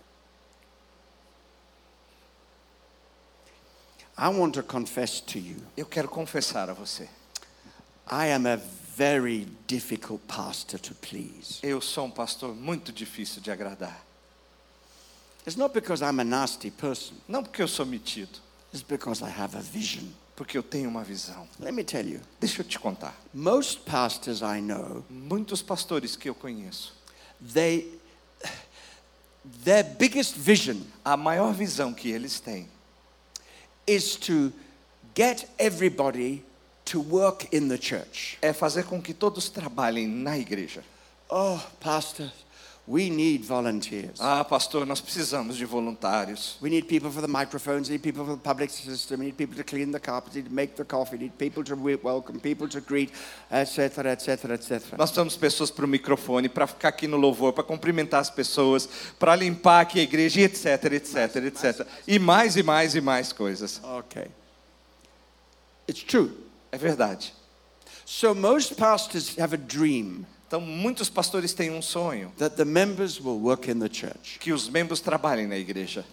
I 4.20 4.28
want 4.30 4.54
to 4.54 4.62
confess 4.62 5.20
to 5.20 5.38
you, 5.38 5.56
Eu 5.76 5.86
quero 5.86 6.08
confessar 6.08 6.68
a 6.68 6.74
você, 6.74 7.08
I 8.10 8.32
am 8.32 8.46
a 8.46 8.56
very 8.96 9.46
difficult 9.68 10.20
pastor 10.26 10.80
to 10.80 10.94
please. 10.96 11.60
eu 11.62 11.80
sou 11.80 12.06
um 12.06 12.10
pastor 12.10 12.54
muito 12.54 12.92
difícil 12.92 13.40
de 13.40 13.50
agradar. 13.50 14.04
It's 15.46 15.56
not 15.56 15.72
because 15.72 16.02
I'm 16.02 16.18
a 16.20 16.24
nasty 16.24 16.70
person, 16.70 17.14
Não 17.28 17.42
porque 17.44 17.62
eu 17.62 17.68
sou 17.68 17.86
metido, 17.86 18.38
it's 18.72 18.82
because 18.82 19.22
I 19.24 19.30
have 19.30 19.56
a 19.56 19.60
vision. 19.60 20.04
porque 20.34 20.58
eu 20.58 20.62
tenho 20.62 20.88
uma 20.90 21.02
visão. 21.04 21.48
Let 21.60 21.72
me 21.72 21.84
tell 21.84 22.06
you, 22.06 22.20
Deixa 22.40 22.62
eu 22.62 22.66
te 22.66 22.78
contar. 22.78 23.14
most 23.32 23.80
pastors 23.86 24.40
I 24.42 24.60
know, 24.60 25.04
Muitos 25.08 25.62
pastores 25.62 26.16
que 26.16 26.28
eu 26.28 26.34
conheço, 26.34 26.92
they 27.54 27.88
their 29.64 29.84
biggest 29.84 30.34
vision 30.36 30.80
a 31.04 31.16
maior 31.16 31.52
visão 31.54 31.94
que 31.94 32.10
eles 32.10 32.40
têm 32.40 32.68
is 33.89 34.16
to 34.16 34.53
get 35.14 35.49
everybody 35.59 36.45
to 36.84 37.01
work 37.01 37.53
in 37.53 37.68
the 37.68 37.78
church. 37.78 38.39
é 38.41 38.53
fazer 38.53 38.84
com 38.84 39.01
que 39.01 39.12
todos 39.12 39.49
trabalhem 39.49 40.07
na 40.07 40.39
igreja. 40.39 40.82
Oh, 41.28 41.59
pastor, 41.80 42.30
we 42.89 43.11
need 43.11 43.45
volunteers. 43.45 44.18
Ah, 44.18 44.43
pastor, 44.43 44.86
nós 44.86 44.99
precisamos 44.99 45.59
de 45.59 45.66
voluntários. 45.66 46.57
We 46.62 46.70
need 46.70 46.89
people 46.89 47.11
for 47.11 47.20
the 47.20 47.28
microphones, 47.28 47.89
we 47.89 47.97
need 47.97 48.03
people 48.03 48.24
for 48.24 48.34
the 48.34 48.43
public 48.43 48.70
system, 48.70 49.20
we 49.20 49.26
need 49.26 49.36
people 49.36 49.55
to 49.57 49.62
clean 49.62 49.93
the 49.93 50.01
carpets, 50.01 50.34
we 50.34 50.41
need 50.41 50.49
to 50.49 50.55
make 50.55 50.74
the 50.74 50.84
coffee, 50.86 51.16
we 51.16 51.24
need 51.24 51.36
people 51.36 51.62
to 51.64 51.74
we- 51.76 51.97
welcome, 52.03 52.41
people 52.41 52.66
to 52.68 52.80
greet, 52.80 53.11
etc., 53.51 54.07
etc., 54.12 54.53
etc. 54.55 54.97
Nós 54.97 55.11
temos 55.11 55.36
pessoas 55.36 55.70
para 55.70 55.84
o 55.84 55.89
microfone, 55.89 56.49
para 56.49 56.66
ficar 56.66 56.89
aqui 56.89 57.07
no 57.07 57.18
louvor, 57.18 57.53
para 57.53 57.62
cumprimentar 57.62 58.20
as 58.20 58.30
pessoas, 58.30 58.89
para 59.18 59.36
limpar 59.36 59.82
aqui 59.82 60.01
a 60.01 60.03
igreja, 60.03 60.41
etc, 60.41 60.84
etc, 60.93 61.36
etc. 61.45 61.86
E 62.07 62.18
mais 62.18 62.57
e 62.57 62.62
mais 62.62 62.95
e 62.95 63.03
mais 63.03 63.34
coisas. 63.34 63.82
Okay. 63.99 64.28
It's 65.86 66.03
true. 66.03 66.30
É 66.72 66.78
verdade. 66.78 67.34
So 68.07 68.34
most 68.34 68.76
pastors 68.76 69.39
have 69.39 69.55
a 69.55 69.59
dream 69.59 70.24
Então, 70.49 70.61
muitos 70.62 71.11
pastores 71.11 71.53
têm 71.53 71.70
um 71.70 71.82
sonho 71.82 72.32
that 72.38 72.57
the 72.57 72.64
members 72.64 73.20
will 73.20 73.38
work 73.38 73.70
in 73.70 73.78
the 73.78 73.88
church. 73.92 74.38
que 74.40 74.51
os 74.53 74.68
membros 74.68 74.99
trabalhem 75.01 75.46
na 75.46 75.59
igreja. 75.59 76.05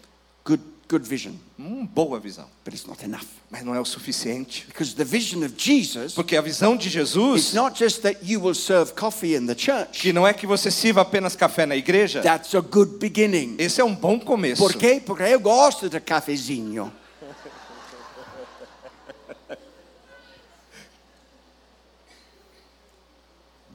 Good, 0.44 0.62
good 0.90 1.08
vision, 1.10 1.34
Hum, 1.58 1.86
boa 1.86 2.20
visão, 2.20 2.46
but 2.66 2.74
it's 2.74 2.86
not 2.86 3.04
enough. 3.04 3.24
mas 3.50 3.64
não 3.64 3.74
é 3.74 3.80
o 3.80 3.86
suficiente. 3.86 4.66
Because 4.68 4.94
the 4.94 5.06
vision 5.06 5.44
of 5.46 5.54
Jesus 5.58 6.14
Porque 6.14 6.36
a 6.36 6.42
visão 6.42 6.76
de 6.76 6.88
is 6.90 6.94
Jesus, 6.94 7.54
not 7.54 7.80
just 7.82 8.02
that 8.02 8.20
you 8.24 8.42
will 8.42 8.54
serve 8.54 8.92
coffee 8.94 9.36
in 9.36 9.48
the 9.48 9.56
church. 9.58 10.02
que 10.02 10.12
não 10.12 10.28
é 10.28 10.34
que 10.34 10.46
você 10.46 10.70
sirva 10.70 11.02
apenas 11.02 11.34
café 11.36 11.66
na 11.66 11.76
igreja, 11.78 12.22
That's 12.22 12.54
a 12.54 12.60
good 12.60 12.98
beginning. 13.00 13.56
esse 13.58 13.80
é 13.80 13.86
um 13.86 13.96
bom 13.96 14.20
começo. 14.20 14.62
Por 14.62 14.74
quê? 14.76 15.02
Porque 15.04 15.24
eu 15.24 15.40
gosto 15.40 15.90
de 15.90 16.00
cafezinho. 16.02 16.92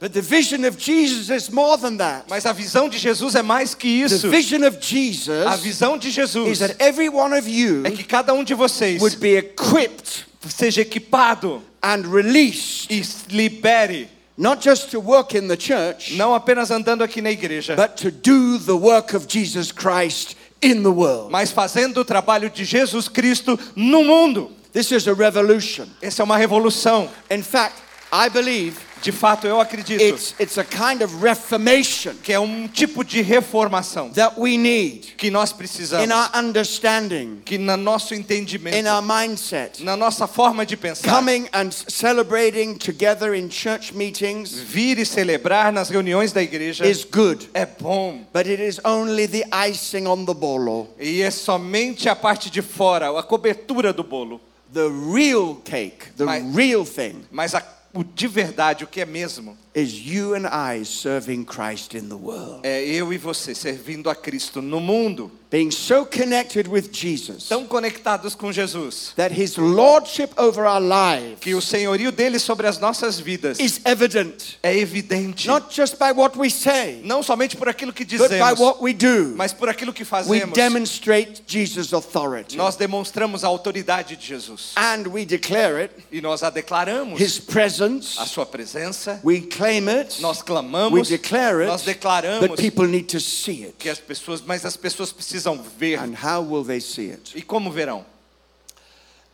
But 0.01 0.13
the 0.13 0.21
vision 0.21 0.65
of 0.65 0.79
Jesus 0.79 1.29
is 1.29 1.51
more 1.51 1.77
than 1.77 1.97
that. 1.97 2.25
Mas 2.27 2.47
a 2.47 2.53
visão 2.53 2.89
de 2.89 2.97
Jesus 2.97 3.35
é 3.35 3.43
mais 3.43 3.75
que 3.75 3.87
isso. 3.87 4.21
The 4.21 4.29
vision 4.29 4.63
of 4.63 4.79
Jesus 4.81 5.45
A 5.45 5.55
visão 5.55 5.95
de 5.95 6.09
Jesus 6.09 6.49
is 6.49 6.59
that 6.59 6.75
every 6.79 7.07
one 7.07 7.37
of 7.37 7.47
you 7.47 7.83
é 7.85 7.91
que 7.91 8.03
cada 8.03 8.33
um 8.33 8.43
de 8.43 8.55
vocês 8.55 8.99
would 8.99 9.17
be 9.17 9.37
equipped 9.37 10.25
seja 10.49 10.81
equipado 10.81 11.61
and 11.83 12.07
released, 12.11 12.89
e 12.89 13.03
libere, 13.29 14.07
not 14.37 14.63
just 14.63 14.89
to 14.89 14.99
work 14.99 15.37
in 15.37 15.47
the 15.47 15.55
church, 15.55 16.15
não 16.15 16.33
apenas 16.33 16.71
andando 16.71 17.03
aqui 17.03 17.21
na 17.21 17.29
igreja, 17.29 17.75
but 17.75 17.95
to 17.95 18.09
do 18.09 18.57
the 18.57 18.75
work 18.75 19.15
of 19.15 19.27
Jesus 19.27 19.71
Christ 19.71 20.35
in 20.63 20.81
the 20.81 20.89
world. 20.89 21.31
mas 21.31 21.51
fazendo 21.51 21.99
o 21.99 22.05
trabalho 22.05 22.49
de 22.49 22.65
Jesus 22.65 23.07
Cristo 23.07 23.59
no 23.75 24.03
mundo. 24.03 24.51
This 24.73 24.91
is 24.91 25.07
a 25.07 25.13
revolution. 25.13 25.85
Essa 26.01 26.21
é 26.21 26.25
uma 26.25 26.37
revolução. 26.37 27.09
In 27.29 27.43
fact, 27.43 27.75
I 28.11 28.29
believe 28.29 28.77
De 29.01 29.11
fato, 29.11 29.47
eu 29.47 29.59
acredito 29.59 29.99
it's, 30.01 30.35
it's 30.39 30.57
a 30.59 30.63
kind 30.63 31.01
of 31.01 31.23
reformation 31.23 32.13
que 32.23 32.31
é 32.31 32.39
um 32.39 32.67
tipo 32.67 33.03
de 33.03 33.21
reformação 33.21 34.09
that 34.11 34.35
we 34.39 34.57
need 34.57 35.15
que 35.17 35.31
nós 35.31 35.51
in 35.51 35.55
precisamos, 35.55 36.09
our 36.15 36.29
understanding, 36.35 37.41
que 37.43 37.57
no 37.57 37.75
nosso 37.77 38.13
in 38.13 38.19
entendimento, 38.19 38.87
our 38.87 39.01
mindset. 39.01 39.83
na 39.83 39.97
nossa 39.97 40.27
forma 40.27 40.65
de 40.65 40.77
pensar, 40.77 41.09
Coming 41.13 41.47
and 41.51 41.71
celebrating 41.71 42.75
together 42.77 43.33
in 43.33 43.49
church 43.49 43.93
meetings 43.93 44.51
vir 44.53 44.99
e 44.99 45.05
celebrar 45.05 45.71
nas 45.71 45.89
reuniões 45.89 46.31
da 46.31 46.41
igreja 46.41 46.85
is 46.85 47.03
good, 47.03 47.49
é 47.53 47.65
bom. 47.65 48.21
but 48.33 48.45
it 48.47 48.61
is 48.61 48.79
only 48.83 49.27
the 49.27 49.43
icing 49.67 50.05
on 50.07 50.25
the 50.25 50.33
bolo. 50.33 50.87
E 50.99 51.21
é 51.21 51.31
somente 51.31 52.07
a 52.07 52.15
parte 52.15 52.49
de 52.49 52.61
fora, 52.61 53.17
a 53.17 53.23
cobertura 53.23 53.91
do 53.91 54.03
bolo. 54.03 54.39
The 54.73 54.87
real 55.13 55.55
cake, 55.65 56.13
the 56.15 56.23
Mas- 56.23 56.55
real 56.55 56.85
thing, 56.85 57.25
Mas 57.31 57.53
a, 57.55 57.61
o 57.93 58.03
de 58.03 58.27
verdade, 58.27 58.83
o 58.83 58.87
que 58.87 59.01
é 59.01 59.05
mesmo, 59.05 59.57
is 59.73 60.05
you 60.05 60.35
and 60.35 60.45
I 60.47 60.83
serving 60.83 61.45
Christ 61.45 61.95
in 61.95 62.09
the 62.09 62.15
world. 62.17 62.59
é 62.63 62.83
eu 62.85 63.11
e 63.13 63.17
você 63.17 63.55
servindo 63.55 64.09
a 64.09 64.15
Cristo 64.15 64.61
no 64.61 64.79
mundo, 64.79 65.31
Being 65.51 65.69
so 65.69 66.05
connected 66.05 66.65
with 66.69 66.93
Jesus 66.93 67.49
tão 67.49 67.65
conectados 67.67 68.35
com 68.35 68.53
Jesus, 68.53 69.11
that 69.17 69.33
his 69.37 69.57
lordship 69.57 70.29
over 70.37 70.63
our 70.65 70.79
lives 70.79 71.39
que 71.41 71.53
o 71.53 71.61
senhorio 71.61 72.09
dele 72.09 72.39
sobre 72.39 72.67
as 72.67 72.79
nossas 72.79 73.19
vidas 73.19 73.59
is 73.59 73.81
evident, 73.83 74.57
é 74.63 74.77
evidente, 74.77 75.47
not 75.49 75.67
just 75.75 75.97
by 75.99 76.13
what 76.15 76.37
we 76.39 76.49
say, 76.49 77.01
não 77.03 77.21
somente 77.21 77.57
por 77.57 77.67
aquilo 77.67 77.91
que 77.91 78.05
but 78.05 78.17
by 78.17 78.27
dizemos, 78.29 78.59
what 78.61 78.81
we 78.81 78.93
do. 78.93 79.33
mas 79.35 79.51
por 79.51 79.67
aquilo 79.67 79.91
que 79.91 80.03
We 80.03 80.05
fazemos. 80.05 80.53
demonstrate 80.53 81.43
Jesus' 81.45 81.91
authority. 81.93 82.55
Nós 82.55 82.77
demonstramos 82.77 83.43
a 83.43 83.47
autoridade 83.47 84.15
de 84.15 84.25
Jesus 84.25 84.71
And 84.77 85.07
we 85.09 85.25
declare 85.25 85.81
it, 85.83 85.93
e 86.13 86.21
nós 86.21 86.43
a 86.43 86.49
declaramos, 86.49 87.19
his 87.19 87.39
presence, 87.39 88.17
a 88.17 88.25
sua 88.25 88.45
presença, 88.45 89.19
we 89.21 89.41
claim 89.61 89.87
it, 89.89 90.21
nós 90.21 90.39
we 90.39 90.45
clamamos, 90.45 91.07
declare 91.07 91.65
nós 91.67 91.81
it, 91.87 91.99
declaramos 91.99 92.47
but 92.47 92.57
people 92.59 92.87
need 92.87 93.07
to 93.07 93.19
see 93.19 93.63
it. 93.65 93.75
que 93.77 93.89
as 93.89 93.99
pessoas, 93.99 94.41
mas 94.45 94.65
as 94.65 94.75
pessoas 94.75 95.11
precisam 95.13 95.61
ver. 95.77 95.99
And 95.99 96.15
how 96.15 96.41
will 96.41 96.63
they 96.63 96.79
see 96.79 97.11
it? 97.11 97.33
E 97.37 97.41
como 97.43 97.71
verão? 97.71 98.03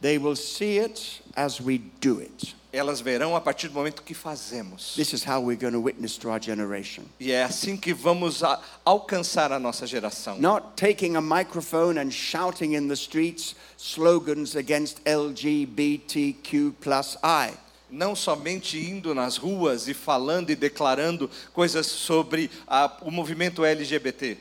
They 0.01 0.17
will 0.17 0.35
see 0.35 0.79
it 0.79 1.21
as 1.35 1.59
we 1.61 1.77
do 2.01 2.19
it. 2.19 2.55
Elas 2.73 2.99
verão 3.01 3.35
a 3.35 3.41
partir 3.41 3.69
do 3.69 3.73
momento 3.73 4.03
que 4.03 4.13
fazemos. 4.13 4.93
This 4.95 5.13
is 5.13 5.23
how 5.23 5.39
we're 5.39 5.55
going 5.59 5.71
to 5.73 5.79
witness 5.79 6.17
to 6.17 6.29
our 6.29 6.39
generation. 6.39 7.05
E 7.19 7.31
é 7.31 7.43
assim 7.43 7.77
que 7.77 7.93
vamos 7.93 8.43
a- 8.43 8.59
alcançar 8.85 9.51
a 9.53 9.57
nossa 9.57 9.87
geração. 9.87 10.37
Not 10.39 10.75
taking 10.75 11.15
a 11.15 11.21
microphone 11.21 11.97
and 11.97 12.11
shouting 12.11 12.73
in 12.75 12.87
the 12.89 12.93
streets 12.95 13.55
slogans 13.77 14.55
against 14.55 14.99
LGBTQ 15.05 16.73
plus 16.81 17.17
I. 17.23 17.53
Não 17.89 18.15
somente 18.15 18.77
indo 18.77 19.15
nas 19.15 19.37
ruas 19.37 19.87
e 19.87 19.93
falando 19.93 20.49
e 20.49 20.55
declarando 20.55 21.29
coisas 21.53 21.85
sobre 21.87 22.49
a- 22.67 22.97
o 23.01 23.09
movimento 23.11 23.63
LGBT. 23.63 24.37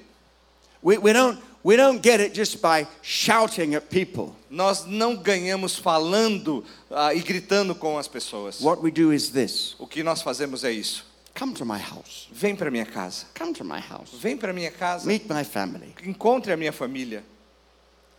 We, 0.83 0.99
we, 0.99 1.13
don't, 1.13 1.41
we 1.65 1.77
don't 1.77 2.01
get 2.03 2.21
it 2.21 2.35
just 2.35 2.59
by 2.61 2.87
shouting 3.03 3.75
at 3.75 3.87
people. 3.89 4.33
Nós 4.51 4.85
não 4.85 5.17
ganhamos 5.17 5.77
falando 5.77 6.65
ah, 6.91 7.15
e 7.15 7.21
gritando 7.21 7.75
com 7.75 7.99
as 7.99 8.07
pessoas. 8.09 8.61
What 8.61 8.83
we 8.83 8.91
do 8.91 9.13
is 9.13 9.31
this 9.31 9.75
O 9.79 9.87
que 9.87 10.03
nós 10.03 10.23
fazemos 10.23 10.63
é 10.65 10.71
isso. 10.73 11.05
come 11.39 11.53
to 11.55 11.65
my 11.67 11.79
house. 11.79 12.29
Vem 12.33 12.55
para 12.57 12.71
minha 12.71 12.87
casa. 12.87 13.27
Come 13.39 13.53
to 13.53 13.65
my 13.65 13.81
house. 13.81 14.11
Vem 14.21 14.37
para 14.37 14.53
minha 14.53 14.71
casa. 14.71 15.07
Meet 15.07 15.25
my 15.29 15.45
family. 15.45 15.95
Encontre 16.05 16.53
a 16.53 16.57
minha 16.57 16.73
família. 16.73 17.23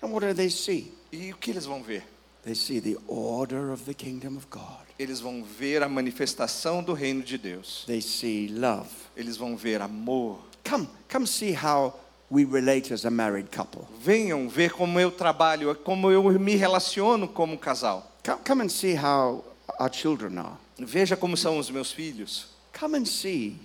And 0.02 0.08
what 0.10 0.26
do 0.26 0.34
they 0.34 0.50
see? 0.50 0.92
E 1.12 1.32
o 1.32 1.38
que 1.38 1.50
eles 1.52 1.66
vão 1.66 1.82
ver? 1.82 2.04
They 2.48 2.56
see 2.56 2.80
the 2.80 2.98
order 3.08 3.72
of 3.72 3.86
the 3.86 3.94
kingdom 3.94 4.38
of 4.38 4.50
God. 4.50 4.88
eles 5.00 5.20
vão 5.20 5.44
ver 5.44 5.84
a 5.84 5.90
manifestação 5.90 6.84
do 6.84 6.94
reino 6.94 7.22
de 7.22 7.38
Deus. 7.38 7.84
They 7.86 8.02
see 8.02 8.48
love. 8.48 8.90
Eles 9.16 9.38
vão 9.38 9.56
ver 9.56 9.82
amor. 9.82 10.40
Come, 10.64 10.88
come 11.10 11.28
see 11.28 11.54
how 11.54 11.94
we 12.30 12.46
relate 12.46 12.92
as 12.92 13.06
a 13.06 13.12
married 13.12 13.50
couple. 13.52 13.88
Venham 14.02 14.50
ver 14.50 14.72
como 14.72 15.00
eu 15.00 15.12
trabalho, 15.12 15.76
como 15.76 16.12
eu 16.12 16.24
me 16.40 16.56
relaciono 16.56 17.28
como 17.28 17.58
casal. 17.58 18.12
Come, 18.24 18.40
come 18.44 18.64
and 18.64 18.70
see 18.70 18.96
how 18.96 19.44
our 19.80 19.90
children 19.92 20.38
are. 20.40 20.58
Veja 20.80 21.16
como 21.16 21.38
são 21.38 21.58
os 21.58 21.70
meus 21.70 21.92
filhos. 21.92 22.48
Come 22.74 22.98
and 22.98 23.06
see. 23.06 23.60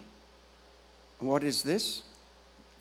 What 1.20 1.47
is 1.47 1.62
this? 1.62 2.03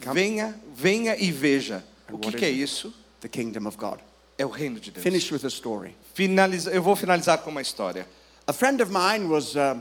Come. 0.04 0.16
Venha, 0.16 0.56
venha 0.74 1.16
e 1.16 1.32
veja. 1.32 1.84
O 2.12 2.18
que, 2.18 2.32
que 2.32 2.46
é 2.46 2.50
it? 2.50 2.62
isso? 2.62 2.94
The 3.22 3.30
kingdom 3.30 3.68
of 3.68 3.78
God. 3.78 4.00
É 4.42 4.46
o 4.46 4.50
reino 4.50 4.80
de 4.80 4.90
Deus. 4.90 5.04
Finish 5.04 5.32
with 5.32 5.46
a 5.46 5.50
story. 5.50 5.96
Finaliza, 6.16 6.72
eu 6.72 6.82
vou 6.82 6.96
finalizar 6.96 7.38
com 7.38 7.52
uma 7.52 7.62
história. 7.62 8.08
A 8.48 8.52
friend 8.52 8.82
of 8.82 8.92
mine 8.92 9.28
was, 9.28 9.56
uh, 9.56 9.80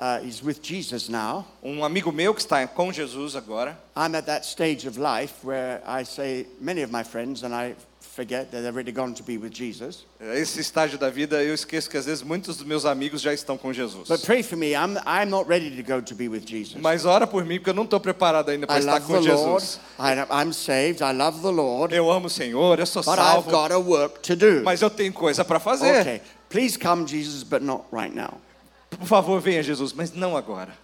uh, 0.00 0.24
he's 0.24 0.42
with 0.42 0.60
Jesus 0.62 1.10
now. 1.10 1.44
Um 1.62 1.84
amigo 1.84 2.10
meu 2.10 2.32
que 2.32 2.40
está 2.40 2.66
com 2.66 2.90
Jesus 2.90 3.36
agora. 3.36 3.78
I'm 3.94 4.16
at 4.16 4.24
that 4.24 4.46
stage 4.46 4.88
of 4.88 4.98
life 4.98 5.46
where 5.46 5.82
I 5.86 6.06
say 6.06 6.46
many 6.58 6.82
of 6.82 6.90
my 6.90 7.04
friends, 7.04 7.42
and 7.44 7.54
I 7.54 7.74
forget 8.18 8.50
that 8.50 8.66
already 8.66 8.90
gone 8.90 9.14
to 9.14 9.22
be 9.22 9.38
with 9.38 9.52
Jesus. 9.52 10.04
Esse 10.20 10.58
estágio 10.58 10.98
da 10.98 11.08
vida, 11.08 11.40
eu 11.40 11.54
esqueço 11.54 11.88
que 11.88 11.96
às 11.96 12.04
vezes 12.06 12.20
muitos 12.20 12.56
dos 12.56 12.66
meus 12.66 12.84
amigos 12.84 13.20
já 13.20 13.32
estão 13.32 13.56
com 13.56 13.72
Jesus. 13.72 14.08
But 14.08 14.22
pray 14.26 14.42
for 14.42 14.56
me. 14.56 14.72
I'm, 14.72 14.98
I'm 15.06 15.30
not 15.30 15.48
ready 15.48 15.70
to 15.70 15.82
go 15.84 16.02
to 16.02 16.14
be 16.16 16.28
with 16.28 16.44
Jesus. 16.44 16.82
Mas 16.82 17.04
ora 17.04 17.28
por 17.28 17.44
mim, 17.44 17.58
porque 17.58 17.70
eu 17.70 17.74
não 17.74 17.84
estou 17.84 18.00
preparado 18.00 18.48
ainda 18.48 18.66
para 18.66 18.76
I 18.76 18.80
estar 18.80 18.94
love 18.94 19.06
com 19.06 19.22
the 19.22 19.32
Lord. 19.32 19.60
Jesus. 19.64 19.80
I, 20.00 20.42
I'm 20.42 20.52
saved. 20.52 21.00
I 21.00 21.12
love 21.12 21.40
the 21.42 21.50
Lord. 21.50 21.94
Eu 21.94 22.10
amo 22.10 22.26
o 22.26 22.30
Senhor, 22.30 22.80
eu 22.80 22.86
sou 22.86 23.04
But 23.04 23.20
I've 23.20 23.44
salvo, 23.44 23.50
got 23.52 23.70
a 23.70 23.78
work 23.78 24.18
to 24.22 24.34
do. 24.34 24.64
mas 24.64 24.82
eu 24.82 24.90
tenho 24.90 25.12
coisa 25.12 25.44
para 25.44 25.60
fazer. 25.60 26.00
Okay. 26.00 26.20
Please 26.50 26.76
come, 26.76 27.06
Jesus, 27.06 27.44
but 27.44 27.62
not 27.62 27.84
right 27.92 28.12
now. 28.12 28.40
Por 28.90 29.06
favor, 29.06 29.40
venha 29.40 29.62
Jesus, 29.62 29.92
mas 29.92 30.12
não 30.12 30.36
agora. 30.36 30.76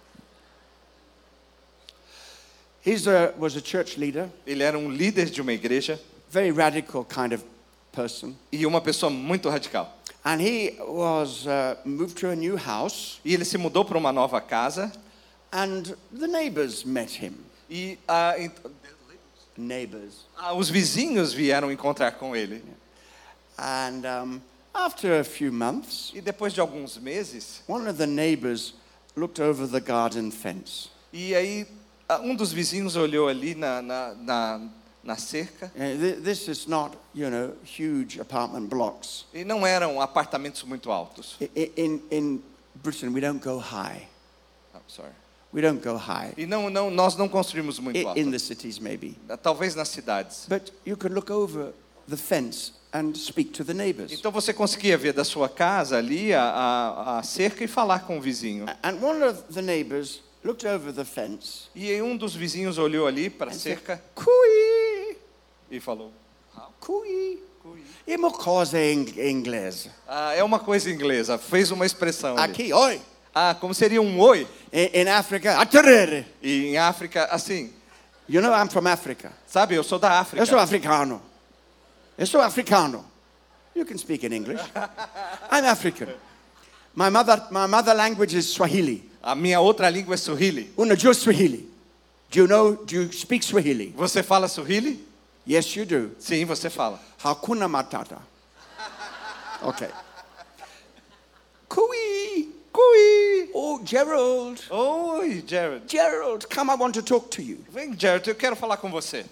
He 2.85 2.95
was 3.37 3.57
a 3.57 3.61
church 3.61 3.99
leader, 3.99 4.29
Ele 4.47 4.63
era 4.63 4.77
um 4.77 4.89
líder 4.89 5.25
de 5.25 5.41
uma 5.41 5.51
igreja 5.51 5.99
very 6.29 6.51
radical 6.51 7.03
kind 7.05 7.33
of 7.33 7.43
person. 7.91 8.35
e 8.51 8.65
uma 8.65 8.81
pessoa 8.81 9.09
muito 9.09 9.49
radical. 9.49 9.91
And 10.23 10.41
he 10.41 10.75
was 10.79 11.45
uh, 11.45 11.75
moved 11.85 12.17
to 12.21 12.29
a 12.29 12.35
new 12.35 12.55
house, 12.57 13.19
E 13.23 13.33
ele 13.33 13.45
se 13.45 13.57
mudou 13.57 13.85
para 13.85 13.97
uma 13.97 14.11
nova 14.11 14.41
casa 14.41 14.91
and 15.51 15.83
the 16.11 16.27
neighbors 16.27 16.83
met 16.83 17.11
him. 17.23 17.33
e 17.69 17.97
ent- 18.39 18.53
Neighbors. 19.57 20.25
ah, 20.37 20.53
os 20.53 20.69
vizinhos 20.69 21.31
vieram 21.31 21.71
encontrar 21.71 22.11
com 22.13 22.35
ele. 22.35 22.61
And 23.57 24.01
um, 24.05 24.41
after 24.73 25.19
a 25.19 25.23
few 25.23 25.51
months, 25.53 26.11
E 26.13 26.19
depois 26.19 26.51
de 26.53 26.59
alguns 26.59 26.97
meses, 26.97 27.61
one 27.67 27.87
of 27.87 27.97
the 27.97 28.05
neighbors 28.07 28.73
looked 29.15 29.39
over 29.41 29.65
the 29.65 29.79
garden 29.79 30.29
fence. 30.31 30.89
e 31.13 31.33
aí 31.33 31.65
ah, 32.09 32.19
um 32.19 32.35
dos 32.35 32.51
vizinhos 32.51 32.95
olhou 32.97 33.29
ali 33.29 33.55
na, 33.55 33.81
na, 33.81 34.13
na, 34.15 34.61
na 35.05 35.15
cerca 35.15 35.71
th- 35.75 36.21
This 36.23 36.47
is 36.47 36.65
not, 36.67 36.97
you 37.13 37.29
know, 37.29 37.53
huge 37.63 38.19
apartment 38.19 38.67
blocks. 38.67 39.25
e 39.33 39.43
não 39.43 39.65
eram 39.65 40.01
apartamentos 40.01 40.63
muito 40.63 40.91
altos. 40.91 41.37
In, 41.77 42.01
in 42.11 42.41
Britain, 42.83 43.13
we 43.13 43.21
don't 43.21 43.39
go 43.41 43.57
high. 43.59 44.07
Ah, 44.73 44.79
sorry. 44.87 45.11
We 45.53 45.61
don't 45.61 45.81
go 45.81 45.95
high. 45.95 46.33
E 46.35 46.45
não, 46.45 46.69
não, 46.69 46.89
nós 46.91 47.15
não 47.15 47.29
construímos 47.29 47.79
muito 47.79 48.05
alto. 48.05 48.19
In 48.19 48.29
the 48.31 48.39
cities, 48.39 48.79
maybe. 48.79 49.15
Talvez 49.41 49.75
nas 49.75 49.87
cidades. 49.89 50.47
But 50.49 50.71
you 50.85 50.97
could 50.97 51.13
look 51.15 51.31
over 51.31 51.71
the 52.09 52.17
fence 52.17 52.73
and 52.91 53.13
speak 53.15 53.51
to 53.51 53.63
the 53.63 53.73
neighbors. 53.73 54.11
Então 54.11 54.31
você 54.31 54.53
conseguia 54.53 54.97
ver 54.97 55.13
da 55.13 55.23
sua 55.23 55.47
casa 55.47 55.97
ali 55.97 56.33
a, 56.33 56.41
a, 56.41 57.19
a 57.19 57.23
cerca 57.23 57.63
e 57.63 57.67
falar 57.67 57.99
com 57.99 58.17
o 58.17 58.21
vizinho. 58.21 58.65
And 58.83 58.97
one 59.01 59.23
of 59.23 59.43
the 59.53 59.61
neighbors 59.61 60.21
looked 60.43 60.67
over 60.67 60.93
the 60.93 61.05
fence 61.05 61.69
E 61.73 62.01
um 62.01 62.15
dos 62.17 62.35
vizinhos 62.35 62.77
olhou 62.77 63.07
ali 63.07 63.29
para 63.29 63.51
a 63.51 63.53
said, 63.53 63.77
cerca 63.77 64.01
Cui, 64.13 64.25
e 65.69 65.79
falou: 65.79 66.11
cui. 66.79 67.43
É 68.05 68.15
uma 68.15 68.31
coisa 68.31 68.79
em 68.79 69.05
inglês. 69.31 69.89
ah, 70.07 70.33
é 70.35 70.43
uma 70.43 70.59
coisa 70.59 70.89
inglesa, 70.91 71.37
fez 71.37 71.71
uma 71.71 71.85
expressão 71.85 72.37
ali. 72.37 72.51
Aqui, 72.51 72.71
oi. 72.71 73.01
Ah, 73.33 73.55
como 73.59 73.73
seria 73.73 74.01
um 74.01 74.19
oi? 74.19 74.47
In, 74.71 75.01
in 75.01 75.07
Africa, 75.09 75.59
aterere. 75.59 76.25
E 76.41 76.67
em 76.67 76.77
África, 76.77 77.25
assim, 77.25 77.73
You 78.27 78.41
know, 78.41 78.51
I'm 78.51 78.69
from 78.69 78.87
Africa. 78.87 79.31
sabe, 79.45 79.75
eu 79.75 79.83
sou 79.83 79.99
da 79.99 80.19
África. 80.19 80.41
Eu 80.41 80.45
sou 80.47 80.57
africano. 80.57 81.21
Eu 82.17 82.25
sou 82.25 82.41
africano. 82.41 83.05
You 83.75 83.85
can 83.85 83.97
speak 83.97 84.25
in 84.25 84.33
English. 84.33 84.61
I'm 85.51 85.65
African. 85.65 86.07
My 86.95 87.09
mother, 87.09 87.41
my 87.51 87.67
mother 87.67 87.93
language 87.93 88.35
is 88.35 88.47
Swahili. 88.47 89.09
A 89.21 89.35
minha 89.35 89.59
outra 89.59 89.89
língua 89.89 90.15
é 90.15 90.17
Swahili. 90.17 90.71
Unajua 90.77 91.13
Swahili. 91.13 91.69
Do 92.31 92.39
you 92.39 92.47
know, 92.47 92.75
do 92.85 92.95
you 92.95 93.11
speak 93.11 93.43
Swahili? 93.43 93.93
Você 93.95 94.23
fala 94.23 94.47
Swahili? 94.47 95.05
Yes, 95.47 95.75
you 95.75 95.85
do. 95.85 96.11
Sim, 96.19 96.45
você 96.45 96.69
fala. 96.69 96.99
Hakuna 97.23 97.67
Matata. 97.67 98.19
Okay. 99.61 99.89
Kui. 101.69 102.49
Cui! 102.71 103.49
Oh, 103.53 103.79
Gerald. 103.85 104.61
Oi, 104.69 105.41
Jared. 105.47 105.87
Gerald, 105.87 106.49
come, 106.49 106.69
I 106.69 106.75
want 106.75 106.93
to 106.95 107.01
talk 107.01 107.31
to 107.31 107.41
you. 107.41 107.63
Vem, 107.69 107.95
Jared, 107.97 108.27
eu 108.27 108.35
quero 108.35 108.55
falar 108.55 108.77
com 108.77 108.91
você. 108.91 109.25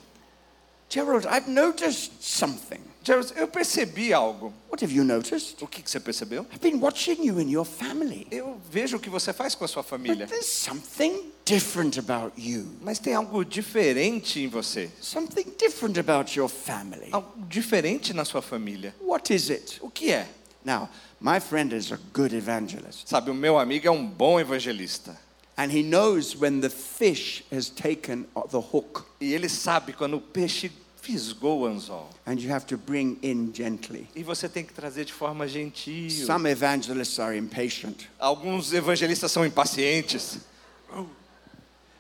Gerald, 0.88 1.26
I've 1.26 1.50
noticed 1.50 2.24
something. 2.24 2.80
Jared, 3.04 3.34
eu 3.36 3.48
percebi 3.48 4.14
algo. 4.14 4.54
What 4.70 4.82
have 4.82 4.94
you 4.94 5.04
noticed? 5.04 5.62
O 5.62 5.68
que, 5.68 5.82
que 5.82 5.90
você 5.90 6.00
percebeu? 6.00 6.46
I've 6.54 6.62
been 6.62 6.80
watching 6.80 7.22
you 7.26 7.38
and 7.38 7.50
your 7.50 7.66
family. 7.66 8.26
Eu 8.32 8.58
vejo 8.72 8.96
o 8.96 9.00
que 9.00 9.10
você 9.10 9.34
faz 9.34 9.56
com 9.56 9.66
a 9.66 9.68
sua 9.68 9.84
família. 9.84 10.26
But 10.26 10.30
there's 10.30 10.48
something 10.48 11.33
different 11.46 11.98
about 11.98 12.34
you. 12.38 12.68
Mas 12.82 13.00
tem 13.00 13.14
algo 13.14 13.44
diferente 13.44 14.40
em 14.40 14.48
você. 14.48 14.90
Something 15.02 15.54
different 15.58 16.00
about 16.00 16.38
your 16.38 16.50
family. 16.50 17.10
Algo 17.12 17.34
diferente 17.48 18.14
na 18.14 18.26
sua 18.26 18.42
família. 18.42 18.94
What 19.02 19.34
is 19.34 19.50
it? 19.50 19.80
O 19.82 19.90
que 19.90 20.12
é? 20.12 20.28
Now, 20.66 20.90
my 21.20 21.40
friend 21.40 21.76
is 21.76 21.92
a 21.92 22.00
good 22.14 22.34
evangelist. 22.34 23.08
Sabe, 23.08 23.30
o 23.30 23.34
meu 23.34 23.60
amigo 23.60 23.88
é 23.88 23.92
um 23.92 24.06
bom 24.06 24.40
evangelista. 24.40 25.18
And 25.56 25.70
he 25.72 25.84
knows 25.84 26.36
when 26.36 26.62
the 26.62 26.70
fish 26.70 27.44
has 27.52 27.70
taken 27.70 28.26
the 28.50 28.60
hook. 28.60 29.06
E 29.22 29.34
ele 29.34 29.48
sabe 29.48 29.94
quando 29.94 30.16
o 30.16 30.22
peixe 30.22 30.72
fisgou 31.00 31.62
o 31.62 31.66
anzol. 31.68 32.10
And 32.26 32.40
you 32.40 32.52
have 32.52 32.66
to 32.68 32.78
bring 32.78 33.20
in 33.22 33.52
gently. 33.54 34.08
E 34.16 34.24
você 34.24 34.50
tem 34.50 34.64
que 34.64 34.74
trazer 34.74 35.06
de 35.06 35.14
forma 35.14 35.48
gentil. 35.48 36.10
Some 36.10 36.50
evangelists 36.50 37.20
are 37.20 37.38
impatient. 37.38 38.08
Alguns 38.18 38.74
evangelistas 38.74 39.32
são 39.32 39.46
impacientes. 39.46 40.40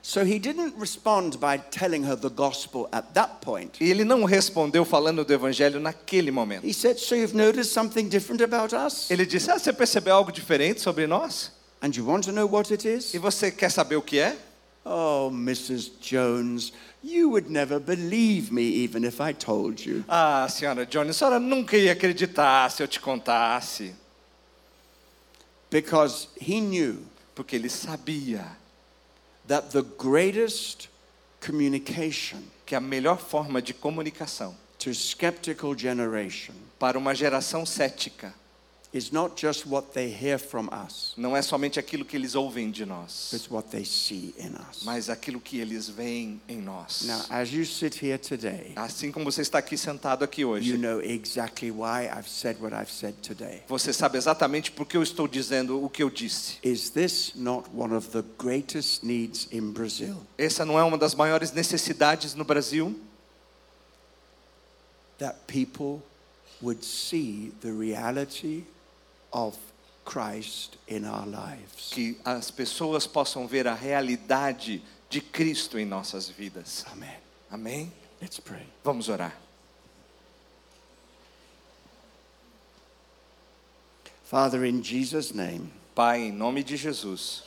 So 0.06 0.26
he 0.26 0.38
didn't 0.38 0.78
respond 0.78 1.39
by 1.39 1.58
telling 1.58 2.04
her 2.04 2.18
the 2.18 2.30
gospel 2.30 2.89
at 2.91 3.14
that 3.14 3.39
point. 3.39 3.80
E 3.80 3.89
ele 3.89 4.04
não 4.04 4.26
respondeu 4.26 4.84
falando 4.84 5.24
do 5.24 5.34
evangelho 5.34 5.80
naquele 5.80 6.30
momento. 6.30 6.68
He 6.68 6.74
said, 6.74 6.99
So 6.99 7.16
you've 7.16 7.34
noticed 7.34 7.72
something 7.72 8.10
different 8.10 8.43
about 8.43 8.76
us? 8.76 9.10
Ele 9.10 9.26
disse: 9.26 9.49
ah, 9.49 9.58
Você 9.58 9.72
percebeu 9.72 10.14
algo 10.14 10.30
diferente 10.30 10.82
sobre 10.82 11.08
nós? 11.08 11.54
And 11.82 11.95
you 11.95 12.06
want 12.06 12.26
to 12.26 12.34
know 12.34 12.45
what 12.45 12.70
it 12.74 12.86
is? 12.86 13.14
E 13.14 13.18
você 13.18 13.49
quer 13.49 13.72
saber 13.72 13.95
o 13.95 14.01
que 14.01 14.20
é? 14.20 14.36
Oh, 14.86 15.30
Mrs. 15.32 15.91
Jones, 16.01 16.74
you 17.01 17.30
would 17.30 17.49
never 17.49 17.80
believe 17.80 18.51
me 18.51 18.84
even 18.84 19.06
if 19.06 19.22
I 19.22 19.34
told 19.34 19.89
you. 19.89 20.04
Ah, 20.10 20.47
senhora 20.49 20.84
a 20.84 21.14
senhora 21.14 21.39
nunca 21.39 21.78
ia 21.78 21.93
acreditar 21.93 22.70
se 22.70 22.84
eu 22.84 22.89
te 22.89 22.99
contasse. 22.99 23.95
Because 25.72 26.28
he 26.38 26.60
knew 26.60 26.97
Porque 27.34 27.56
ele 27.56 27.70
sabia 27.70 28.45
that 29.47 29.71
the 29.71 29.83
greatest 29.97 30.89
communication 31.39 32.39
que 32.65 32.75
a 32.75 32.79
melhor 32.79 33.17
forma 33.17 33.61
de 33.61 33.73
comunicação 33.73 34.55
to 34.79 34.93
skeptical 34.93 35.77
generation 35.77 36.53
para 36.79 36.97
uma 36.97 37.13
geração 37.13 37.65
cética 37.65 38.33
não 41.17 41.35
é 41.35 41.41
somente 41.41 41.79
aquilo 41.79 42.05
que 42.05 42.15
eles 42.15 42.35
ouvem 42.35 42.69
de 42.69 42.85
nós, 42.85 43.33
it's 43.33 43.49
what 43.49 43.67
they 43.69 43.83
see 43.83 44.35
in 44.37 44.51
us. 44.69 44.83
mas 44.83 45.09
aquilo 45.09 45.39
que 45.39 45.57
eles 45.59 45.89
veem 45.89 46.39
em 46.47 46.61
nós. 46.61 47.01
Now, 47.05 47.25
as 47.29 47.51
you 47.51 47.65
sit 47.65 47.95
here 48.03 48.17
today, 48.19 48.73
Assim 48.75 49.11
como 49.11 49.25
você 49.25 49.41
está 49.41 49.57
aqui 49.57 49.77
sentado 49.77 50.23
aqui 50.23 50.41
you 50.41 50.49
hoje, 50.49 50.77
know 50.77 51.01
exactly 51.01 51.71
why 51.71 52.05
I've 52.07 52.29
said 52.29 52.57
what 52.61 52.75
I've 52.75 52.91
said 52.91 53.15
today. 53.21 53.63
você 53.67 53.91
sabe 53.91 54.17
exatamente 54.17 54.71
por 54.71 54.85
que 54.85 54.95
eu 54.95 55.01
estou 55.03 55.27
dizendo 55.27 55.83
o 55.83 55.89
que 55.89 56.03
eu 56.03 56.09
disse. 56.09 56.57
Is 56.63 56.91
this 56.91 57.33
not 57.35 57.67
one 57.75 57.93
of 57.95 58.09
the 58.09 58.23
greatest 58.37 59.03
needs 59.03 59.47
in 59.51 59.71
Brazil? 59.71 60.17
Essa 60.37 60.63
não 60.65 60.77
é 60.77 60.83
uma 60.83 60.97
das 60.99 61.15
maiores 61.15 61.51
necessidades 61.51 62.35
no 62.35 62.43
Brasil? 62.45 62.95
That 65.17 65.35
people 65.47 66.01
would 66.61 66.83
see 66.85 67.51
the 67.61 67.71
reality 67.71 68.63
of 69.34 69.57
Christ 70.05 70.77
in 70.88 71.05
our 71.05 71.25
lives. 71.25 71.91
Que 71.91 72.17
as 72.23 72.51
pessoas 72.51 73.07
possam 73.07 73.47
ver 73.47 73.67
a 73.67 73.73
realidade 73.73 74.81
de 75.09 75.21
Cristo 75.21 75.77
em 75.77 75.86
nossas 75.86 76.29
vidas. 76.29 76.86
Amen. 76.91 77.17
Amém? 77.51 77.91
Let's 78.21 78.39
pray. 78.39 78.65
Vamos 78.84 79.09
orar. 79.09 79.34
Father, 84.23 84.65
in 84.65 84.81
Jesus' 84.81 85.34
name, 85.34 85.71
Pai, 85.93 86.21
em 86.21 86.31
nome 86.31 86.63
de 86.63 86.75
Jesus, 86.75 87.43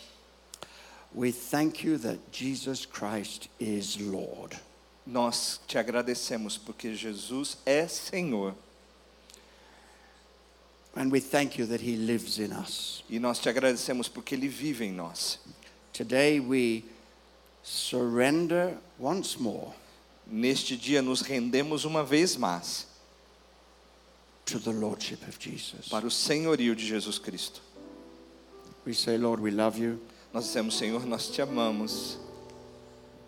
we 1.13 1.33
thank 1.33 1.83
you 1.83 1.99
that 1.99 2.19
Jesus 2.31 2.87
Christ 2.87 3.49
is 3.59 3.99
Lord. 3.99 4.57
nós 5.07 5.61
te 5.67 5.79
agradecemos 5.79 6.59
porque 6.59 6.95
Jesus 6.95 7.59
é 7.65 7.87
Senhor 7.87 8.55
And 10.97 11.13
we 11.13 11.21
thank 11.21 11.59
you 11.59 11.67
that 11.67 11.81
He 11.83 11.97
lives 11.97 12.39
in 12.39 12.53
us. 12.53 13.03
e 13.09 13.19
nós 13.19 13.39
te 13.39 13.49
agradecemos 13.49 14.09
porque 14.09 14.35
Ele 14.35 14.49
vive 14.49 14.85
em 14.85 14.93
nós. 14.93 15.39
Today 15.93 16.41
we 16.41 16.85
surrender 17.63 18.77
once 18.99 19.39
more 19.39 19.73
Neste 20.27 20.77
dia 20.77 21.01
nos 21.03 21.21
rendemos 21.21 21.85
uma 21.85 22.03
vez 22.03 22.37
mais 22.37 22.87
to 24.45 24.59
the 24.59 24.73
Lordship 24.73 25.23
of 25.29 25.37
Jesus. 25.39 25.89
para 25.89 26.07
o 26.07 26.11
senhorio 26.11 26.75
de 26.75 26.85
Jesus 26.85 27.19
Cristo. 27.19 27.61
We 28.85 28.93
say, 28.95 29.17
Lord, 29.19 29.41
we 29.43 29.51
love 29.51 29.79
you. 29.79 30.01
Nós 30.33 30.45
dissemos, 30.47 30.77
Senhor, 30.77 31.05
nós 31.07 31.29
te 31.29 31.41
amamos. 31.43 32.19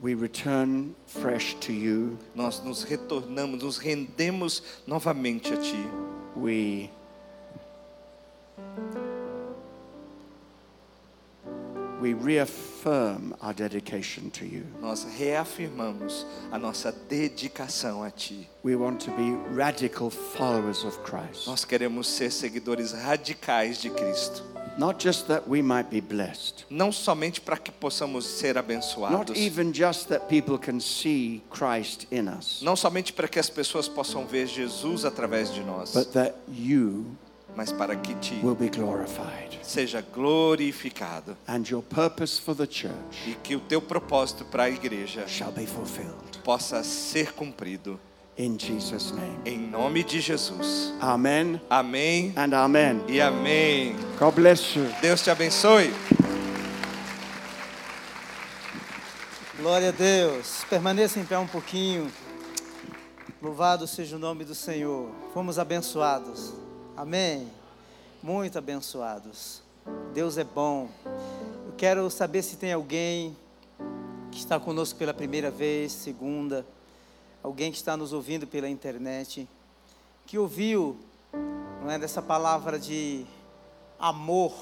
We 0.00 0.14
return 0.14 0.94
fresh 1.06 1.54
to 1.60 1.72
you. 1.72 2.18
Nós 2.34 2.60
nos 2.62 2.82
retornamos, 2.84 3.62
nos 3.62 3.78
rendemos 3.78 4.62
novamente 4.86 5.52
a 5.52 5.56
Ti. 5.56 5.88
We 6.36 6.90
we 12.00 12.14
reaffirm 12.14 13.34
our 13.42 13.52
dedication 13.52 14.30
to 14.30 14.44
you. 14.46 14.64
Nós 14.80 15.04
reafirmamos 15.18 16.24
a 16.50 16.58
nossa 16.58 16.92
dedicação 17.08 18.02
a 18.02 18.10
Ti. 18.10 18.48
We 18.62 18.76
want 18.76 19.00
to 19.04 19.10
be 19.12 19.32
radical 19.52 20.10
followers 20.10 20.84
of 20.84 20.96
Christ. 21.02 21.46
Nós 21.46 21.64
queremos 21.64 22.06
ser 22.08 22.30
seguidores 22.30 22.92
radicais 22.92 23.78
de 23.80 23.90
Cristo. 23.90 24.42
Not 24.78 25.02
just 25.02 25.26
that 25.26 25.48
we 25.48 25.60
might 25.60 25.90
be 25.90 26.00
blessed, 26.00 26.64
Não 26.70 26.92
somente 26.92 27.40
para 27.40 27.56
que 27.56 27.72
possamos 27.72 28.24
ser 28.24 28.54
not 28.54 28.58
abençoados. 28.64 29.36
even 29.36 29.72
just 29.72 30.06
that 30.08 30.28
people 30.28 30.56
can 30.56 30.78
see 30.78 31.42
Christ 31.50 32.06
in 32.12 32.28
us, 32.28 32.60
Não 32.62 32.76
somente 32.76 33.12
para 33.12 33.26
que 33.26 33.40
as 33.40 33.50
pessoas 33.50 33.88
possam 33.88 34.24
ver 34.24 34.46
Jesus 34.46 35.04
através 35.04 35.52
de 35.52 35.64
nós, 35.64 35.92
but 35.92 36.12
that 36.12 36.36
you 36.48 37.06
mas 37.56 37.72
para 37.72 37.96
que 37.96 38.14
Ti 38.16 38.40
will 38.42 38.54
be 38.54 38.68
glorified 38.68 39.58
seja 39.62 40.00
glorificado 40.14 41.36
and 41.46 41.64
your 41.68 41.82
purpose 41.82 42.40
for 42.40 42.54
the 42.54 42.66
church 42.66 42.92
e 43.26 43.34
que 43.42 43.56
o 43.56 43.60
Teu 43.60 43.80
propósito 43.82 44.44
para 44.44 44.64
a 44.64 44.70
igreja 44.70 45.26
shall 45.26 45.52
be 45.52 45.66
fulfilled. 45.66 46.38
possa 46.44 46.82
ser 46.84 47.32
cumprido. 47.32 47.98
In 48.38 48.56
Jesus' 48.56 49.10
name. 49.10 49.36
Em 49.44 49.58
nome 49.58 50.04
de 50.04 50.20
Jesus. 50.20 50.92
Amen 51.00 51.60
Amém 51.68 52.32
and 52.36 52.54
amen. 52.54 53.02
e 53.08 53.20
amém. 53.20 53.96
God 54.16 54.32
bless 54.36 54.78
you. 54.78 54.86
Deus 55.02 55.20
te 55.22 55.28
abençoe. 55.30 55.92
Glória 59.58 59.88
a 59.88 59.92
Deus. 59.92 60.64
Permaneça 60.70 61.18
em 61.18 61.24
pé 61.24 61.36
um 61.36 61.48
pouquinho. 61.48 62.08
Louvado 63.42 63.88
seja 63.88 64.14
o 64.14 64.18
nome 64.20 64.44
do 64.44 64.54
Senhor. 64.54 65.10
Fomos 65.34 65.58
abençoados. 65.58 66.54
Amém. 66.98 67.48
Muito 68.20 68.58
abençoados. 68.58 69.62
Deus 70.12 70.36
é 70.36 70.42
bom. 70.42 70.88
Eu 71.64 71.72
quero 71.76 72.10
saber 72.10 72.42
se 72.42 72.56
tem 72.56 72.72
alguém 72.72 73.36
que 74.32 74.38
está 74.38 74.58
conosco 74.58 74.98
pela 74.98 75.14
primeira 75.14 75.48
vez, 75.48 75.92
segunda, 75.92 76.66
alguém 77.40 77.70
que 77.70 77.76
está 77.76 77.96
nos 77.96 78.12
ouvindo 78.12 78.48
pela 78.48 78.68
internet, 78.68 79.48
que 80.26 80.36
ouviu, 80.36 80.98
não 81.80 81.88
é 81.88 82.00
dessa 82.00 82.20
palavra 82.20 82.80
de 82.80 83.24
amor 83.96 84.52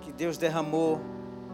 que 0.00 0.10
Deus 0.10 0.38
derramou 0.38 0.98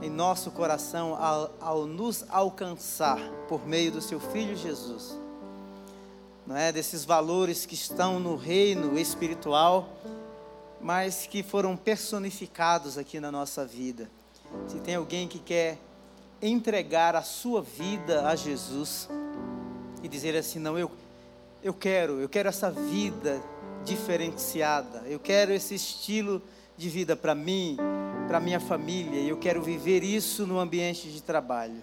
em 0.00 0.08
nosso 0.08 0.52
coração 0.52 1.16
ao, 1.20 1.52
ao 1.60 1.84
nos 1.84 2.24
alcançar 2.30 3.18
por 3.48 3.66
meio 3.66 3.90
do 3.90 4.00
seu 4.00 4.20
Filho 4.20 4.54
Jesus. 4.54 5.23
Não 6.46 6.56
é 6.56 6.70
desses 6.70 7.04
valores 7.04 7.64
que 7.64 7.74
estão 7.74 8.20
no 8.20 8.36
reino 8.36 8.98
espiritual, 8.98 9.88
mas 10.80 11.26
que 11.26 11.42
foram 11.42 11.76
personificados 11.76 12.98
aqui 12.98 13.18
na 13.18 13.32
nossa 13.32 13.64
vida. 13.64 14.10
Se 14.68 14.78
tem 14.80 14.96
alguém 14.96 15.26
que 15.26 15.38
quer 15.38 15.78
entregar 16.42 17.16
a 17.16 17.22
sua 17.22 17.62
vida 17.62 18.28
a 18.28 18.36
Jesus 18.36 19.08
e 20.02 20.08
dizer 20.08 20.36
assim, 20.36 20.58
não, 20.58 20.78
eu 20.78 20.90
eu 21.64 21.72
quero, 21.72 22.20
eu 22.20 22.28
quero 22.28 22.50
essa 22.50 22.70
vida 22.70 23.42
diferenciada. 23.86 25.02
Eu 25.06 25.18
quero 25.18 25.50
esse 25.50 25.74
estilo 25.74 26.42
de 26.76 26.90
vida 26.90 27.16
para 27.16 27.34
mim, 27.34 27.78
para 28.28 28.38
minha 28.38 28.60
família, 28.60 29.18
e 29.18 29.30
eu 29.30 29.38
quero 29.38 29.62
viver 29.62 30.04
isso 30.04 30.46
no 30.46 30.58
ambiente 30.58 31.08
de 31.08 31.22
trabalho. 31.22 31.82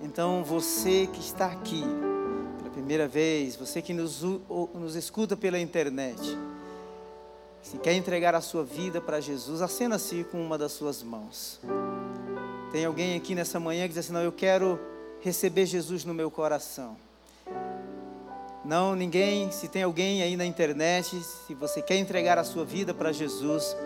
Então, 0.00 0.42
você 0.42 1.06
que 1.06 1.20
está 1.20 1.48
aqui 1.48 1.84
primeira 2.74 3.06
vez, 3.06 3.54
você 3.54 3.80
que 3.80 3.94
nos, 3.94 4.20
nos 4.20 4.96
escuta 4.96 5.36
pela 5.36 5.60
internet, 5.60 6.36
se 7.62 7.78
quer 7.78 7.94
entregar 7.94 8.34
a 8.34 8.40
sua 8.40 8.64
vida 8.64 9.00
para 9.00 9.20
Jesus, 9.20 9.62
acena-se 9.62 10.24
com 10.24 10.44
uma 10.44 10.58
das 10.58 10.72
suas 10.72 11.00
mãos. 11.00 11.60
Tem 12.72 12.84
alguém 12.84 13.16
aqui 13.16 13.32
nessa 13.32 13.60
manhã 13.60 13.82
que 13.82 13.90
diz 13.90 13.98
assim: 13.98 14.12
Não, 14.12 14.22
eu 14.22 14.32
quero 14.32 14.78
receber 15.20 15.66
Jesus 15.66 16.04
no 16.04 16.12
meu 16.12 16.32
coração. 16.32 16.96
Não, 18.64 18.96
ninguém, 18.96 19.52
se 19.52 19.68
tem 19.68 19.84
alguém 19.84 20.22
aí 20.22 20.36
na 20.36 20.44
internet, 20.44 21.16
se 21.46 21.54
você 21.54 21.80
quer 21.80 21.96
entregar 21.98 22.38
a 22.38 22.44
sua 22.44 22.64
vida 22.64 22.92
para 22.92 23.12
Jesus, 23.12 23.76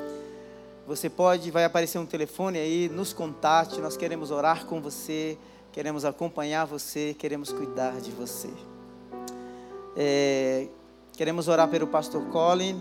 você 0.86 1.10
pode, 1.10 1.50
vai 1.50 1.64
aparecer 1.64 1.98
um 1.98 2.06
telefone 2.06 2.58
aí, 2.58 2.88
nos 2.88 3.12
contate, 3.12 3.80
nós 3.80 3.98
queremos 3.98 4.30
orar 4.30 4.64
com 4.64 4.80
você, 4.80 5.36
queremos 5.72 6.06
acompanhar 6.06 6.64
você, 6.64 7.14
queremos 7.18 7.52
cuidar 7.52 8.00
de 8.00 8.10
você. 8.12 8.48
É, 10.00 10.68
queremos 11.16 11.48
orar 11.48 11.66
pelo 11.66 11.88
pastor 11.88 12.24
Colin, 12.26 12.80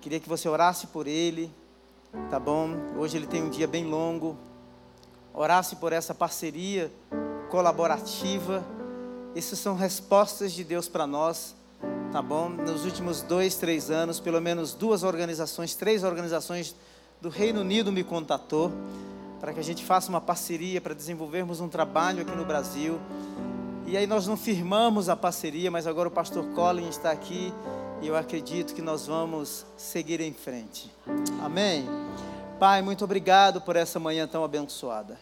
queria 0.00 0.18
que 0.18 0.28
você 0.28 0.48
orasse 0.48 0.88
por 0.88 1.06
ele, 1.06 1.54
tá 2.28 2.40
bom? 2.40 2.70
Hoje 2.98 3.16
ele 3.16 3.28
tem 3.28 3.40
um 3.40 3.48
dia 3.48 3.68
bem 3.68 3.84
longo, 3.84 4.36
orasse 5.32 5.76
por 5.76 5.92
essa 5.92 6.12
parceria 6.12 6.90
colaborativa. 7.48 8.66
Essas 9.36 9.60
são 9.60 9.76
respostas 9.76 10.50
de 10.50 10.64
Deus 10.64 10.88
para 10.88 11.06
nós, 11.06 11.54
tá 12.10 12.20
bom? 12.20 12.48
Nos 12.48 12.84
últimos 12.84 13.22
dois, 13.22 13.54
três 13.54 13.88
anos, 13.88 14.18
pelo 14.18 14.40
menos 14.40 14.74
duas 14.74 15.04
organizações, 15.04 15.76
três 15.76 16.02
organizações 16.02 16.74
do 17.20 17.28
Reino 17.28 17.60
Unido 17.60 17.92
me 17.92 18.02
contatou 18.02 18.72
para 19.40 19.52
que 19.52 19.60
a 19.60 19.64
gente 19.64 19.84
faça 19.84 20.08
uma 20.08 20.20
parceria 20.20 20.80
para 20.80 20.92
desenvolvermos 20.92 21.60
um 21.60 21.68
trabalho 21.68 22.22
aqui 22.22 22.34
no 22.34 22.44
Brasil. 22.44 22.98
E 23.86 23.96
aí 23.96 24.06
nós 24.06 24.26
não 24.26 24.36
firmamos 24.36 25.08
a 25.08 25.16
parceria, 25.16 25.70
mas 25.70 25.86
agora 25.86 26.08
o 26.08 26.12
pastor 26.12 26.44
Colin 26.54 26.88
está 26.88 27.10
aqui 27.10 27.52
e 28.02 28.06
eu 28.06 28.16
acredito 28.16 28.74
que 28.74 28.82
nós 28.82 29.06
vamos 29.06 29.66
seguir 29.76 30.20
em 30.20 30.32
frente. 30.32 30.90
Amém. 31.42 31.86
Pai, 32.58 32.82
muito 32.82 33.04
obrigado 33.04 33.60
por 33.60 33.76
essa 33.76 33.98
manhã 33.98 34.28
tão 34.28 34.44
abençoada. 34.44 35.18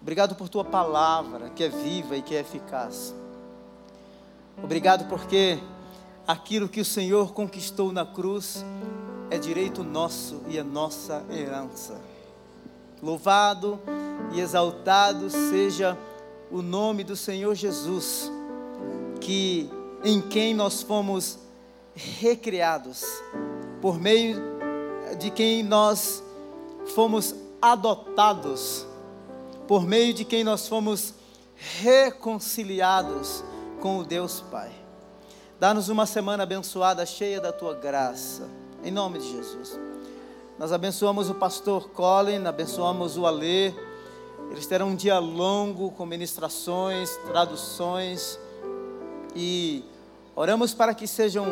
Obrigado 0.00 0.34
por 0.34 0.48
tua 0.48 0.64
palavra, 0.64 1.50
que 1.50 1.64
é 1.64 1.68
viva 1.68 2.16
e 2.16 2.22
que 2.22 2.34
é 2.34 2.40
eficaz. 2.40 3.14
Obrigado 4.62 5.08
porque 5.08 5.58
aquilo 6.26 6.68
que 6.68 6.80
o 6.80 6.84
Senhor 6.84 7.32
conquistou 7.32 7.92
na 7.92 8.06
cruz 8.06 8.64
é 9.30 9.38
direito 9.38 9.82
nosso 9.82 10.40
e 10.48 10.56
é 10.56 10.62
nossa 10.62 11.24
herança. 11.30 12.00
Louvado 13.02 13.78
e 14.32 14.40
exaltado 14.40 15.28
seja 15.28 15.96
o 16.50 16.62
nome 16.62 17.04
do 17.04 17.16
Senhor 17.16 17.54
Jesus, 17.54 18.30
que 19.20 19.70
em 20.04 20.20
quem 20.20 20.54
nós 20.54 20.82
fomos 20.82 21.38
recriados, 21.94 23.04
por 23.80 23.98
meio 23.98 24.40
de 25.18 25.30
quem 25.30 25.62
nós 25.62 26.22
fomos 26.94 27.34
adotados, 27.60 28.86
por 29.66 29.84
meio 29.84 30.12
de 30.12 30.24
quem 30.24 30.44
nós 30.44 30.68
fomos 30.68 31.14
reconciliados 31.80 33.42
com 33.80 33.98
o 33.98 34.04
Deus 34.04 34.40
Pai. 34.40 34.70
Dá-nos 35.58 35.88
uma 35.88 36.04
semana 36.04 36.42
abençoada, 36.42 37.06
cheia 37.06 37.40
da 37.40 37.50
tua 37.50 37.74
graça, 37.74 38.48
em 38.84 38.90
nome 38.90 39.18
de 39.18 39.32
Jesus. 39.32 39.78
Nós 40.58 40.72
abençoamos 40.72 41.30
o 41.30 41.34
pastor 41.34 41.90
Colin, 41.90 42.44
abençoamos 42.46 43.16
o 43.16 43.26
Alê. 43.26 43.72
Eles 44.50 44.66
terão 44.66 44.88
um 44.88 44.96
dia 44.96 45.18
longo 45.18 45.90
com 45.90 46.06
ministrações, 46.06 47.16
traduções 47.26 48.38
e 49.34 49.84
oramos 50.34 50.72
para 50.72 50.94
que 50.94 51.06
sejam 51.06 51.46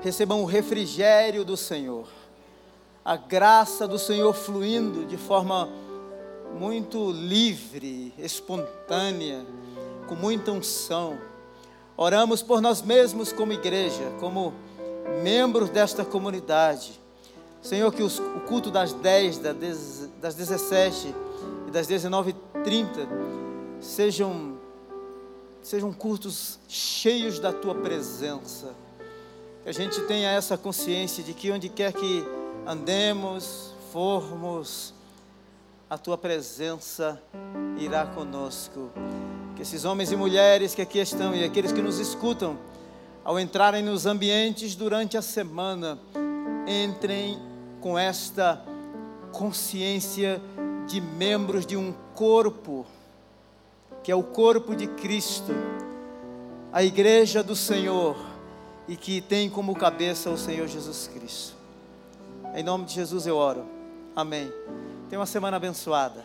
recebam 0.00 0.42
o 0.42 0.46
refrigério 0.46 1.44
do 1.44 1.56
Senhor. 1.56 2.08
A 3.04 3.16
graça 3.16 3.86
do 3.86 3.98
Senhor 3.98 4.32
fluindo 4.34 5.04
de 5.04 5.16
forma 5.16 5.68
muito 6.58 7.12
livre, 7.12 8.12
espontânea, 8.18 9.44
com 10.08 10.14
muita 10.14 10.50
unção. 10.50 11.18
Oramos 11.96 12.42
por 12.42 12.60
nós 12.60 12.82
mesmos 12.82 13.32
como 13.32 13.52
igreja, 13.52 14.12
como 14.18 14.54
membros 15.22 15.68
desta 15.70 16.04
comunidade, 16.04 16.98
Senhor, 17.62 17.92
que 17.92 18.02
os, 18.02 18.18
o 18.18 18.40
culto 18.48 18.70
das 18.70 18.92
10, 18.92 19.38
das 20.20 20.34
17 20.34 21.14
e 21.70 21.72
das 21.72 21.86
19h30 21.86 23.06
sejam, 23.80 24.58
sejam 25.62 25.92
cultos 25.92 26.58
cheios 26.68 27.38
da 27.38 27.52
tua 27.52 27.76
presença. 27.76 28.74
Que 29.62 29.68
a 29.68 29.72
gente 29.72 30.00
tenha 30.02 30.30
essa 30.30 30.58
consciência 30.58 31.22
de 31.22 31.32
que 31.32 31.50
onde 31.50 31.68
quer 31.68 31.92
que 31.92 32.24
andemos, 32.66 33.72
formos, 33.92 34.92
a 35.88 35.96
tua 35.96 36.18
presença 36.18 37.22
irá 37.78 38.04
conosco. 38.04 38.90
Que 39.54 39.62
esses 39.62 39.84
homens 39.84 40.10
e 40.10 40.16
mulheres 40.16 40.74
que 40.74 40.82
aqui 40.82 40.98
estão 40.98 41.36
e 41.36 41.44
aqueles 41.44 41.70
que 41.70 41.80
nos 41.80 42.00
escutam, 42.00 42.58
ao 43.24 43.38
entrarem 43.38 43.84
nos 43.84 44.06
ambientes 44.06 44.74
durante 44.74 45.16
a 45.16 45.22
semana, 45.22 45.98
entrem 46.66 47.38
com 47.80 47.96
esta 47.96 48.60
consciência 49.30 50.42
de 50.90 51.00
membros 51.00 51.64
de 51.64 51.76
um 51.76 51.94
corpo, 52.16 52.84
que 54.02 54.10
é 54.10 54.14
o 54.14 54.24
corpo 54.24 54.74
de 54.74 54.88
Cristo, 54.88 55.52
a 56.72 56.82
igreja 56.82 57.44
do 57.44 57.54
Senhor, 57.54 58.16
e 58.88 58.96
que 58.96 59.20
tem 59.20 59.48
como 59.48 59.72
cabeça 59.76 60.30
o 60.30 60.36
Senhor 60.36 60.66
Jesus 60.66 61.08
Cristo. 61.14 61.54
Em 62.56 62.64
nome 62.64 62.86
de 62.86 62.94
Jesus 62.94 63.24
eu 63.24 63.36
oro. 63.36 63.64
Amém. 64.16 64.52
Tenha 65.08 65.20
uma 65.20 65.26
semana 65.26 65.58
abençoada, 65.58 66.24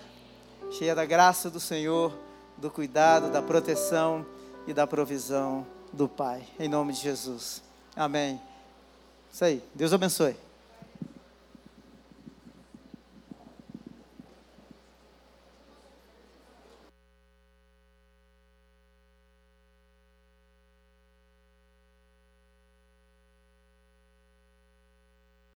cheia 0.72 0.95
da 0.95 1.05
graça 1.05 1.47
do 1.47 1.59
Senhor, 1.59 2.11
do 2.57 2.72
cuidado, 2.72 3.30
da 3.30 3.43
proteção 3.43 4.26
e 4.66 4.74
da 4.74 4.88
provisão 4.88 5.63
do 5.93 6.09
Pai. 6.09 6.41
Em 6.59 6.68
nome 6.68 6.91
de 6.91 7.01
Jesus. 7.01 7.61
Amém. 7.95 8.41
Isso 9.32 9.45
aí. 9.45 9.61
Deus 9.76 9.93
abençoe. 9.93 10.45